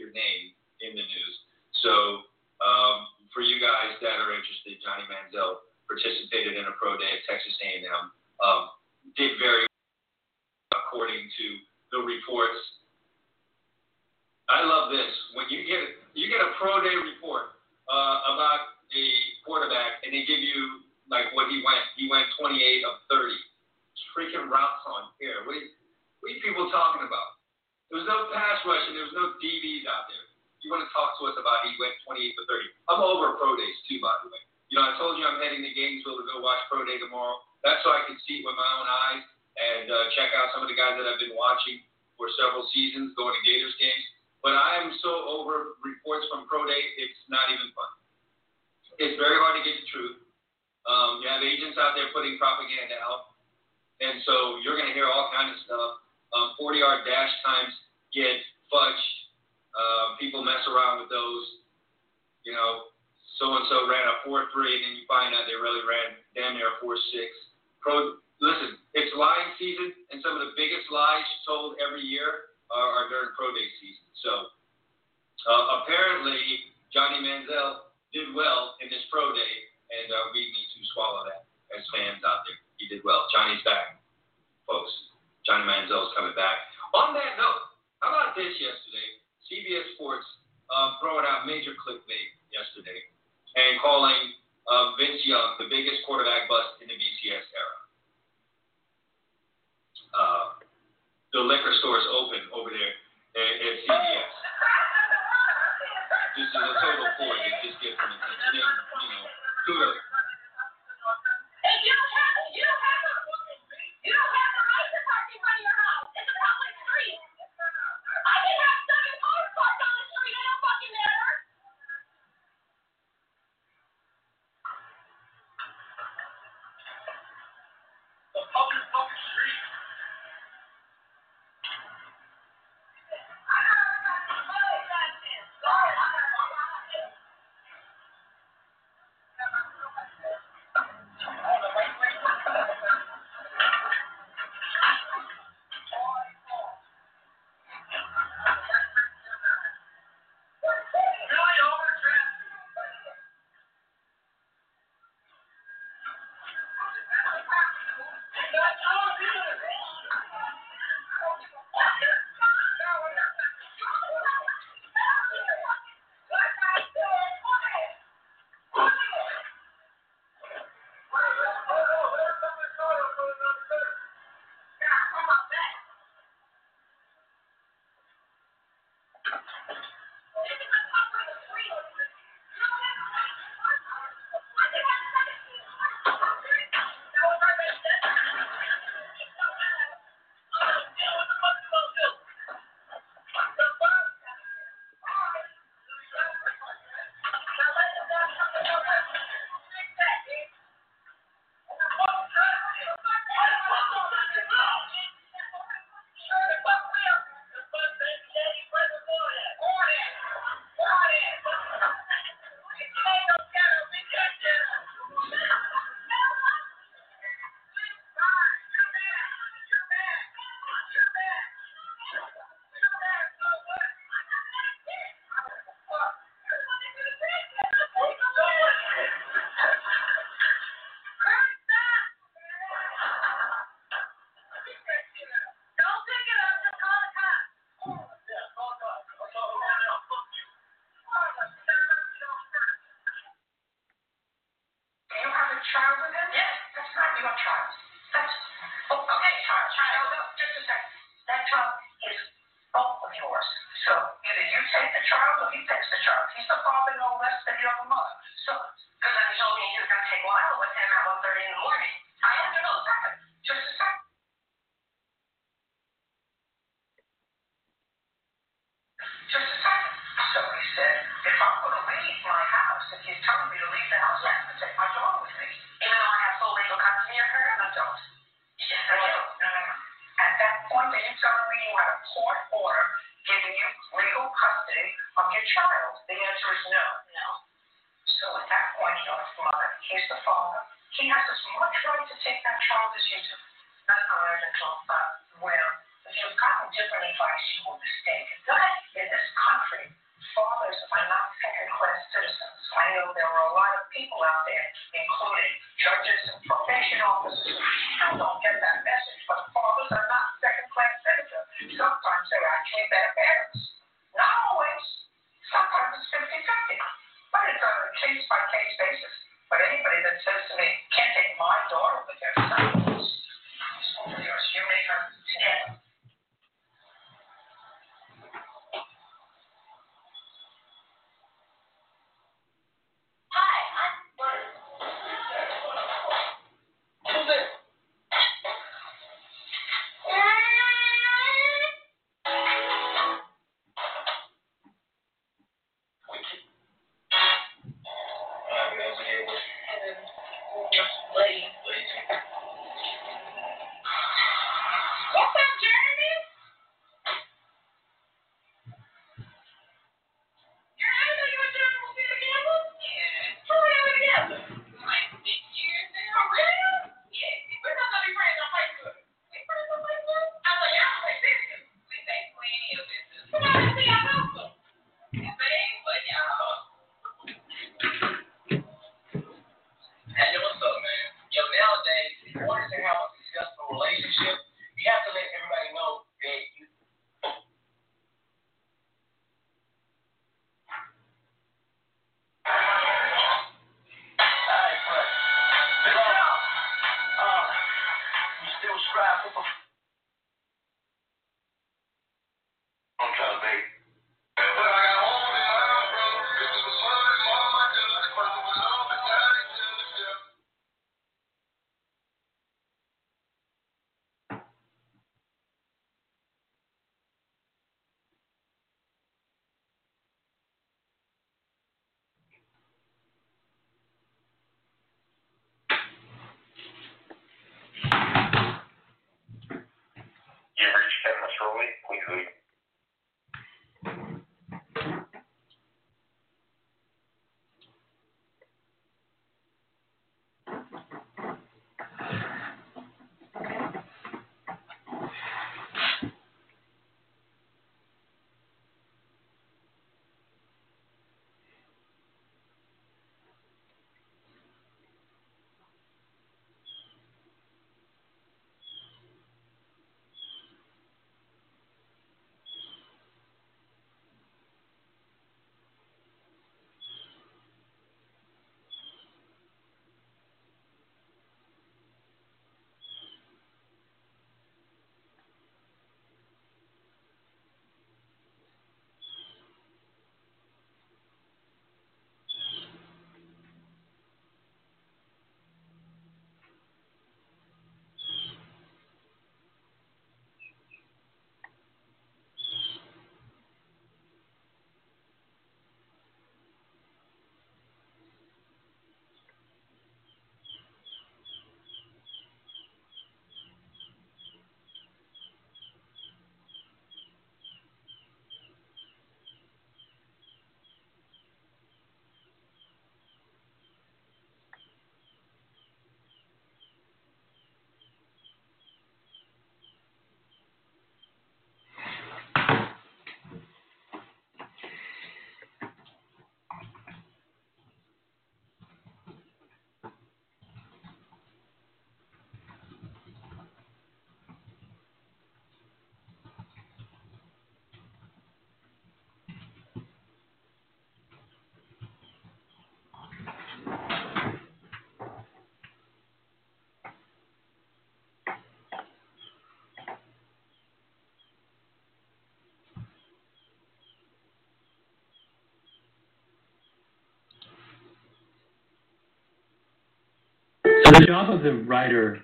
[560.93, 562.19] The job of the writer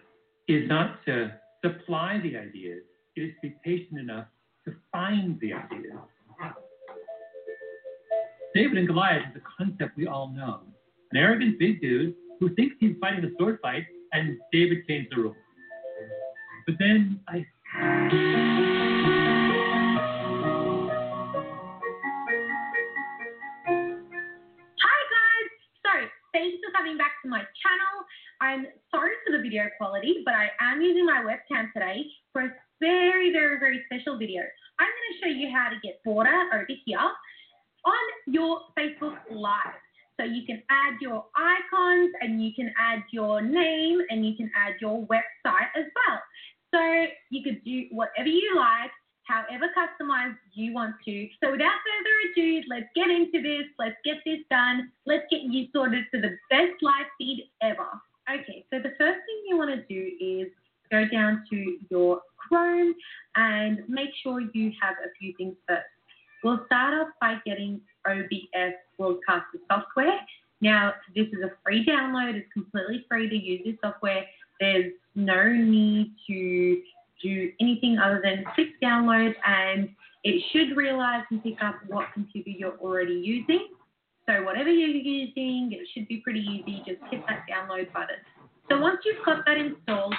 [0.48, 1.32] is not to
[1.62, 2.82] supply the ideas,
[3.14, 4.26] it is to be patient enough
[4.64, 5.98] to find the ideas.
[8.54, 10.60] David and Goliath is a concept we all know.
[11.12, 15.22] An arrogant big dude who thinks he's fighting a sword fight, and David changed the
[15.22, 15.36] rules.
[16.66, 18.63] But then I.
[52.68, 53.66] let's get into this.
[53.78, 54.90] Let's get this done.
[55.06, 57.88] Let's get you sorted for the best live feed ever.
[58.30, 60.48] Okay, so the first thing you want to do is
[60.90, 62.94] go down to your Chrome
[63.36, 65.84] and make sure you have a few things first.
[66.42, 70.18] We'll start off by getting OBS Broadcaster software.
[70.60, 72.34] Now, this is a free download.
[72.34, 74.24] It's completely free to use this software.
[74.60, 76.82] There's no need to
[77.22, 79.88] do anything other than click download and
[80.24, 83.68] it should realize and pick up what computer you're already using.
[84.26, 86.78] So whatever you're using, it should be pretty easy.
[86.86, 88.16] Just hit that download button.
[88.70, 90.14] So once you've got that installed,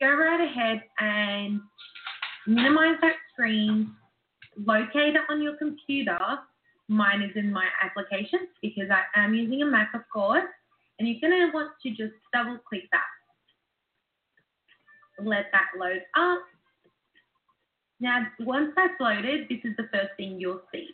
[0.00, 1.60] go right ahead and
[2.46, 3.90] minimize that screen,
[4.64, 6.18] locate it on your computer.
[6.86, 10.44] Mine is in my applications because I am using a Mac, of course.
[10.98, 13.00] And you're going to want to just double click that.
[15.24, 16.42] Let that load up.
[18.02, 20.88] Now, once that's loaded, this is the first thing you'll see.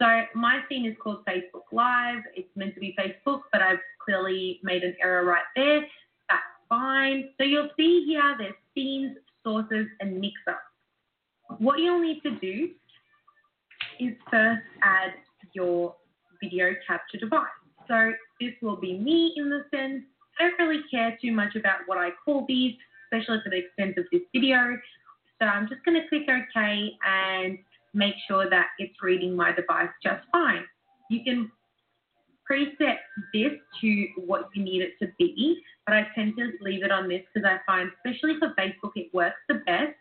[0.00, 2.22] So my scene is called Facebook Live.
[2.34, 5.80] It's meant to be Facebook, but I've clearly made an error right there.
[6.30, 7.28] That's fine.
[7.36, 10.56] So you'll see here there's scenes, sources, and mixer.
[11.58, 12.70] What you'll need to do
[14.00, 15.12] is first add
[15.52, 15.94] your
[16.42, 17.44] video capture device.
[17.86, 20.04] So this will be me in the sense.
[20.40, 23.98] I don't really care too much about what I call these, especially for the extent
[23.98, 24.78] of this video.
[25.40, 27.58] So I'm just going to click OK and
[27.94, 30.64] make sure that it's reading my device just fine.
[31.10, 31.50] You can
[32.50, 32.96] preset
[33.32, 37.08] this to what you need it to be, but I tend to leave it on
[37.08, 39.94] this because I find, especially for Facebook, it works the best.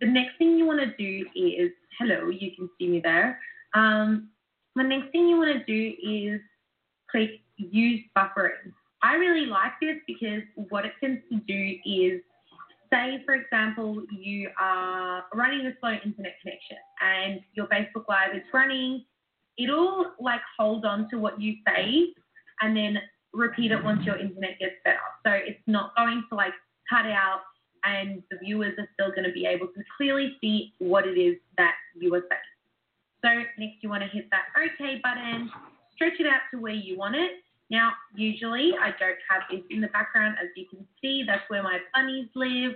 [0.00, 3.38] The next thing you want to do is, hello, you can see me there.
[3.74, 4.28] Um,
[4.76, 6.40] the next thing you want to do is
[7.10, 8.72] click use buffering.
[9.02, 12.20] I really like this because what it tends to do is
[12.92, 18.42] say, for example, you are running a slow internet connection and your Facebook Live is
[18.52, 19.04] running,
[19.58, 22.06] it'll like hold on to what you say
[22.60, 22.98] and then
[23.32, 24.98] repeat it once your internet gets better.
[25.24, 26.52] So it's not going to like
[26.88, 27.40] cut out
[27.84, 31.36] and the viewers are still going to be able to clearly see what it is
[31.56, 32.40] that you are saying.
[33.24, 35.50] So next you want to hit that OK button,
[35.94, 37.32] stretch it out to where you want it.
[37.70, 40.36] Now, usually I don't have this in the background.
[40.42, 42.72] As you can see, that's where my bunnies live.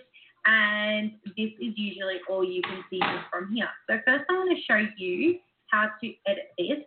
[0.46, 3.00] And this is usually all you can see
[3.30, 3.68] from here.
[3.88, 5.38] So first I'm going to show you
[5.70, 6.78] how to edit this.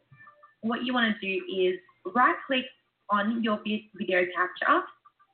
[0.61, 1.79] What you want to do is
[2.15, 2.65] right click
[3.09, 4.83] on your video capture.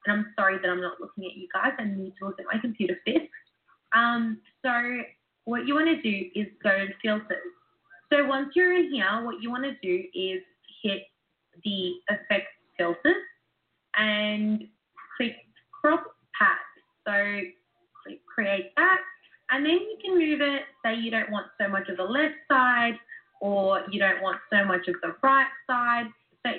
[0.05, 1.73] And I'm sorry that I'm not looking at you guys.
[1.77, 3.29] I need to look at my computer first.
[3.93, 4.71] Um, so
[5.45, 7.37] what you want to do is go to filters.
[8.11, 10.41] So once you're in here, what you want to do is
[10.81, 11.03] hit
[11.63, 12.51] the effects
[12.83, 13.23] filters
[13.95, 14.67] and
[15.15, 15.35] click
[15.71, 16.03] crop
[16.37, 16.57] pad.
[17.07, 17.41] So
[18.03, 18.99] click create that
[19.51, 22.35] and then you can move it, say you don't want so much of the left
[22.51, 22.97] side
[23.41, 26.07] or you don't want so much of the right side.
[26.45, 26.51] So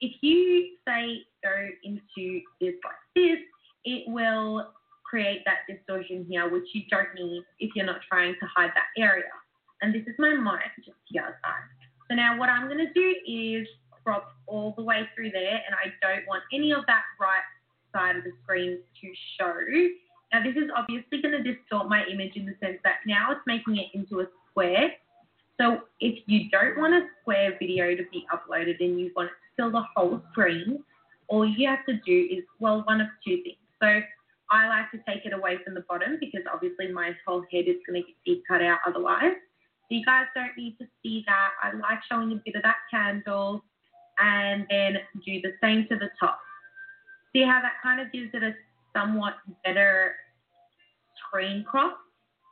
[0.00, 3.38] if you say go into this like this,
[3.84, 4.70] it will
[5.04, 9.00] create that distortion here, which you don't need if you're not trying to hide that
[9.00, 9.30] area.
[9.82, 11.38] And this is my mic just here.
[12.08, 13.66] So now what I'm going to do is
[14.04, 17.42] crop all the way through there, and I don't want any of that right
[17.92, 19.54] side of the screen to show.
[20.32, 23.40] Now this is obviously going to distort my image in the sense that now it's
[23.46, 24.92] making it into a square.
[25.60, 29.32] So if you don't want a square video to be uploaded and you want it
[29.32, 30.82] to fill the whole screen,
[31.28, 33.56] all you have to do is, well, one of two things.
[33.82, 34.00] So
[34.50, 37.76] I like to take it away from the bottom because obviously my whole head is
[37.86, 39.34] going to get cut out otherwise.
[39.88, 41.50] So you guys don't need to see that.
[41.62, 43.62] I like showing a bit of that candle
[44.20, 46.38] and then do the same to the top.
[47.32, 48.52] See how that kind of gives it a
[48.96, 49.34] somewhat
[49.64, 50.14] better
[51.18, 51.98] screen crop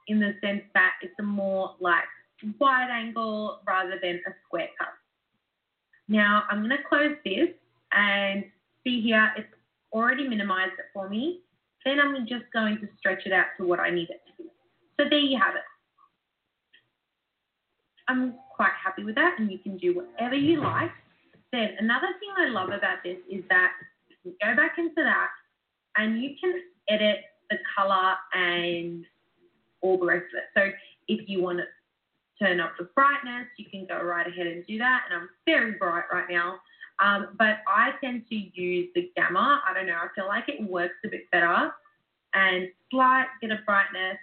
[0.06, 2.04] in the sense that it's a more like
[2.58, 4.88] wide angle rather than a square cut.
[6.08, 7.48] Now I'm going to close this
[7.92, 8.44] and
[8.84, 9.48] see here it's
[9.92, 11.40] already minimized it for me.
[11.84, 14.48] Then I'm just going to stretch it out to what I need it to be.
[14.98, 15.62] So there you have it.
[18.08, 20.90] I'm quite happy with that, and you can do whatever you like.
[21.52, 23.72] Then another thing I love about this is that
[24.24, 25.28] you go back into that,
[25.96, 27.18] and you can edit
[27.50, 29.04] the color and
[29.80, 30.44] all the rest of it.
[30.54, 30.70] So
[31.08, 31.64] if you want to
[32.44, 35.04] turn up the brightness, you can go right ahead and do that.
[35.08, 36.58] And I'm very bright right now.
[37.00, 39.62] Um, but I tend to use the gamma.
[39.68, 39.94] I don't know.
[39.94, 41.72] I feel like it works a bit better.
[42.34, 44.18] And slight bit of brightness,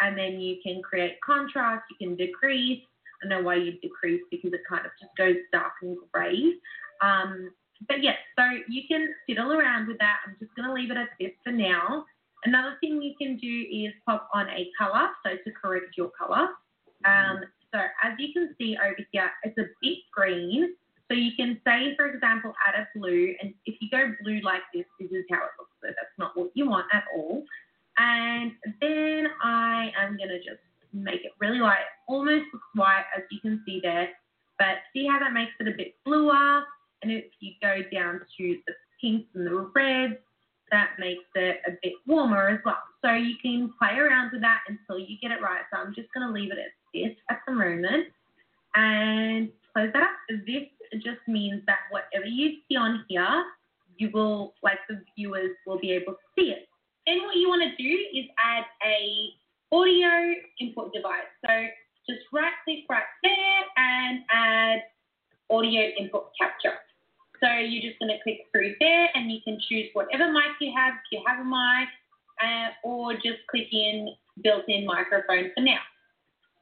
[0.00, 1.84] and then you can create contrast.
[1.90, 2.82] You can decrease.
[3.22, 6.54] I know why you decrease because it kind of just goes dark and grey.
[7.02, 7.50] Um,
[7.88, 10.18] but yes, so you can fiddle around with that.
[10.26, 12.04] I'm just going to leave it at this for now.
[12.44, 16.48] Another thing you can do is pop on a color, so to correct your color.
[17.04, 17.40] Um,
[17.72, 20.74] so as you can see over here, it's a bit green.
[21.08, 24.62] So you can say, for example, add a blue, and if you go blue like
[24.74, 25.70] this, this is how it looks.
[25.82, 27.44] So that's not what you want at all.
[27.98, 30.60] And then I am going to just
[30.92, 34.08] make it really light, almost looks white as you can see there.
[34.58, 36.62] But see how that makes it a bit bluer?
[37.02, 40.16] And if you go down to the pinks and the reds,
[40.70, 42.78] that makes it a bit warmer as well.
[43.04, 45.62] So you can play around with that until you get it right.
[45.72, 48.08] So I'm just going to leave it at this at the moment
[48.74, 50.10] and close that up.
[50.46, 50.64] This
[50.94, 53.44] just means that whatever you see on here,
[53.98, 56.68] you will, like the viewers will be able to see it.
[57.06, 59.28] Then what you want to do is add a
[59.72, 61.30] audio input device.
[61.44, 61.52] So
[62.08, 64.78] just right click right there and add
[65.50, 66.74] audio input capture.
[67.42, 70.72] So you're just going to click through there and you can choose whatever mic you
[70.76, 71.88] have, if you have a mic,
[72.42, 75.80] uh, or just click in built-in microphone for now.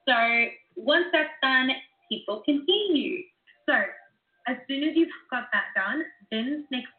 [0.08, 0.14] So
[0.76, 1.70] once that's done,
[2.10, 3.22] people continue.
[3.68, 3.74] So
[4.46, 6.90] as soon as you've got that done, then next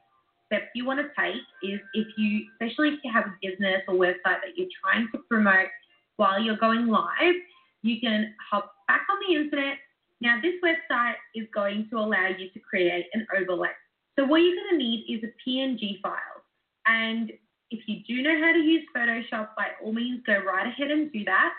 [0.47, 3.95] step you want to take is if you, especially if you have a business or
[3.95, 5.67] website that you're trying to promote
[6.17, 7.35] while you're going live,
[7.81, 9.77] you can hop back on the internet.
[10.21, 13.69] Now this website is going to allow you to create an overlay.
[14.17, 16.43] So what you're going to need is a PNG file.
[16.87, 17.31] And
[17.71, 21.11] if you do know how to use Photoshop, by all means, go right ahead and
[21.11, 21.53] do that.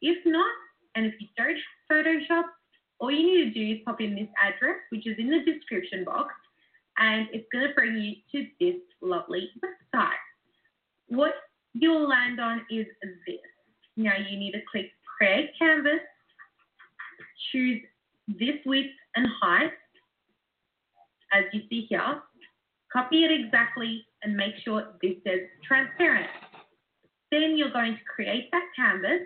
[0.00, 0.50] If not,
[0.94, 2.44] and if you don't have Photoshop,
[2.98, 6.04] all you need to do is pop in this address, which is in the description
[6.04, 6.34] box,
[6.98, 10.12] and it's going to bring you to this lovely website.
[11.08, 11.34] What
[11.74, 12.86] you'll land on is
[13.26, 13.36] this.
[13.96, 14.86] Now you need to click
[15.16, 16.00] Create Canvas,
[17.52, 17.80] choose
[18.28, 19.72] this width and height,
[21.32, 22.22] as you see here,
[22.92, 26.30] copy it exactly and make sure this says transparent.
[27.30, 29.22] Then you're going to create that canvas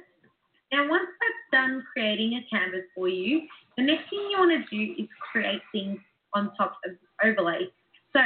[0.74, 3.42] now, once that's done creating a canvas for you,
[3.76, 6.00] the next thing you want to do is create things
[6.34, 7.68] on top of overlay.
[8.12, 8.20] So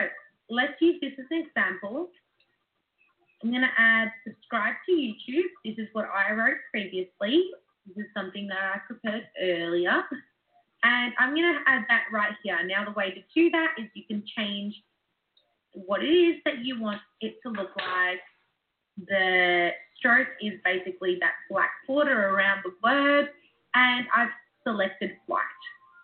[0.49, 2.09] let's use this as an example.
[3.43, 5.45] I'm going to add subscribe to YouTube.
[5.65, 7.51] This is what I wrote previously.
[7.87, 10.03] This is something that I prepared earlier.
[10.83, 12.59] And I'm going to add that right here.
[12.67, 14.75] Now, the way to do that is you can change
[15.73, 18.21] what it is that you want it to look like.
[19.07, 23.29] The stroke is basically that black border around the word,
[23.75, 24.31] and I've
[24.65, 25.43] selected white.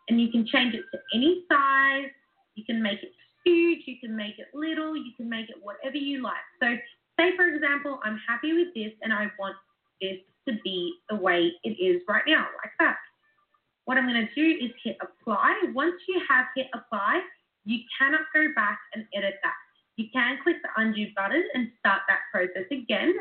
[0.08, 2.10] And you can change it to any size.
[2.54, 3.12] You can make it
[3.44, 6.36] huge, you can make it little, you can make it whatever you like.
[6.62, 6.76] So,
[7.18, 9.56] say for example, I'm happy with this and I want
[10.00, 10.18] this
[10.48, 12.96] to be the way it is right now, like that.
[13.84, 15.72] What I'm going to do is hit apply.
[15.74, 17.22] Once you have hit apply,
[17.64, 19.54] you cannot go back and edit that.
[19.96, 23.14] You can click the undo button and start that process again,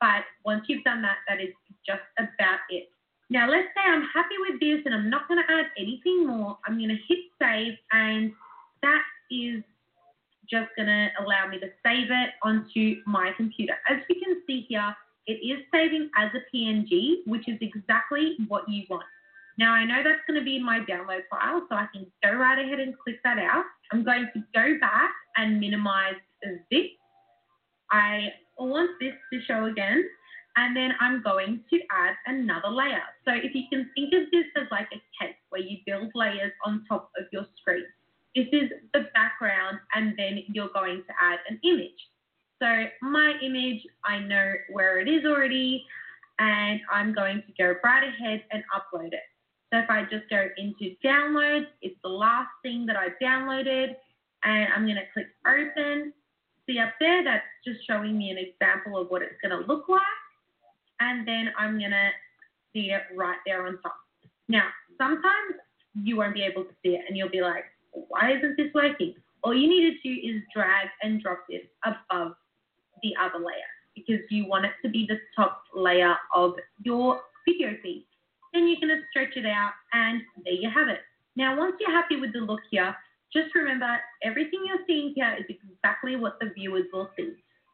[0.00, 1.52] but once you've done that, that is
[1.86, 2.88] just about it.
[3.30, 6.58] Now, let's say I'm happy with this and I'm not going to add anything more.
[6.66, 8.32] I'm going to hit save, and
[8.82, 9.62] that is
[10.50, 13.74] just going to allow me to save it onto my computer.
[13.88, 14.94] As you can see here,
[15.26, 19.04] it is saving as a PNG, which is exactly what you want.
[19.56, 22.36] Now, I know that's going to be in my download file, so I can go
[22.36, 23.64] right ahead and click that out.
[23.92, 26.16] I'm going to go back and minimize
[26.70, 26.88] this.
[27.90, 30.04] I want this to show again,
[30.56, 33.02] and then I'm going to add another layer.
[33.24, 36.52] So if you can think of this as like a cake where you build layers
[36.64, 37.84] on top of your screen.
[38.34, 41.90] This is the background, and then you're going to add an image.
[42.60, 45.84] So my image, I know where it is already,
[46.38, 49.22] and I'm going to go right ahead and upload it.
[49.72, 53.94] So if I just go into downloads, it's the last thing that I downloaded,
[54.44, 56.12] and I'm going to click open,
[56.66, 59.88] see up there, that's just showing me an example of what it's going to look
[59.88, 60.00] like.
[61.00, 62.10] And then I'm going to
[62.72, 63.96] see it right there on top.
[64.48, 65.54] Now, sometimes
[66.02, 67.64] you won't be able to see it and you'll be like,
[68.08, 69.14] why isn't this working?
[69.44, 72.32] all you need to do is drag and drop this above
[73.02, 77.76] the other layer because you want it to be the top layer of your video
[77.82, 78.06] feed.
[78.52, 81.00] Then you're going to stretch it out and there you have it.
[81.36, 82.96] Now, once you're happy with the look here,
[83.32, 87.32] just remember everything you're seeing here is exactly what the viewers will see.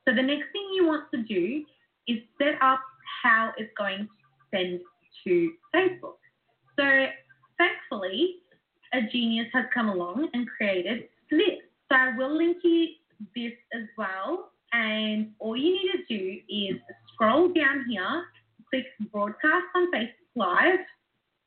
[0.09, 1.65] So the next thing you want to do
[2.09, 2.81] is set up
[3.23, 4.81] how it's going to send
[5.25, 6.17] to Facebook.
[6.79, 7.07] So
[7.59, 8.37] thankfully,
[8.93, 11.61] a genius has come along and created this.
[11.89, 12.89] So I will link you
[13.35, 14.51] this as well.
[14.73, 16.81] And all you need to do is
[17.13, 18.25] scroll down here,
[18.69, 20.79] click broadcast on Facebook Live,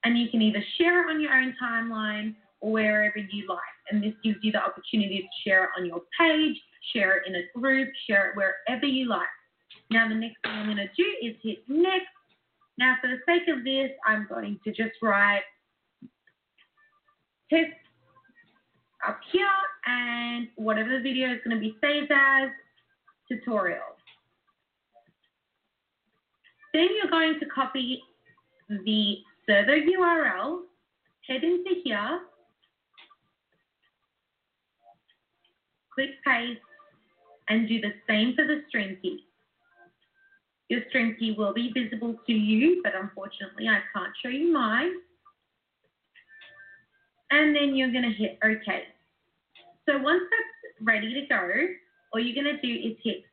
[0.03, 3.59] and you can either share it on your own timeline or wherever you like.
[3.89, 6.57] And this gives you the opportunity to share it on your page,
[6.93, 9.27] share it in a group, share it wherever you like.
[9.89, 12.07] Now, the next thing I'm going to do is hit next.
[12.77, 15.43] Now, for the sake of this, I'm going to just write
[17.49, 17.73] test
[19.07, 19.47] up here
[19.85, 22.49] and whatever the video is going to be saved as
[23.29, 23.79] tutorial.
[26.73, 28.01] Then you're going to copy
[28.69, 29.17] the
[29.47, 30.61] server URL,
[31.27, 32.21] head into here,
[35.93, 36.59] click paste,
[37.49, 39.25] and do the same for the stream key.
[40.69, 44.93] Your stream key will be visible to you, but unfortunately I can't show you mine.
[47.33, 48.83] And then you're going to hit OK.
[49.89, 51.49] So once that's ready to go,
[52.13, 53.23] all you're going to do is hit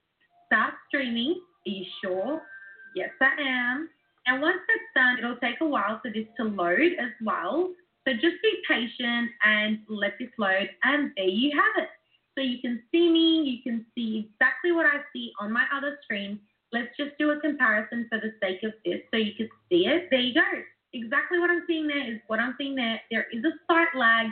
[0.46, 1.38] Start Streaming.
[1.66, 2.40] Are you sure?
[2.96, 3.90] Yes, I am.
[4.26, 7.68] And once that's done, it'll take a while for this to load as well.
[8.08, 11.90] So just be patient and let this load, and there you have it.
[12.36, 15.98] So you can see me, you can see exactly what I see on my other
[16.04, 16.40] screen.
[16.72, 20.08] Let's just do a comparison for the sake of this so you can see it.
[20.10, 20.40] There you go.
[20.92, 23.00] Exactly what I'm seeing there is what I'm seeing there.
[23.10, 24.26] There is a slight lag,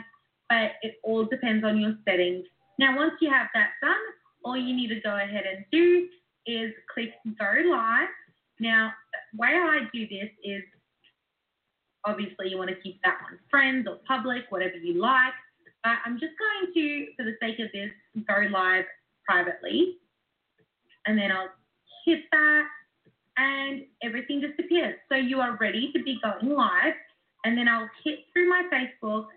[0.49, 2.45] but it all depends on your settings.
[2.77, 3.95] Now, once you have that done,
[4.43, 6.07] all you need to go ahead and do
[6.45, 8.09] is click go live.
[8.59, 10.63] Now, the way I do this is
[12.05, 15.33] obviously you want to keep that on friends or public, whatever you like.
[15.83, 17.89] But I'm just going to, for the sake of this,
[18.27, 18.85] go live
[19.25, 19.95] privately.
[21.05, 21.49] And then I'll
[22.05, 22.63] hit that
[23.39, 24.95] and everything disappears.
[25.07, 26.93] So you are ready to be going live.
[27.45, 29.27] And then I'll hit through my Facebook,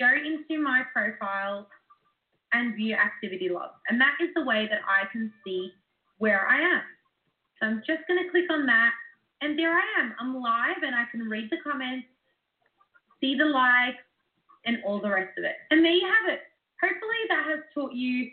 [0.00, 1.68] go into my profile,
[2.52, 3.78] and view activity logs.
[3.88, 5.70] And that is the way that I can see
[6.18, 6.82] where I am.
[7.60, 8.90] So I'm just going to click on that.
[9.42, 10.14] And there I am.
[10.20, 12.06] I'm live and I can read the comments,
[13.20, 14.02] see the likes,
[14.66, 15.54] and all the rest of it.
[15.70, 16.40] And there you have it.
[16.80, 18.30] Hopefully that has taught you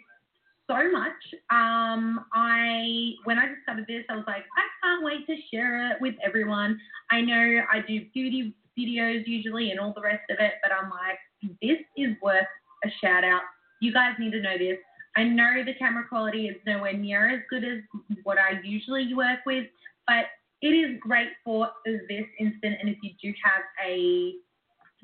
[0.69, 1.21] so much.
[1.49, 5.97] Um, I when I discovered this, I was like, I can't wait to share it
[5.99, 6.79] with everyone.
[7.11, 10.89] I know I do beauty videos usually and all the rest of it, but I'm
[10.89, 11.17] like,
[11.61, 12.45] this is worth
[12.85, 13.41] a shout out.
[13.81, 14.77] You guys need to know this.
[15.17, 17.79] I know the camera quality is nowhere near as good as
[18.23, 19.65] what I usually work with,
[20.07, 20.25] but
[20.61, 22.77] it is great for this instant.
[22.79, 24.33] And if you do have a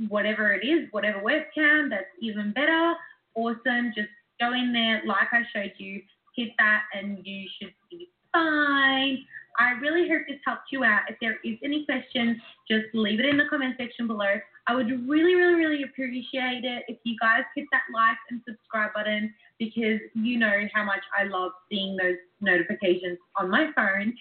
[0.09, 2.93] whatever it is, whatever webcam, that's even better.
[3.35, 3.91] Awesome.
[3.95, 4.09] Just
[4.39, 6.01] go in there, like I showed you,
[6.35, 9.25] hit that, and you should be fine.
[9.57, 11.01] I really hope this helped you out.
[11.07, 12.37] If there is any questions,
[12.69, 14.35] just leave it in the comment section below.
[14.67, 18.93] I would really, really, really appreciate it if you guys hit that like and subscribe
[18.93, 24.13] button because you know how much I love seeing those notifications on my phone.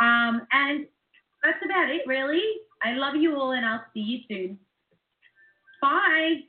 [0.00, 0.86] Um, and
[1.42, 2.42] that's about it, really.
[2.82, 4.58] I love you all, and I'll see you soon.
[5.80, 6.40] Bye.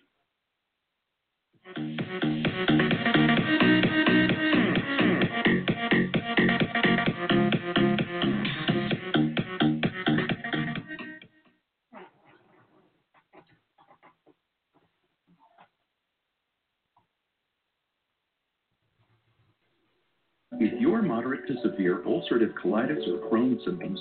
[20.63, 23.99] If your moderate to severe ulcerative colitis or Crohn's symptoms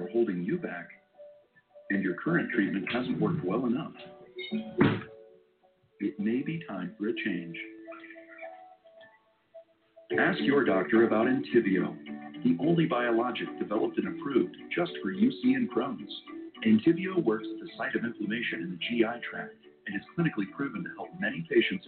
[0.00, 0.88] are holding you back,
[1.90, 3.92] and your current treatment hasn't worked well enough,
[6.00, 7.56] it may be time for a change.
[10.18, 11.96] Ask your doctor about Entyvio,
[12.42, 16.12] the only biologic developed and approved just for UC and Crohn's.
[16.66, 19.54] Entyvio works at the site of inflammation in the GI tract
[19.86, 21.86] and is clinically proven to help many patients.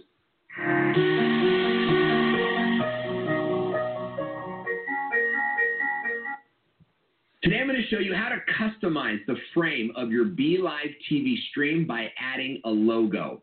[7.43, 10.87] Today I'm going to show you how to customize the frame of your Be Live
[11.11, 13.41] TV stream by adding a logo.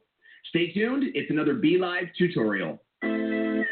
[0.48, 2.80] Stay tuned, it's another Be Live tutorial.
[3.02, 3.66] Hey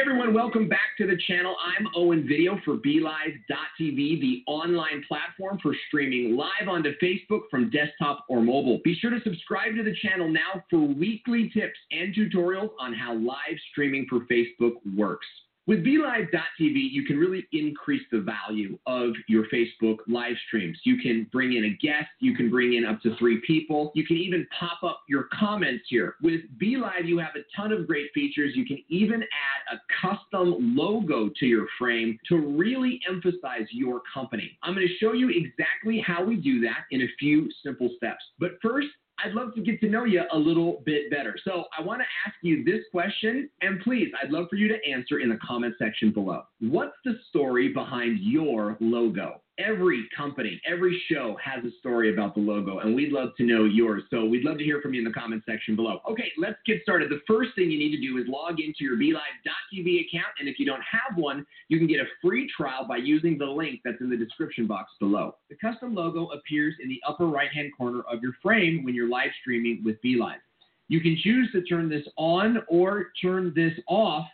[0.00, 1.54] everyone, welcome back to the channel.
[1.78, 8.24] I'm Owen Video for BeLive.tv, the online platform for streaming live onto Facebook from desktop
[8.30, 8.80] or mobile.
[8.82, 13.12] Be sure to subscribe to the channel now for weekly tips and tutorials on how
[13.12, 15.26] live streaming for Facebook works.
[15.68, 20.76] With BeLive.tv, you can really increase the value of your Facebook live streams.
[20.82, 24.04] You can bring in a guest, you can bring in up to three people, you
[24.04, 26.16] can even pop up your comments here.
[26.20, 28.56] With BeLive, you have a ton of great features.
[28.56, 34.58] You can even add a custom logo to your frame to really emphasize your company.
[34.64, 38.24] I'm going to show you exactly how we do that in a few simple steps.
[38.40, 38.88] But first,
[39.24, 41.36] I'd love to get to know you a little bit better.
[41.44, 44.76] So I want to ask you this question, and please, I'd love for you to
[44.90, 46.42] answer in the comment section below.
[46.60, 49.40] What's the story behind your logo?
[49.58, 53.64] Every company, every show has a story about the logo, and we'd love to know
[53.64, 54.02] yours.
[54.08, 56.00] So we'd love to hear from you in the comment section below.
[56.10, 57.10] Okay, let's get started.
[57.10, 60.58] The first thing you need to do is log into your BeLive.tv account, and if
[60.58, 64.00] you don't have one, you can get a free trial by using the link that's
[64.00, 65.34] in the description box below.
[65.50, 69.30] The custom logo appears in the upper right-hand corner of your frame when you're live
[69.42, 70.40] streaming with BeLive.
[70.88, 74.26] You can choose to turn this on or turn this off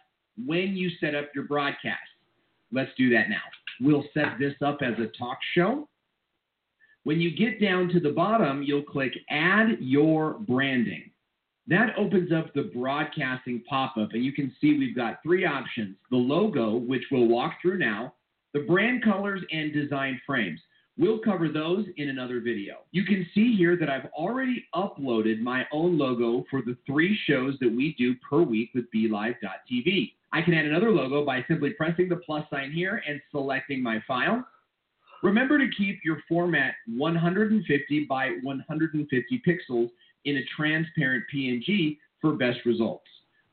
[0.46, 1.98] when you set up your broadcast.
[2.70, 3.42] Let's do that now.
[3.80, 5.88] We'll set this up as a talk show.
[7.04, 11.10] When you get down to the bottom, you'll click Add Your Branding.
[11.66, 15.96] That opens up the broadcasting pop up, and you can see we've got three options
[16.10, 18.14] the logo, which we'll walk through now,
[18.54, 20.60] the brand colors, and design frames.
[20.96, 22.78] We'll cover those in another video.
[22.90, 27.54] You can see here that I've already uploaded my own logo for the three shows
[27.60, 30.12] that we do per week with BeLive.tv.
[30.32, 34.02] I can add another logo by simply pressing the plus sign here and selecting my
[34.06, 34.44] file.
[35.22, 39.88] Remember to keep your format 150 by 150 pixels
[40.24, 43.06] in a transparent PNG for best results.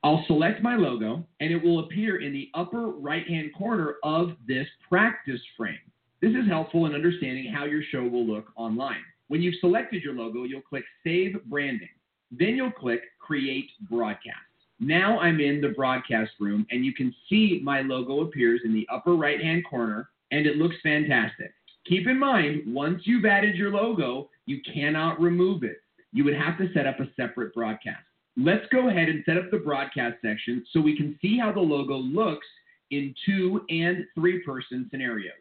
[0.04, 4.34] I'll select my logo and it will appear in the upper right hand corner of
[4.48, 5.80] this practice frame.
[6.22, 9.04] This is helpful in understanding how your show will look online.
[9.28, 11.90] When you've selected your logo, you'll click Save Branding.
[12.32, 14.45] Then you'll click Create Broadcast.
[14.80, 18.88] Now I'm in the broadcast room and you can see my logo appears in the
[18.92, 21.54] upper right hand corner and it looks fantastic.
[21.88, 25.82] Keep in mind, once you've added your logo, you cannot remove it.
[26.12, 28.04] You would have to set up a separate broadcast.
[28.38, 31.60] Let's go ahead and set up the broadcast section so we can see how the
[31.60, 32.48] logo looks
[32.92, 35.34] in two and three person scenarios.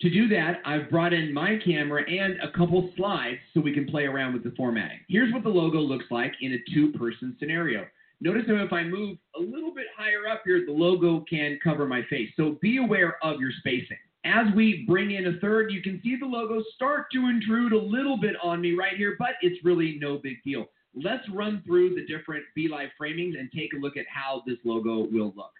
[0.00, 3.86] To do that, I've brought in my camera and a couple slides so we can
[3.86, 4.98] play around with the formatting.
[5.08, 7.86] Here's what the logo looks like in a two-person scenario.
[8.20, 11.86] Notice how if I move a little bit higher up here, the logo can cover
[11.86, 12.30] my face.
[12.36, 13.98] So be aware of your spacing.
[14.24, 17.78] As we bring in a third, you can see the logo start to intrude a
[17.78, 20.66] little bit on me right here, but it's really no big deal.
[20.94, 25.06] Let's run through the different BeLive framings and take a look at how this logo
[25.12, 25.52] will look.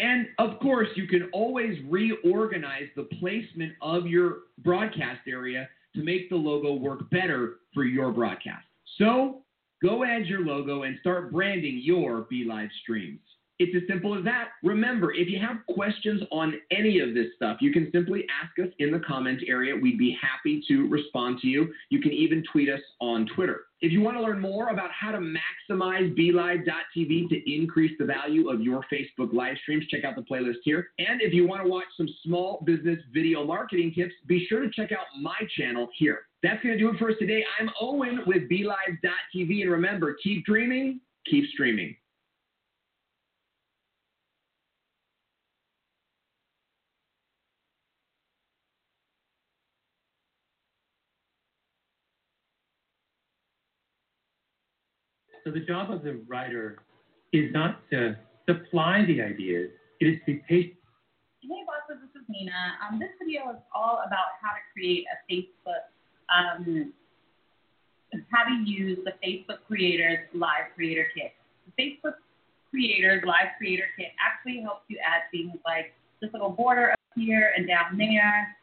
[0.00, 6.30] And of course, you can always reorganize the placement of your broadcast area to make
[6.30, 8.64] the logo work better for your broadcast.
[8.96, 9.42] So
[9.82, 13.20] go add your logo and start branding your BeLive streams.
[13.60, 14.52] It's as simple as that.
[14.62, 18.72] Remember, if you have questions on any of this stuff, you can simply ask us
[18.78, 19.76] in the comment area.
[19.76, 21.70] We'd be happy to respond to you.
[21.90, 23.64] You can even tweet us on Twitter.
[23.82, 28.48] If you want to learn more about how to maximize BeLive.tv to increase the value
[28.48, 30.88] of your Facebook live streams, check out the playlist here.
[30.98, 34.70] And if you want to watch some small business video marketing tips, be sure to
[34.70, 36.20] check out my channel here.
[36.42, 37.44] That's going to do it for us today.
[37.60, 39.60] I'm Owen with BeLive.tv.
[39.60, 41.94] And remember, keep dreaming, keep streaming.
[55.44, 56.78] So the job of the writer
[57.32, 60.76] is not to supply the ideas, it is to be patient.
[61.40, 62.76] Hey bosses, this is Nina.
[62.84, 65.88] Um, this video is all about how to create a Facebook,
[66.28, 66.92] um,
[68.28, 71.32] how to use the Facebook Creators Live Creator Kit.
[71.64, 72.20] The Facebook
[72.68, 77.52] Creators Live Creator Kit actually helps you add things like this little border up here
[77.56, 78.56] and down there.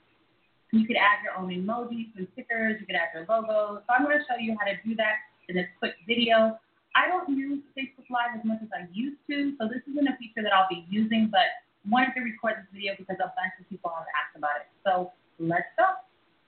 [0.71, 2.77] You could add your own emojis and stickers.
[2.79, 3.81] You could add your logos.
[3.87, 5.15] So I'm going to show you how to do that
[5.49, 6.59] in this quick video.
[6.97, 10.17] I don't use Facebook Live as much as I used to, so this isn't a
[10.17, 11.45] feature that I'll be using, but
[11.85, 14.67] wanted to record this video because a bunch of people have asked about it.
[14.81, 15.85] So let's go.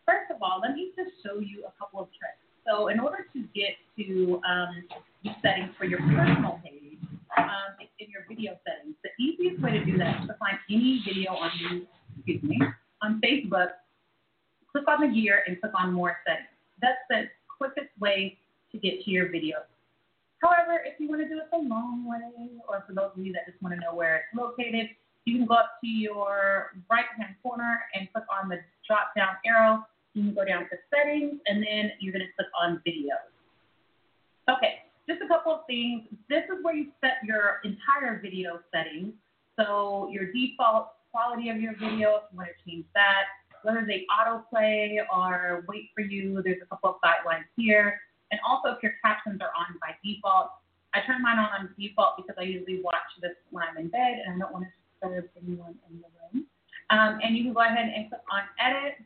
[0.09, 2.41] First of all, let me just show you a couple of tricks.
[2.65, 4.89] So in order to get to um,
[5.21, 6.97] the settings for your personal page,
[7.37, 11.05] um, in your video settings, the easiest way to do that is to find any
[11.05, 11.85] video on you,
[12.17, 12.57] excuse me,
[13.05, 13.77] on Facebook,
[14.71, 16.49] click on the gear and click on more settings.
[16.81, 18.37] That's the quickest way
[18.71, 19.57] to get to your video.
[20.41, 23.33] However, if you want to do it the long way, or for those of you
[23.33, 24.87] that just want to know where it's located,
[25.25, 28.57] you can go up to your right hand corner and click on the
[28.87, 29.85] drop down arrow.
[30.13, 33.27] You can go down to settings, and then you're going to click on videos.
[34.49, 36.03] Okay, just a couple of things.
[36.29, 39.13] This is where you set your entire video settings.
[39.59, 43.23] So your default quality of your video, if you want to change that,
[43.63, 47.99] whether they autoplay or wait for you, there's a couple of guidelines here.
[48.31, 50.51] And also if your captions are on by default.
[50.93, 54.25] I turn mine on on default because I usually watch this when I'm in bed
[54.25, 56.45] and I don't want to disturb anyone in the room.
[56.89, 58.97] Um, and you can go ahead and click on edit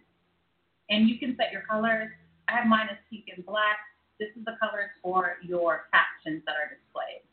[0.90, 2.10] and you can set your colors.
[2.48, 3.80] I have mine as teak and black.
[4.20, 7.28] This is the colors for your captions that are displayed.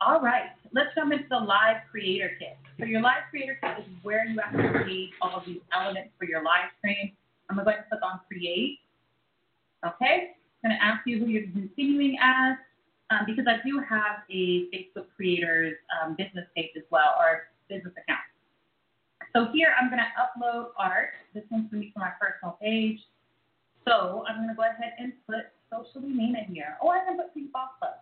[0.00, 2.56] All right, let's jump into the live creator kit.
[2.80, 6.24] So your live creator kit is where you actually create all of these elements for
[6.24, 7.12] your live stream.
[7.48, 8.80] I'm going to click on create.
[9.84, 12.56] Okay, going to ask you who you're continuing as
[13.10, 17.92] um, because I do have a Facebook creators um, business page as well or business
[17.92, 18.24] account.
[19.34, 21.10] So here I'm going to upload art.
[21.34, 23.00] This one's going to be for my personal page.
[23.86, 26.76] So I'm going to go ahead and put Socially Nina here.
[26.82, 27.94] Oh, I'm going put Pink Boss Club.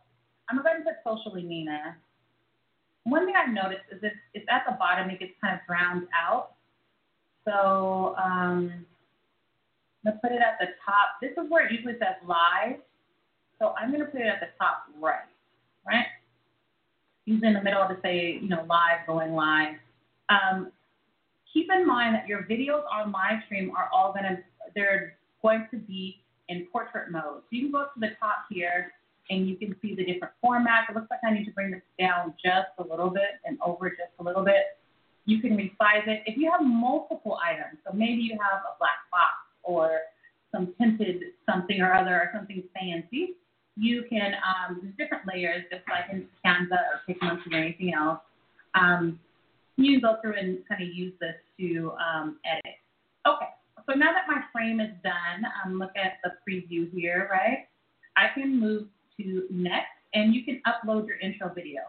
[0.49, 1.97] I'm going to go ahead and put Socially Nina.
[3.05, 6.07] One thing I've noticed is if it's at the bottom, it gets kind of drowned
[6.13, 6.53] out.
[7.47, 8.85] So um,
[10.05, 11.21] I'm going to put it at the top.
[11.21, 12.81] This is where it usually says live.
[13.59, 15.29] So I'm going to put it at the top right,
[15.87, 16.07] right?
[17.27, 19.77] Usually in the middle to say, you know, live, going live.
[20.31, 20.73] Um,
[21.53, 24.39] keep in mind that your videos on live stream are all going to,
[24.75, 27.43] they're going to be in portrait mode.
[27.43, 28.93] So you can go up to the top here
[29.29, 30.89] and you can see the different formats.
[30.89, 33.91] It looks like I need to bring this down just a little bit and over
[33.91, 34.81] just a little bit.
[35.27, 36.23] You can resize it.
[36.25, 40.01] If you have multiple items, so maybe you have a black box or
[40.53, 43.37] some tinted something or other or something fancy,
[43.77, 48.21] you can, um, different layers, just like in Canva or PicMonkey or anything else.
[48.75, 49.19] Um,
[49.77, 52.77] you can go through and kind of use this to um, edit.
[53.27, 53.49] Okay,
[53.87, 57.69] so now that my frame is done, um, look at the preview here, right?
[58.17, 58.87] I can move
[59.19, 61.83] to next, and you can upload your intro video.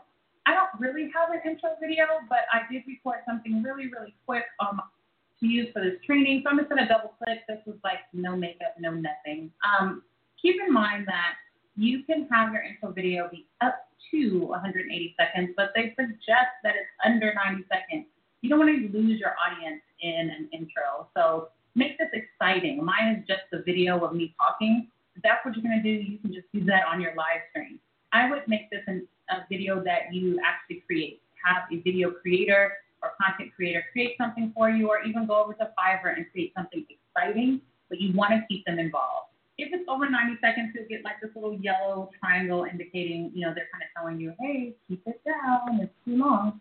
[0.46, 4.44] I don't really have an intro video, but I did record something really, really quick
[4.60, 5.01] um, to
[5.48, 6.42] use for this training.
[6.44, 7.40] So I'm just going to double click.
[7.48, 9.52] This was like no makeup, no nothing.
[9.66, 10.04] Um,
[10.42, 11.34] keep in mind that
[11.76, 16.76] you can have your intro video be up to 180 seconds, but they suggest that
[16.76, 18.06] it's under 90 seconds.
[18.42, 21.08] You don't want to lose your audience in an intro.
[21.16, 22.84] So make this exciting.
[22.84, 24.90] Mine is just a video of me talking.
[25.16, 27.42] If that's what you're going to do, you can just use that on your live
[27.52, 27.80] stream.
[28.14, 31.22] I would make this an, a video that you actually create.
[31.46, 35.54] Have a video creator or content creator create something for you, or even go over
[35.54, 39.28] to Fiverr and create something exciting, but you want to keep them involved.
[39.58, 43.54] If it's over 90 seconds, you'll get like this little yellow triangle indicating, you know,
[43.54, 46.60] they're kind of telling you, hey, keep it down, it's too long.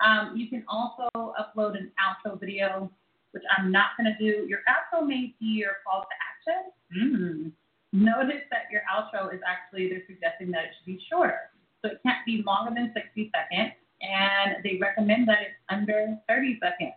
[0.00, 2.90] Um, you can also upload an outro video,
[3.32, 4.46] which I'm not going to do.
[4.46, 6.72] Your outro may be your call to action.
[6.96, 7.52] Mm.
[7.92, 11.50] Notice that your outro is actually, they're suggesting that it should be shorter.
[11.82, 13.72] So it can't be longer than 60 seconds,
[14.02, 16.94] and they recommend that it's under 30 seconds.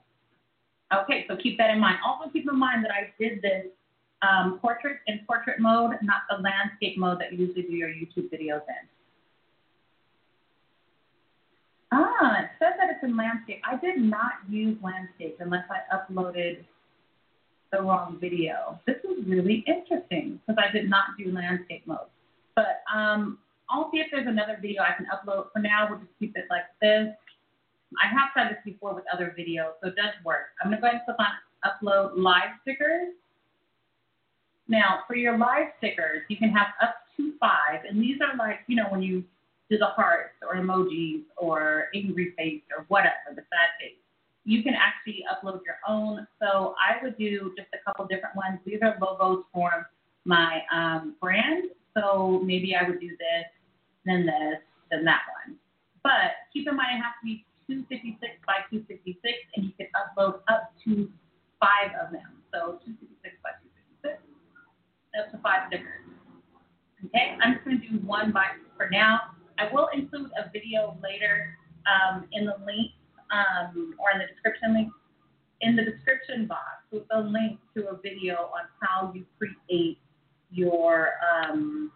[0.94, 1.98] Okay, so keep that in mind.
[2.06, 3.65] Also keep in mind that I did this
[4.22, 8.30] um, portrait in portrait mode, not the landscape mode that you usually do your YouTube
[8.30, 8.88] videos in.
[11.94, 13.61] Ah, it says that it's in landscape.
[13.69, 16.64] I did not use landscape unless I uploaded
[17.72, 18.80] the wrong video.
[18.86, 22.07] This is really interesting because I did not do landscape mode.
[22.56, 23.40] But um,
[23.72, 25.52] I'll see if there's another video I can upload.
[25.53, 27.15] For now, we'll just keep it like this.
[28.02, 30.56] I have tried this before with other videos, so it does work.
[30.61, 31.34] I'm going to go ahead and click on
[31.64, 33.14] upload live stickers.
[34.68, 38.60] Now, for your live stickers, you can have up to five, and these are like,
[38.68, 39.23] you know, when you
[39.69, 43.98] do the hearts or emojis or angry face or whatever, the sad face.
[44.43, 46.27] You can actually upload your own.
[46.41, 48.60] So I would do just a couple different ones.
[48.65, 49.89] These are logos for
[50.26, 51.69] my um, brand.
[51.95, 53.45] So maybe I would do this,
[54.06, 54.60] then this,
[54.90, 55.57] then that one.
[56.03, 59.22] But keep in mind it has to be 256 by 256,
[59.56, 61.10] and you can upload up to
[61.60, 62.41] five of them.
[62.52, 63.56] So 256 by
[64.03, 64.19] 256
[65.18, 66.03] up to five stickers.
[67.06, 69.38] Okay, I'm just going to do one by for now.
[69.57, 72.91] I will include a video later um, in the link
[73.32, 74.90] um, or in the description link.
[75.61, 79.99] In the description box with a link to a video on how you create
[80.49, 81.91] your um,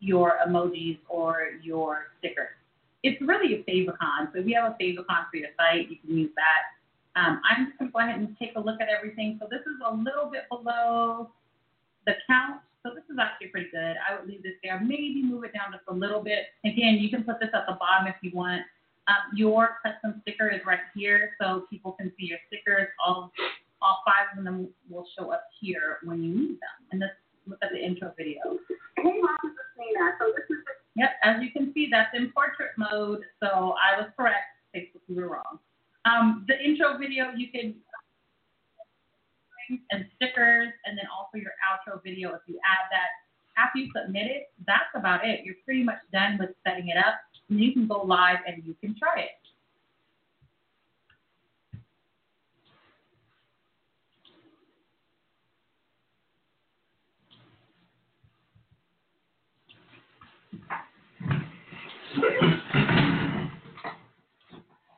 [0.00, 2.54] your emojis or your stickers.
[3.02, 4.32] It's really a favicon.
[4.32, 7.20] So you have a favicon for your site, you can use that.
[7.20, 9.38] Um, I'm just going to go ahead and take a look at everything.
[9.40, 11.30] So this is a little bit below
[12.06, 13.96] the count So this is actually pretty good.
[13.98, 14.80] I would leave this there.
[14.80, 16.46] Maybe move it down just a little bit.
[16.64, 18.62] Again, you can put this at the bottom if you want.
[19.08, 22.88] Um, your custom sticker is right here, so people can see your stickers.
[23.04, 23.32] All
[23.80, 26.76] all five of them will show up here when you need them.
[26.90, 27.10] And look
[27.62, 28.58] at the intro video.
[28.96, 30.16] Hey, Mom, this is Nina.
[30.18, 30.64] So this is
[30.98, 33.22] Yep, as you can see, that's in portrait mode.
[33.38, 34.50] So I was correct.
[34.74, 35.62] Facebook, you were wrong.
[36.04, 37.74] Um, the intro video, you can
[39.92, 42.30] and stickers, and then also your outro video.
[42.34, 45.44] If you add that after you submit it, that's about it.
[45.44, 48.74] You're pretty much done with setting it up, and you can go live and you
[48.80, 49.38] can try it.
[62.20, 62.87] second.